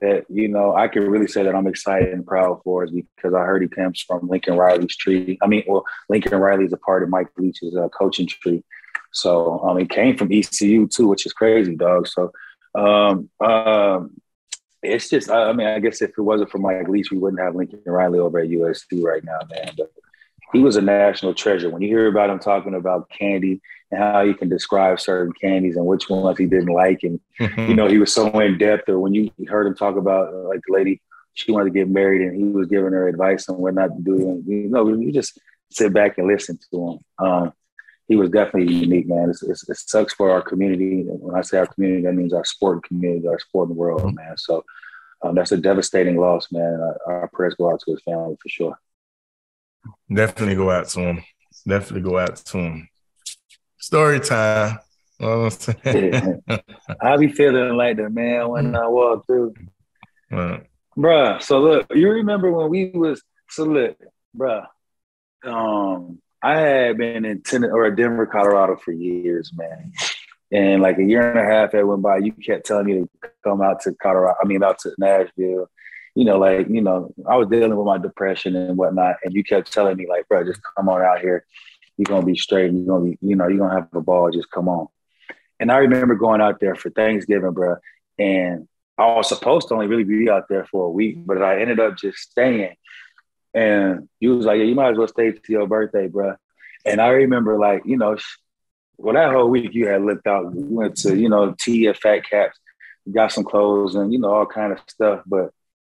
that 0.00 0.24
you 0.30 0.48
know 0.48 0.74
I 0.74 0.86
can 0.86 1.08
really 1.10 1.26
say 1.26 1.42
that 1.42 1.54
I'm 1.54 1.66
excited 1.66 2.12
and 2.12 2.24
proud 2.24 2.60
for 2.62 2.84
is 2.84 2.92
because 2.92 3.34
I 3.34 3.40
heard 3.40 3.62
he 3.62 3.68
comes 3.68 4.00
from 4.00 4.28
Lincoln 4.28 4.56
Riley's 4.56 4.96
tree. 4.96 5.36
I 5.42 5.48
mean, 5.48 5.64
well, 5.66 5.84
Lincoln 6.08 6.38
Riley 6.38 6.64
is 6.64 6.72
a 6.72 6.78
part 6.78 7.02
of 7.02 7.08
Mike 7.08 7.28
Leach's 7.36 7.74
uh, 7.76 7.88
coaching 7.88 8.28
tree, 8.28 8.62
so 9.12 9.58
um, 9.60 9.78
he 9.78 9.86
came 9.86 10.16
from 10.16 10.32
ECU 10.32 10.86
too, 10.86 11.08
which 11.08 11.26
is 11.26 11.32
crazy, 11.32 11.74
dog. 11.74 12.06
So 12.06 12.30
um, 12.74 13.28
um, 13.40 14.12
it's 14.82 15.08
just, 15.08 15.30
I 15.30 15.52
mean, 15.52 15.66
I 15.66 15.78
guess 15.78 16.02
if 16.02 16.10
it 16.10 16.22
wasn't 16.22 16.50
for 16.50 16.58
Mike 16.58 16.88
Leach, 16.88 17.10
we 17.10 17.18
wouldn't 17.18 17.40
have 17.40 17.54
Lincoln 17.54 17.80
Riley 17.86 18.18
over 18.18 18.40
at 18.40 18.48
USC 18.48 19.02
right 19.02 19.22
now, 19.24 19.38
man. 19.50 19.70
But 19.76 19.92
he 20.52 20.60
was 20.60 20.76
a 20.76 20.82
national 20.82 21.34
treasure. 21.34 21.70
When 21.70 21.82
you 21.82 21.88
hear 21.88 22.08
about 22.08 22.30
him 22.30 22.38
talking 22.38 22.74
about 22.74 23.08
candy 23.08 23.60
and 23.90 24.00
how 24.00 24.24
he 24.24 24.34
can 24.34 24.48
describe 24.48 25.00
certain 25.00 25.32
candies 25.32 25.76
and 25.76 25.86
which 25.86 26.08
ones 26.08 26.38
he 26.38 26.46
didn't 26.46 26.74
like, 26.74 27.02
and 27.04 27.20
mm-hmm. 27.40 27.70
you 27.70 27.74
know, 27.74 27.88
he 27.88 27.98
was 27.98 28.12
so 28.12 28.28
in 28.40 28.58
depth. 28.58 28.88
Or 28.88 28.98
when 28.98 29.14
you 29.14 29.30
heard 29.48 29.66
him 29.66 29.74
talk 29.74 29.96
about 29.96 30.34
like 30.34 30.60
the 30.66 30.74
lady, 30.74 31.00
she 31.34 31.52
wanted 31.52 31.72
to 31.72 31.78
get 31.78 31.88
married, 31.88 32.22
and 32.22 32.36
he 32.36 32.44
was 32.44 32.68
giving 32.68 32.92
her 32.92 33.08
advice 33.08 33.48
on 33.48 33.56
what 33.56 33.74
not 33.74 33.88
to 33.88 34.02
do. 34.02 34.16
And, 34.28 34.46
you 34.46 34.68
know, 34.68 34.86
you 34.88 35.12
just 35.12 35.40
sit 35.70 35.92
back 35.92 36.18
and 36.18 36.26
listen 36.26 36.58
to 36.70 36.88
him. 36.90 37.26
Um, 37.26 37.52
he 38.12 38.16
was 38.16 38.28
definitely 38.28 38.74
unique, 38.74 39.08
man. 39.08 39.30
It's, 39.30 39.42
it's, 39.42 39.66
it 39.70 39.76
sucks 39.78 40.12
for 40.12 40.30
our 40.30 40.42
community. 40.42 41.02
When 41.06 41.34
I 41.34 41.40
say 41.40 41.56
our 41.56 41.66
community, 41.66 42.02
that 42.02 42.12
means 42.12 42.34
our 42.34 42.44
sport 42.44 42.84
community, 42.84 43.26
our 43.26 43.38
sporting 43.38 43.74
world, 43.74 44.02
mm-hmm. 44.02 44.16
man. 44.16 44.36
So 44.36 44.62
um, 45.22 45.34
that's 45.34 45.52
a 45.52 45.56
devastating 45.56 46.18
loss, 46.18 46.52
man. 46.52 46.78
Our, 46.78 46.98
our 47.06 47.30
prayers 47.32 47.54
go 47.54 47.72
out 47.72 47.80
to 47.80 47.92
his 47.92 48.02
family 48.02 48.36
for 48.38 48.48
sure. 48.50 48.78
Definitely 50.12 50.56
go 50.56 50.70
out 50.70 50.88
to 50.88 51.00
him. 51.00 51.24
Definitely 51.66 52.10
go 52.10 52.18
out 52.18 52.36
to 52.36 52.58
him. 52.58 52.88
Story 53.78 54.20
time. 54.20 54.78
You 55.18 55.26
know 55.26 55.48
I'm? 55.86 56.60
I 57.00 57.16
be 57.16 57.28
feeling 57.28 57.78
like 57.78 57.96
that, 57.96 58.12
man, 58.12 58.46
when 58.50 58.76
I 58.76 58.88
walk 58.88 59.24
through. 59.26 59.54
Right. 60.30 60.66
Bruh, 60.98 61.40
so 61.40 61.60
look, 61.60 61.86
you 61.94 62.10
remember 62.10 62.52
when 62.52 62.68
we 62.68 62.90
was 62.90 63.22
so 63.48 63.64
look, 63.64 63.96
bruh. 64.36 64.66
Um, 65.44 66.20
I 66.42 66.58
had 66.58 66.98
been 66.98 67.24
in 67.24 67.42
Ten- 67.42 67.64
or 67.64 67.90
Denver, 67.90 68.26
Colorado 68.26 68.76
for 68.76 68.92
years, 68.92 69.52
man. 69.54 69.92
And 70.50 70.82
like 70.82 70.98
a 70.98 71.04
year 71.04 71.30
and 71.30 71.38
a 71.38 71.44
half 71.44 71.72
that 71.72 71.86
went 71.86 72.02
by, 72.02 72.18
you 72.18 72.32
kept 72.32 72.66
telling 72.66 72.86
me 72.86 72.94
to 72.94 73.08
come 73.44 73.62
out 73.62 73.80
to 73.82 73.94
Colorado. 73.94 74.36
I 74.42 74.46
mean, 74.46 74.62
out 74.62 74.78
to 74.80 74.92
Nashville. 74.98 75.70
You 76.14 76.26
know, 76.26 76.38
like 76.38 76.68
you 76.68 76.82
know, 76.82 77.14
I 77.26 77.36
was 77.36 77.48
dealing 77.48 77.74
with 77.74 77.86
my 77.86 77.96
depression 77.96 78.54
and 78.54 78.76
whatnot, 78.76 79.16
and 79.24 79.32
you 79.32 79.42
kept 79.42 79.72
telling 79.72 79.96
me 79.96 80.06
like, 80.06 80.28
bro, 80.28 80.44
just 80.44 80.60
come 80.76 80.90
on 80.90 81.00
out 81.00 81.20
here. 81.20 81.46
You're 81.96 82.04
gonna 82.04 82.26
be 82.26 82.36
straight. 82.36 82.68
And 82.68 82.84
you're 82.84 82.98
gonna 82.98 83.10
be, 83.10 83.18
you 83.22 83.34
know, 83.34 83.48
you're 83.48 83.58
gonna 83.58 83.80
have 83.80 83.88
a 83.94 84.02
ball. 84.02 84.30
Just 84.30 84.50
come 84.50 84.68
on. 84.68 84.88
And 85.58 85.72
I 85.72 85.78
remember 85.78 86.16
going 86.16 86.42
out 86.42 86.60
there 86.60 86.74
for 86.74 86.90
Thanksgiving, 86.90 87.52
bro, 87.52 87.76
and 88.18 88.68
I 88.98 89.06
was 89.14 89.28
supposed 89.28 89.68
to 89.68 89.74
only 89.74 89.86
really 89.86 90.04
be 90.04 90.28
out 90.28 90.48
there 90.48 90.66
for 90.66 90.86
a 90.86 90.90
week, 90.90 91.24
but 91.24 91.40
I 91.40 91.60
ended 91.60 91.80
up 91.80 91.96
just 91.96 92.18
staying. 92.18 92.74
And 93.54 94.08
he 94.20 94.28
was 94.28 94.46
like, 94.46 94.58
"Yeah, 94.58 94.64
you 94.64 94.74
might 94.74 94.92
as 94.92 94.98
well 94.98 95.08
stay 95.08 95.32
to 95.32 95.52
your 95.52 95.66
birthday, 95.66 96.08
bro." 96.08 96.36
And 96.84 97.00
I 97.00 97.08
remember, 97.08 97.58
like, 97.58 97.82
you 97.84 97.96
know, 97.96 98.16
well, 98.96 99.14
that 99.14 99.32
whole 99.32 99.48
week 99.48 99.74
you 99.74 99.88
had 99.88 100.02
looked 100.02 100.26
out. 100.26 100.54
We 100.54 100.62
went 100.62 100.96
to, 100.98 101.16
you 101.16 101.28
know, 101.28 101.54
tea 101.58 101.88
at 101.88 101.98
Fat 101.98 102.28
Caps, 102.28 102.58
got 103.10 103.32
some 103.32 103.44
clothes 103.44 103.94
and 103.94 104.12
you 104.12 104.18
know 104.18 104.32
all 104.32 104.46
kind 104.46 104.72
of 104.72 104.78
stuff. 104.88 105.22
But 105.26 105.50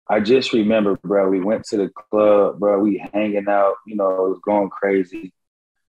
I 0.09 0.21
just 0.21 0.53
remember, 0.53 0.97
bro, 1.03 1.29
we 1.29 1.41
went 1.41 1.65
to 1.67 1.77
the 1.77 1.91
club, 2.11 2.59
bro. 2.59 2.81
We 2.81 2.99
hanging 3.13 3.49
out, 3.49 3.75
you 3.87 3.97
know, 3.97 4.27
it 4.27 4.29
was 4.31 4.41
going 4.45 4.71
crazy. 4.71 5.33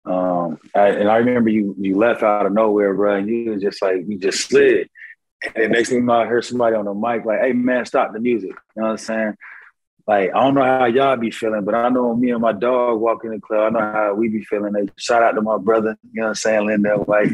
Um, 0.04 0.58
I, 0.74 0.88
and 0.88 1.08
I 1.08 1.16
remember 1.18 1.50
you 1.50 1.74
you 1.78 1.96
left 1.96 2.22
out 2.22 2.46
of 2.46 2.52
nowhere, 2.52 2.94
bro, 2.94 3.16
and 3.16 3.28
you 3.28 3.52
was 3.52 3.62
just 3.62 3.82
like 3.82 4.04
you 4.06 4.18
just 4.18 4.48
slid. 4.48 4.88
And 5.54 5.64
the 5.64 5.68
next 5.68 5.88
thing 5.88 6.04
you 6.04 6.12
I 6.12 6.26
heard 6.26 6.44
somebody 6.44 6.76
on 6.76 6.84
the 6.84 6.94
mic 6.94 7.24
like, 7.24 7.40
"Hey, 7.40 7.52
man, 7.52 7.86
stop 7.86 8.12
the 8.12 8.20
music." 8.20 8.50
You 8.50 8.82
know 8.82 8.82
what 8.82 8.90
I'm 8.90 8.98
saying? 8.98 9.34
Like, 10.10 10.34
I 10.34 10.40
don't 10.40 10.54
know 10.54 10.64
how 10.64 10.86
y'all 10.86 11.16
be 11.16 11.30
feeling, 11.30 11.64
but 11.64 11.76
I 11.76 11.88
know 11.88 12.16
me 12.16 12.32
and 12.32 12.40
my 12.40 12.50
dog 12.50 12.98
walk 12.98 13.22
in 13.22 13.30
the 13.30 13.38
club, 13.38 13.76
I 13.76 13.78
know 13.78 13.92
how 13.92 14.14
we 14.14 14.28
be 14.28 14.42
feeling. 14.42 14.72
They 14.72 14.88
shout 14.96 15.22
out 15.22 15.36
to 15.36 15.40
my 15.40 15.56
brother, 15.56 15.96
you 16.02 16.20
know 16.20 16.24
what 16.24 16.28
I'm 16.30 16.34
saying, 16.34 16.66
Linda, 16.66 16.96
like 17.06 17.28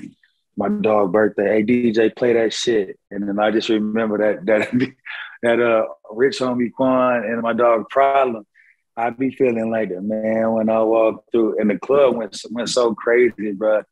my 0.58 0.68
dog 0.68 1.10
birthday. 1.10 1.54
Hey 1.54 1.62
DJ, 1.62 2.14
play 2.14 2.34
that 2.34 2.52
shit. 2.52 2.98
And 3.10 3.26
then 3.26 3.38
I 3.38 3.50
just 3.50 3.70
remember 3.70 4.18
that 4.18 4.44
that 4.44 4.92
that 5.42 5.58
uh 5.58 5.86
rich 6.10 6.38
homie 6.38 6.70
Quan 6.70 7.24
and 7.24 7.40
my 7.40 7.54
dog 7.54 7.88
problem. 7.88 8.46
I 8.94 9.08
be 9.08 9.30
feeling 9.30 9.70
like 9.70 9.88
that, 9.88 10.02
man, 10.02 10.52
when 10.52 10.68
I 10.68 10.82
walk 10.82 11.24
through 11.32 11.58
and 11.58 11.70
the 11.70 11.78
club 11.78 12.14
went 12.14 12.38
went 12.50 12.68
so 12.68 12.94
crazy, 12.94 13.52
bro. 13.52 13.84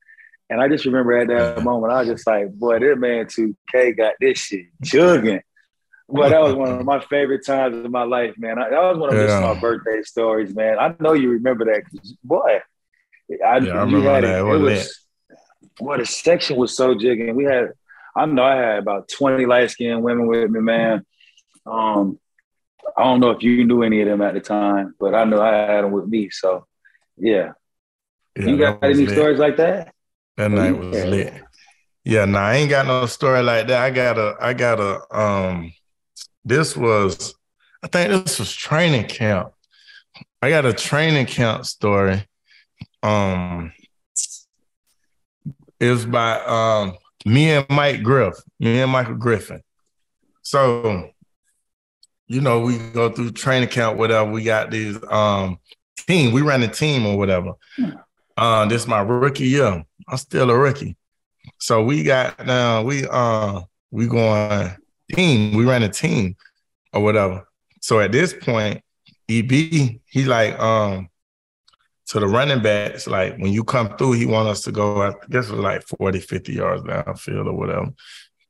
And 0.50 0.60
I 0.60 0.68
just 0.68 0.84
remember 0.84 1.16
at 1.16 1.28
that 1.28 1.64
moment, 1.64 1.90
I 1.90 2.00
was 2.00 2.08
just 2.08 2.26
like, 2.26 2.52
boy, 2.52 2.80
this 2.80 2.98
man 2.98 3.24
2K 3.24 3.96
got 3.96 4.12
this 4.20 4.40
shit 4.40 4.66
jugging. 4.82 5.40
But 6.08 6.30
that 6.30 6.40
was 6.40 6.54
one 6.54 6.70
of 6.80 6.84
my 6.86 7.00
favorite 7.00 7.46
times 7.46 7.76
of 7.84 7.90
my 7.90 8.04
life, 8.04 8.34
man. 8.38 8.58
I, 8.58 8.70
that 8.70 8.80
was 8.80 8.98
one 8.98 9.10
of 9.10 9.18
Yeah. 9.18 9.28
small 9.30 9.54
birthday 9.56 10.02
stories, 10.02 10.54
man. 10.54 10.78
I 10.78 10.94
know 11.00 11.14
you 11.14 11.30
remember 11.30 11.64
that, 11.66 11.82
boy. 12.22 12.60
I, 13.44 13.56
I 13.56 13.58
remember 13.58 14.00
had 14.00 14.22
that. 14.22 14.40
It 14.46 14.54
It, 14.54 14.56
was 14.56 15.06
well, 15.80 15.98
the 15.98 16.06
section 16.06 16.56
was 16.56 16.76
so 16.76 16.94
jigging. 16.94 17.34
We 17.36 17.44
had, 17.44 17.70
I 18.16 18.26
know 18.26 18.44
I 18.44 18.56
had 18.56 18.78
about 18.78 19.08
20 19.08 19.46
light 19.46 19.70
skinned 19.70 20.02
women 20.02 20.26
with 20.26 20.50
me, 20.50 20.60
man. 20.60 21.04
Um, 21.66 22.18
I 22.96 23.04
don't 23.04 23.20
know 23.20 23.30
if 23.30 23.42
you 23.42 23.64
knew 23.64 23.82
any 23.82 24.00
of 24.02 24.08
them 24.08 24.22
at 24.22 24.34
the 24.34 24.40
time, 24.40 24.94
but 25.00 25.14
I 25.14 25.24
know 25.24 25.40
I 25.42 25.52
had 25.72 25.84
them 25.84 25.92
with 25.92 26.06
me. 26.06 26.30
So, 26.30 26.66
yeah. 27.16 27.52
Yeah, 28.36 28.52
you 28.52 28.58
got 28.58 28.82
any 28.82 29.06
lit. 29.06 29.08
stories 29.08 29.38
like 29.38 29.56
that? 29.58 29.94
That 30.36 30.50
Oh, 30.52 30.56
night 30.56 30.72
was 30.72 31.04
can. 31.04 31.04
lit. 31.04 31.34
Yeah, 32.04 32.24
nah, 32.26 32.40
I 32.40 32.56
ain't 32.56 32.70
got 32.70 32.86
no 32.86 33.06
story 33.06 33.42
like 33.42 33.66
that. 33.68 33.82
I 33.82 33.90
got 33.90 34.18
a, 34.18 34.36
I 34.40 34.54
got 34.54 34.80
a, 34.80 35.16
um, 35.18 35.72
this 36.44 36.76
was, 36.76 37.35
I 37.83 37.88
think 37.88 38.24
this 38.24 38.38
was 38.38 38.52
training 38.52 39.07
camp. 39.07 39.52
I 40.42 40.50
got 40.50 40.66
a 40.66 40.72
training 40.72 41.26
camp 41.26 41.64
story. 41.64 42.26
Um, 43.02 43.72
it 45.80 45.90
was 45.90 46.07
by 46.07 46.40
um 46.44 46.96
me 47.26 47.50
and 47.50 47.66
Mike 47.68 48.02
Griff, 48.02 48.35
me 48.61 48.80
and 48.80 48.90
Michael 48.90 49.16
Griffin. 49.16 49.62
So, 50.42 51.11
you 52.26 52.40
know, 52.40 52.61
we 52.61 52.78
go 52.78 53.11
through 53.11 53.33
training 53.33 53.68
camp, 53.68 53.98
whatever. 53.98 54.30
We 54.30 54.44
got 54.44 54.70
these 54.70 54.98
um 55.11 55.59
team, 56.07 56.33
we 56.33 56.42
ran 56.42 56.62
a 56.62 56.68
team 56.68 57.07
or 57.07 57.16
whatever. 57.16 57.52
Uh, 58.37 58.66
this 58.66 58.83
is 58.83 58.88
my 58.88 59.00
rookie 59.00 59.46
year. 59.46 59.85
I'm 60.09 60.16
still 60.16 60.50
a 60.50 60.59
rookie. 60.59 60.96
So 61.59 61.83
we 61.83 62.02
got 62.02 62.44
now 62.44 62.83
we 62.83 63.07
uh 63.07 63.61
we 63.90 64.07
going 64.07 64.70
team, 65.12 65.56
we 65.56 65.64
ran 65.64 65.82
a 65.82 65.88
team 65.88 66.36
or 66.92 67.02
whatever. 67.02 67.46
So 67.80 68.00
at 68.00 68.12
this 68.12 68.32
point, 68.32 68.82
EB, 69.28 69.50
he 69.50 70.24
like 70.24 70.58
um 70.58 71.08
to 72.06 72.20
the 72.20 72.26
running 72.26 72.62
backs, 72.62 73.06
like 73.06 73.36
when 73.38 73.52
you 73.52 73.64
come 73.64 73.96
through, 73.96 74.12
he 74.12 74.26
want 74.26 74.48
us 74.48 74.60
to 74.62 74.72
go, 74.72 75.02
I 75.02 75.12
guess 75.30 75.48
was 75.48 75.60
like 75.60 75.82
40, 75.82 76.20
50 76.20 76.52
yards 76.52 76.82
downfield 76.82 77.46
or 77.46 77.54
whatever. 77.54 77.90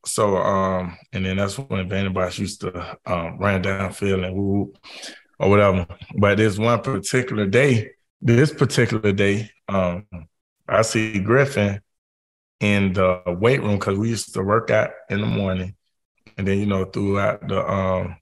So 0.04 0.36
um, 0.36 0.98
and 1.12 1.24
then 1.24 1.36
that's 1.36 1.58
when 1.58 1.88
Vanderbilt 1.88 2.38
used 2.38 2.60
to 2.62 2.98
um 3.06 3.38
run 3.38 3.62
downfield 3.62 4.26
and 4.26 4.36
woo 4.36 4.72
or 5.38 5.50
whatever. 5.50 5.86
But 6.16 6.38
this 6.38 6.58
one 6.58 6.80
particular 6.80 7.46
day, 7.46 7.90
this 8.20 8.52
particular 8.52 9.12
day, 9.12 9.50
um, 9.68 10.06
I 10.68 10.82
see 10.82 11.18
Griffin 11.20 11.80
in 12.60 12.92
the 12.92 13.22
weight 13.26 13.62
room 13.62 13.78
because 13.78 13.98
we 13.98 14.08
used 14.08 14.32
to 14.34 14.42
work 14.42 14.70
out 14.70 14.90
in 15.10 15.20
the 15.20 15.26
morning, 15.26 15.74
and 16.36 16.46
then 16.46 16.58
you 16.58 16.66
know 16.66 16.84
throughout 16.84 17.46
the 17.46 17.60
um 17.70 18.16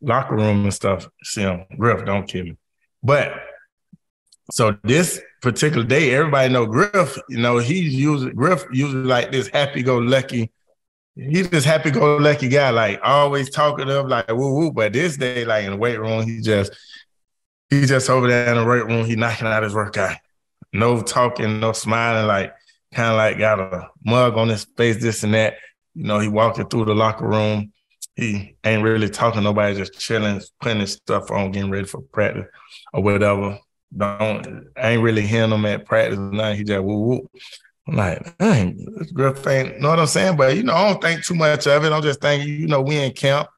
locker 0.00 0.36
room 0.36 0.64
and 0.64 0.74
stuff. 0.74 1.08
See 1.22 1.42
him, 1.42 1.64
Griff, 1.76 2.04
don't 2.04 2.26
kill 2.26 2.44
me. 2.44 2.56
But 3.02 3.34
so 4.50 4.76
this 4.84 5.20
particular 5.42 5.84
day, 5.84 6.14
everybody 6.14 6.52
know 6.52 6.66
Griff. 6.66 7.18
You 7.28 7.38
know 7.38 7.58
he's 7.58 7.94
usually 7.94 8.32
Griff 8.32 8.64
usually 8.72 9.04
like 9.04 9.32
this 9.32 9.48
happy 9.48 9.82
go 9.82 9.98
lucky. 9.98 10.52
He's 11.14 11.48
this 11.48 11.64
happy 11.64 11.90
go 11.90 12.16
lucky 12.16 12.48
guy, 12.48 12.70
like 12.70 13.00
always 13.02 13.50
talkative, 13.50 14.06
like 14.06 14.28
woo 14.28 14.54
woo. 14.54 14.72
But 14.72 14.92
this 14.92 15.16
day, 15.16 15.44
like 15.44 15.64
in 15.64 15.72
the 15.72 15.76
weight 15.76 15.98
room, 15.98 16.24
he 16.24 16.40
just 16.40 16.72
he 17.70 17.86
just 17.86 18.08
over 18.10 18.28
there 18.28 18.50
in 18.50 18.58
the 18.58 18.64
weight 18.64 18.86
room, 18.86 19.04
he 19.04 19.16
knocking 19.16 19.46
out 19.46 19.62
his 19.62 19.74
workout. 19.74 20.16
No 20.72 21.00
talking, 21.00 21.58
no 21.58 21.72
smiling, 21.72 22.26
like 22.26 22.54
kind 22.92 23.10
of 23.10 23.16
like 23.16 23.38
got 23.38 23.58
a 23.58 23.88
mug 24.04 24.36
on 24.36 24.48
his 24.48 24.64
face, 24.76 25.00
this 25.00 25.22
and 25.22 25.34
that. 25.34 25.54
You 25.96 26.04
know, 26.04 26.18
he 26.18 26.28
walking 26.28 26.66
through 26.66 26.84
the 26.84 26.94
locker 26.94 27.26
room. 27.26 27.72
He 28.16 28.56
ain't 28.64 28.82
really 28.82 29.08
talking 29.08 29.42
nobody, 29.42 29.76
just 29.76 29.98
chilling, 29.98 30.42
putting 30.60 30.80
his 30.80 30.92
stuff 30.92 31.30
on, 31.30 31.52
getting 31.52 31.70
ready 31.70 31.86
for 31.86 32.02
practice 32.02 32.46
or 32.92 33.02
whatever. 33.02 33.58
Don't 33.96 34.68
ain't 34.76 35.02
really 35.02 35.26
hearing 35.26 35.52
him 35.52 35.64
at 35.64 35.86
practice. 35.86 36.18
Nothing. 36.18 36.56
He 36.56 36.64
just 36.64 36.84
woo 36.84 36.98
woo. 36.98 37.30
I'm 37.88 37.96
like, 37.96 38.38
dang, 38.38 38.76
this 38.98 39.10
Griff 39.12 39.46
ain't 39.46 39.80
know 39.80 39.90
what 39.90 40.00
I'm 40.00 40.06
saying? 40.06 40.36
But 40.36 40.56
you 40.56 40.64
know, 40.64 40.74
I 40.74 40.88
don't 40.88 41.00
think 41.00 41.24
too 41.24 41.34
much 41.34 41.66
of 41.66 41.84
it. 41.84 41.92
I'm 41.92 42.02
just 42.02 42.20
thinking, 42.20 42.48
you 42.48 42.66
know, 42.66 42.82
we 42.82 42.96
in 42.98 43.12
camp. 43.12 43.48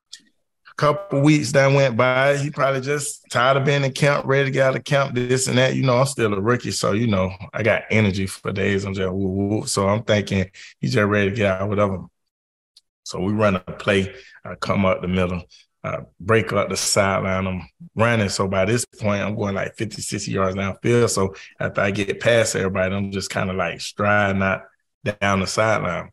A 0.71 0.75
couple 0.77 1.23
weeks 1.23 1.51
that 1.53 1.73
went 1.73 1.97
by. 1.97 2.37
He 2.37 2.51
probably 2.51 2.83
just 2.83 3.29
tired 3.31 3.57
of 3.57 3.65
being 3.65 3.83
in 3.83 3.93
camp, 3.93 4.27
ready 4.27 4.45
to 4.45 4.51
get 4.53 4.67
out 4.67 4.77
of 4.77 4.85
camp, 4.85 5.15
this 5.15 5.49
and 5.49 5.59
that. 5.59 5.75
You 5.75 5.83
know, 5.83 5.97
I'm 5.99 6.07
still 6.07 6.33
a 6.33 6.41
rookie, 6.41 6.71
so 6.71 6.93
you 6.93 7.09
know, 7.09 7.33
I 7.53 7.65
got 7.65 7.83
energy 7.91 8.27
for 8.27 8.53
days. 8.53 8.85
I'm 8.85 8.95
just 8.95 9.11
woo 9.11 9.29
woo. 9.29 9.67
So 9.67 9.89
I'm 9.89 10.05
thinking 10.05 10.51
he's 10.79 10.95
just 10.95 11.09
ready 11.09 11.31
to 11.31 11.37
get 11.37 11.61
out, 11.61 11.69
whatever. 11.69 12.05
So 13.09 13.21
we 13.21 13.33
run 13.33 13.57
a 13.57 13.61
play. 13.61 14.15
I 14.45 14.55
come 14.57 14.85
up 14.85 15.01
the 15.01 15.09
middle, 15.09 15.43
I 15.83 16.01
break 16.21 16.53
up 16.53 16.69
the 16.69 16.77
sideline. 16.77 17.47
I'm 17.47 17.63
running. 17.95 18.29
So 18.29 18.47
by 18.49 18.67
this 18.67 18.85
point, 18.85 19.23
I'm 19.23 19.35
going 19.35 19.55
like 19.55 19.77
50, 19.77 20.03
60 20.03 20.31
yards 20.31 20.57
downfield. 20.57 21.09
So 21.09 21.35
after 21.59 21.81
I 21.81 21.91
get 21.91 22.21
past 22.21 22.55
everybody, 22.55 22.95
I'm 22.95 23.11
just 23.11 23.31
kind 23.31 23.49
of 23.49 23.57
like 23.57 23.81
striding 23.81 24.43
out 24.43 24.63
down 25.21 25.41
the 25.41 25.47
sideline. 25.47 26.11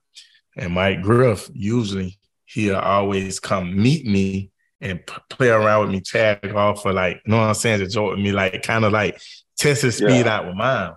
And 0.56 0.74
Mike 0.74 1.02
Griff, 1.02 1.50
usually 1.54 2.18
he'll 2.46 2.78
always 2.78 3.42
come 3.42 3.76
meet 3.76 4.06
me 4.06 4.52
and 4.80 5.06
p- 5.06 5.16
play 5.30 5.50
around 5.50 5.82
with 5.82 5.92
me, 5.92 6.00
tag 6.00 6.56
off 6.56 6.84
for 6.84 6.94
like, 6.94 7.22
you 7.26 7.32
know 7.32 7.40
what 7.40 7.48
I'm 7.48 7.54
saying, 7.56 7.80
to 7.80 7.88
joke 7.88 8.12
with 8.12 8.20
me, 8.20 8.32
like 8.32 8.64
kind 8.64 8.86
of 8.86 8.94
like 8.94 9.20
test 9.58 9.82
his 9.82 9.98
speed 9.98 10.26
Yeah. 10.28 10.36
out 10.38 10.48
with 10.48 10.56
mine. 10.56 10.94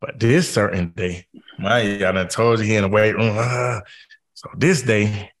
But 0.00 0.20
this 0.20 0.48
certain 0.48 0.90
day, 0.90 1.26
my 1.58 1.80
I 1.80 2.12
done 2.12 2.28
told 2.28 2.60
you 2.60 2.66
he 2.66 2.76
in 2.76 2.82
the 2.82 2.88
weight 2.88 3.16
room. 3.16 3.34
ah. 3.36 3.80
So 4.38 4.48
this 4.56 4.82
day, 4.82 5.32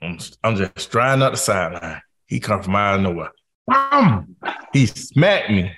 I'm, 0.00 0.16
I'm 0.44 0.54
just 0.54 0.78
striding 0.78 1.24
up 1.24 1.32
the 1.32 1.36
sideline. 1.36 2.00
He 2.24 2.38
come 2.38 2.62
from 2.62 2.76
out 2.76 2.94
of 2.94 3.00
nowhere. 3.00 3.32
Bam! 3.66 4.36
He 4.72 4.86
smacked 4.86 5.50
me. 5.50 5.72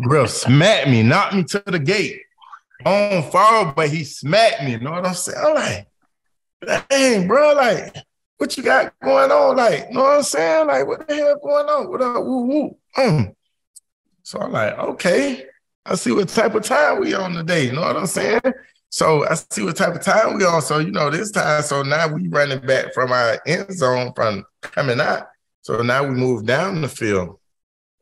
Griff 0.00 0.30
smacked 0.30 0.88
me, 0.88 1.04
knocked 1.04 1.36
me 1.36 1.44
to 1.44 1.62
the 1.64 1.78
gate. 1.78 2.22
On 2.84 3.22
fall, 3.30 3.72
but 3.76 3.88
he 3.90 4.02
smacked 4.02 4.64
me. 4.64 4.72
You 4.72 4.80
know 4.80 4.90
what 4.90 5.06
I'm 5.06 5.14
saying? 5.14 5.38
I'm 5.40 5.54
like, 5.54 6.88
dang, 6.90 7.28
bro, 7.28 7.52
like, 7.52 7.94
what 8.38 8.56
you 8.56 8.64
got 8.64 8.98
going 8.98 9.30
on? 9.30 9.56
Like, 9.56 9.86
you 9.90 9.94
know 9.94 10.02
what 10.02 10.16
I'm 10.16 10.22
saying? 10.24 10.66
Like, 10.66 10.88
what 10.88 11.06
the 11.06 11.14
hell 11.14 11.38
going 11.40 11.66
on? 11.66 11.88
What 11.88 12.02
up? 12.02 12.24
Woo 12.24 12.46
woo. 12.46 12.76
Mm. 12.98 13.36
So 14.24 14.40
I'm 14.40 14.50
like, 14.50 14.76
okay, 14.76 15.46
I 15.86 15.94
see 15.94 16.10
what 16.10 16.28
type 16.30 16.56
of 16.56 16.64
time 16.64 16.98
we 16.98 17.14
on 17.14 17.32
today. 17.32 17.66
You 17.66 17.74
know 17.74 17.82
what 17.82 17.96
I'm 17.96 18.06
saying? 18.08 18.40
So 18.92 19.26
I 19.26 19.36
see 19.36 19.62
what 19.62 19.76
type 19.76 19.94
of 19.94 20.02
time 20.02 20.36
we 20.36 20.44
on. 20.44 20.60
So 20.60 20.78
you 20.78 20.90
know 20.90 21.08
this 21.08 21.30
time. 21.30 21.62
So 21.62 21.82
now 21.82 22.08
we 22.08 22.28
running 22.28 22.60
back 22.60 22.92
from 22.92 23.10
our 23.10 23.40
end 23.46 23.72
zone 23.72 24.12
from 24.14 24.44
coming 24.60 25.00
out. 25.00 25.28
So 25.62 25.80
now 25.80 26.04
we 26.04 26.10
move 26.10 26.44
down 26.44 26.82
the 26.82 26.88
field 26.88 27.38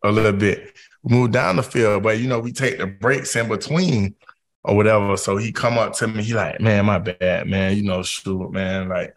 a 0.02 0.10
little 0.10 0.32
bit. 0.32 0.76
We 1.04 1.14
move 1.14 1.30
down 1.30 1.56
the 1.56 1.62
field, 1.62 2.02
but 2.02 2.18
you 2.18 2.26
know 2.26 2.40
we 2.40 2.50
take 2.50 2.78
the 2.78 2.88
breaks 2.88 3.36
in 3.36 3.48
between 3.48 4.16
or 4.64 4.74
whatever. 4.74 5.16
So 5.16 5.36
he 5.36 5.52
come 5.52 5.78
up 5.78 5.94
to 5.98 6.08
me. 6.08 6.24
He 6.24 6.34
like, 6.34 6.60
man, 6.60 6.86
my 6.86 6.98
bad, 6.98 7.46
man. 7.46 7.76
You 7.76 7.84
know, 7.84 8.02
shoot, 8.02 8.50
man. 8.50 8.88
Like 8.88 9.14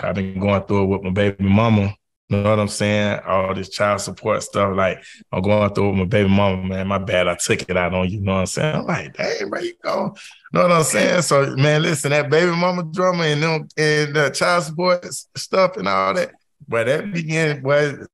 I've 0.00 0.16
been 0.16 0.40
going 0.40 0.64
through 0.64 0.82
it 0.82 0.86
with 0.86 1.02
my 1.02 1.10
baby 1.10 1.44
mama. 1.44 1.94
Know 2.30 2.44
what 2.44 2.60
I'm 2.60 2.68
saying? 2.68 3.20
All 3.26 3.52
this 3.54 3.68
child 3.70 4.00
support 4.00 4.42
stuff. 4.42 4.76
Like 4.76 5.02
I'm 5.32 5.42
going 5.42 5.74
through 5.74 5.90
with 5.90 5.98
my 5.98 6.04
baby 6.04 6.30
mama, 6.30 6.62
man. 6.62 6.86
My 6.86 6.98
bad. 6.98 7.26
I 7.26 7.34
took 7.34 7.62
it 7.62 7.76
out 7.76 7.92
on 7.92 8.08
you. 8.08 8.20
Know 8.20 8.34
what 8.34 8.40
I'm 8.40 8.46
saying? 8.46 8.76
I'm 8.76 8.86
like, 8.86 9.16
dang, 9.16 9.50
where 9.50 9.64
you 9.64 9.74
go? 9.82 10.14
Know 10.52 10.62
what 10.62 10.72
I'm 10.72 10.84
saying? 10.84 11.22
So, 11.22 11.56
man, 11.56 11.82
listen, 11.82 12.10
that 12.10 12.30
baby 12.30 12.52
mama 12.52 12.84
drama 12.84 13.24
and 13.24 13.42
them 13.42 13.68
and 13.76 14.14
the 14.14 14.30
child 14.30 14.64
support 14.64 15.04
stuff 15.36 15.76
and 15.76 15.88
all 15.88 16.14
that. 16.14 16.32
But 16.68 16.86
that 16.86 17.12
began 17.12 17.62
where 17.62 18.06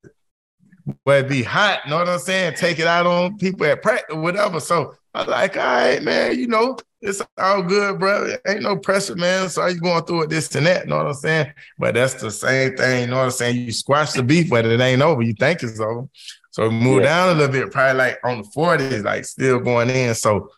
it 1.07 1.29
be 1.29 1.43
hot, 1.43 1.81
know 1.89 1.99
what 1.99 2.09
I'm 2.09 2.19
saying? 2.19 2.55
Take 2.55 2.79
it 2.79 2.87
out 2.87 3.07
on 3.07 3.37
people 3.37 3.67
at 3.67 3.83
practice, 3.83 4.17
whatever. 4.17 4.61
So 4.61 4.95
I'm 5.17 5.27
like, 5.29 5.57
all 5.57 5.65
right, 5.65 6.03
man, 6.03 6.39
you 6.39 6.47
know, 6.47 6.77
it's 7.01 7.23
all 7.39 7.63
good, 7.63 7.99
bro. 7.99 8.35
Ain't 8.47 8.63
no 8.63 8.77
pressure, 8.77 9.17
man. 9.17 9.49
So 9.49 9.65
you 9.67 9.81
going 9.81 10.05
through 10.05 10.25
it, 10.25 10.31
this 10.31 10.55
and 10.55 10.67
that, 10.67 10.85
you 10.85 10.91
know 10.91 10.99
what 10.99 11.07
I'm 11.07 11.15
saying? 11.15 11.53
But 11.79 11.95
that's 11.95 12.15
the 12.15 12.31
same 12.31 12.77
thing, 12.77 13.03
you 13.03 13.07
know 13.09 13.19
what 13.19 13.25
I'm 13.25 13.31
saying? 13.31 13.57
You 13.57 13.73
squash 13.73 14.13
the 14.13 14.23
beef, 14.23 14.51
but 14.51 14.67
it 14.67 14.81
ain't 14.81 15.03
over. 15.03 15.23
You 15.23 15.33
think 15.33 15.63
it's 15.63 15.81
over. 15.81 16.07
So 16.51 16.71
move 16.71 17.03
yeah. 17.03 17.09
down 17.09 17.29
a 17.37 17.39
little 17.39 17.53
bit, 17.53 17.73
probably 17.73 17.99
like 17.99 18.19
on 18.25 18.43
the 18.43 18.49
40s, 18.49 19.05
like 19.05 19.25
still 19.25 19.61
going 19.61 19.91
in. 19.91 20.15
So 20.15 20.51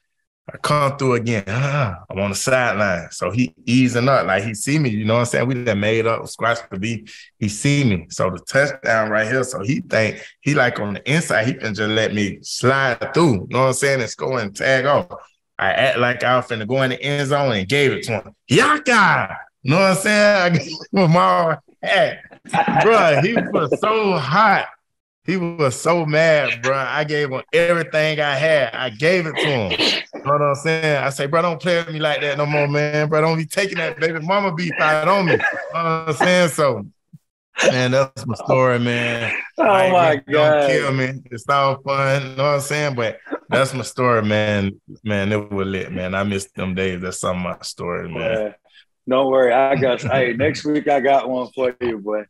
I 0.50 0.56
come 0.56 0.96
through 0.96 1.14
again. 1.14 1.44
Ah, 1.46 2.04
I'm 2.08 2.18
on 2.20 2.30
the 2.30 2.36
sideline. 2.36 3.10
So 3.10 3.30
he 3.30 3.54
easing 3.66 4.08
up. 4.08 4.26
Like 4.26 4.44
he 4.44 4.54
see 4.54 4.78
me, 4.78 4.88
you 4.88 5.04
know 5.04 5.14
what 5.14 5.20
I'm 5.20 5.26
saying? 5.26 5.46
We 5.46 5.62
done 5.62 5.80
made 5.80 6.06
up, 6.06 6.26
squash 6.26 6.58
the 6.70 6.78
beef. 6.78 7.30
He 7.38 7.48
see 7.48 7.84
me. 7.84 8.06
So 8.08 8.30
the 8.30 8.38
touchdown 8.38 9.10
right 9.10 9.26
here. 9.26 9.44
So 9.44 9.60
he 9.60 9.80
think 9.80 10.22
he 10.40 10.54
like 10.54 10.80
on 10.80 10.94
the 10.94 11.10
inside, 11.10 11.46
he 11.46 11.54
can 11.54 11.74
just 11.74 11.90
let 11.90 12.14
me 12.14 12.38
slide 12.42 13.12
through. 13.12 13.32
You 13.32 13.46
know 13.50 13.60
what 13.60 13.66
I'm 13.66 13.72
saying? 13.74 14.06
Score 14.06 14.40
and 14.40 14.56
tag 14.56 14.86
off. 14.86 15.08
I 15.58 15.72
act 15.72 15.98
like 15.98 16.24
I 16.24 16.36
was 16.36 16.46
finna 16.46 16.66
go 16.66 16.82
in 16.82 16.90
the 16.90 17.02
end 17.02 17.28
zone 17.28 17.52
and 17.52 17.68
gave 17.68 17.92
it 17.92 18.04
to 18.04 18.20
him. 18.20 18.34
Yaka! 18.48 19.36
You 19.62 19.72
know 19.72 19.80
what 19.80 19.90
I'm 19.90 19.96
saying? 19.96 20.54
I 20.54 20.58
gave 20.58 20.70
him 20.92 21.16
all 21.16 21.56
hat. 21.82 22.18
Bro, 22.82 23.20
he 23.22 23.34
was 23.34 23.78
so 23.80 24.16
hot. 24.16 24.68
He 25.28 25.36
was 25.36 25.78
so 25.78 26.06
mad, 26.06 26.62
bro. 26.62 26.74
I 26.74 27.04
gave 27.04 27.30
him 27.30 27.42
everything 27.52 28.18
I 28.18 28.34
had. 28.34 28.74
I 28.74 28.88
gave 28.88 29.26
it 29.26 29.34
to 29.34 29.46
him. 29.46 30.02
Know 30.24 30.32
what 30.32 30.42
I'm 30.42 30.54
saying? 30.54 31.04
I 31.04 31.10
say, 31.10 31.26
bro, 31.26 31.42
don't 31.42 31.60
play 31.60 31.76
with 31.76 31.92
me 31.92 31.98
like 31.98 32.20
that 32.20 32.38
no 32.38 32.46
more, 32.46 32.68
man. 32.68 33.08
Bro, 33.08 33.22
don't 33.22 33.36
be 33.36 33.46
taking 33.46 33.78
that 33.78 33.98
baby 33.98 34.20
mama 34.20 34.52
beef 34.52 34.72
out 34.78 35.08
on 35.08 35.26
me. 35.26 35.32
You 35.32 35.38
know 35.38 35.44
what 35.72 36.08
I'm 36.08 36.12
saying? 36.14 36.48
So, 36.50 36.86
man, 37.70 37.90
that's 37.90 38.26
my 38.26 38.34
story, 38.34 38.78
man. 38.78 39.32
Oh 39.58 39.64
my 39.64 40.16
god, 40.16 40.24
don't 40.26 40.70
kill 40.70 40.92
me. 40.92 41.22
It's 41.30 41.48
all 41.48 41.82
fun. 41.82 42.22
You 42.22 42.36
know 42.36 42.44
what 42.44 42.54
I'm 42.54 42.60
saying? 42.60 42.94
But 42.94 43.18
that's 43.48 43.74
my 43.74 43.82
story, 43.82 44.22
man. 44.22 44.80
Man, 45.02 45.32
it 45.32 45.50
was 45.50 45.66
lit, 45.66 45.92
man. 45.92 46.14
I 46.14 46.22
missed 46.22 46.54
them 46.54 46.74
days. 46.74 47.00
That's 47.00 47.20
some 47.20 47.38
of 47.38 47.42
my 47.42 47.58
story, 47.62 48.08
man. 48.08 48.20
Yeah. 48.20 48.52
Don't 49.08 49.30
worry, 49.30 49.52
I 49.52 49.74
got. 49.76 50.02
hey, 50.02 50.34
next 50.34 50.64
week 50.64 50.86
I 50.86 51.00
got 51.00 51.28
one 51.28 51.48
for 51.54 51.74
you, 51.80 51.98
boy. 51.98 52.24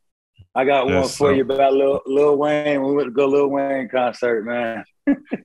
I 0.54 0.64
got 0.64 0.88
yes, 0.88 0.94
one 0.94 1.02
for 1.04 1.30
sir. 1.30 1.34
you 1.34 1.42
about 1.42 1.72
Lil, 1.72 2.00
Lil 2.06 2.36
Wayne. 2.36 2.82
We 2.82 2.94
went 2.94 3.08
to 3.08 3.12
go 3.12 3.26
Lil 3.26 3.48
Wayne 3.48 3.88
concert, 3.88 4.44
man. 4.44 4.84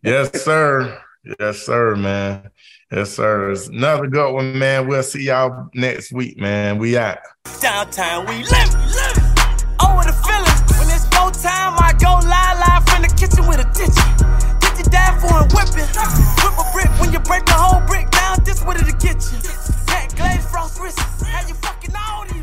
yes, 0.03 0.43
sir. 0.43 1.01
Yes, 1.23 1.59
sir, 1.59 1.95
man. 1.95 2.49
Yes, 2.91 3.11
sir. 3.11 3.55
Another 3.71 4.07
good 4.07 4.33
one, 4.33 4.59
man. 4.59 4.87
We'll 4.87 5.03
see 5.03 5.23
y'all 5.23 5.69
next 5.73 6.11
week, 6.11 6.37
man. 6.37 6.77
We 6.77 6.97
out. 6.97 7.19
Downtown, 7.61 8.25
we 8.27 8.43
live, 8.43 8.73
live. 8.75 9.17
Over 9.79 9.99
oh, 9.99 10.03
the 10.03 10.11
feeling. 10.19 10.59
When 10.75 10.91
it's 10.91 11.07
go 11.07 11.31
time, 11.31 11.79
I 11.79 11.95
go 11.95 12.19
live, 12.27 12.59
live 12.59 12.83
from 12.89 13.03
the 13.03 13.11
kitchen 13.15 13.47
with 13.47 13.63
a 13.63 13.67
ditch. 13.71 13.95
Get 14.59 14.83
you 14.83 14.91
down 14.91 15.15
for 15.23 15.31
a 15.31 15.47
whipping. 15.55 15.87
Whip 16.43 16.59
a 16.59 16.65
brick 16.75 16.91
when 16.99 17.13
you 17.13 17.19
break 17.19 17.45
the 17.45 17.55
whole 17.55 17.79
brick 17.87 18.11
down. 18.11 18.43
This 18.43 18.61
way 18.65 18.75
to 18.75 18.83
get 18.83 19.15
you. 19.31 19.39
That 19.87 20.11
glaze 20.17 20.45
frost 20.45 20.77
wrist. 20.81 20.99
How 21.23 21.47
you 21.47 21.53
fucking 21.55 21.95
all 21.95 22.25
these 22.27 22.42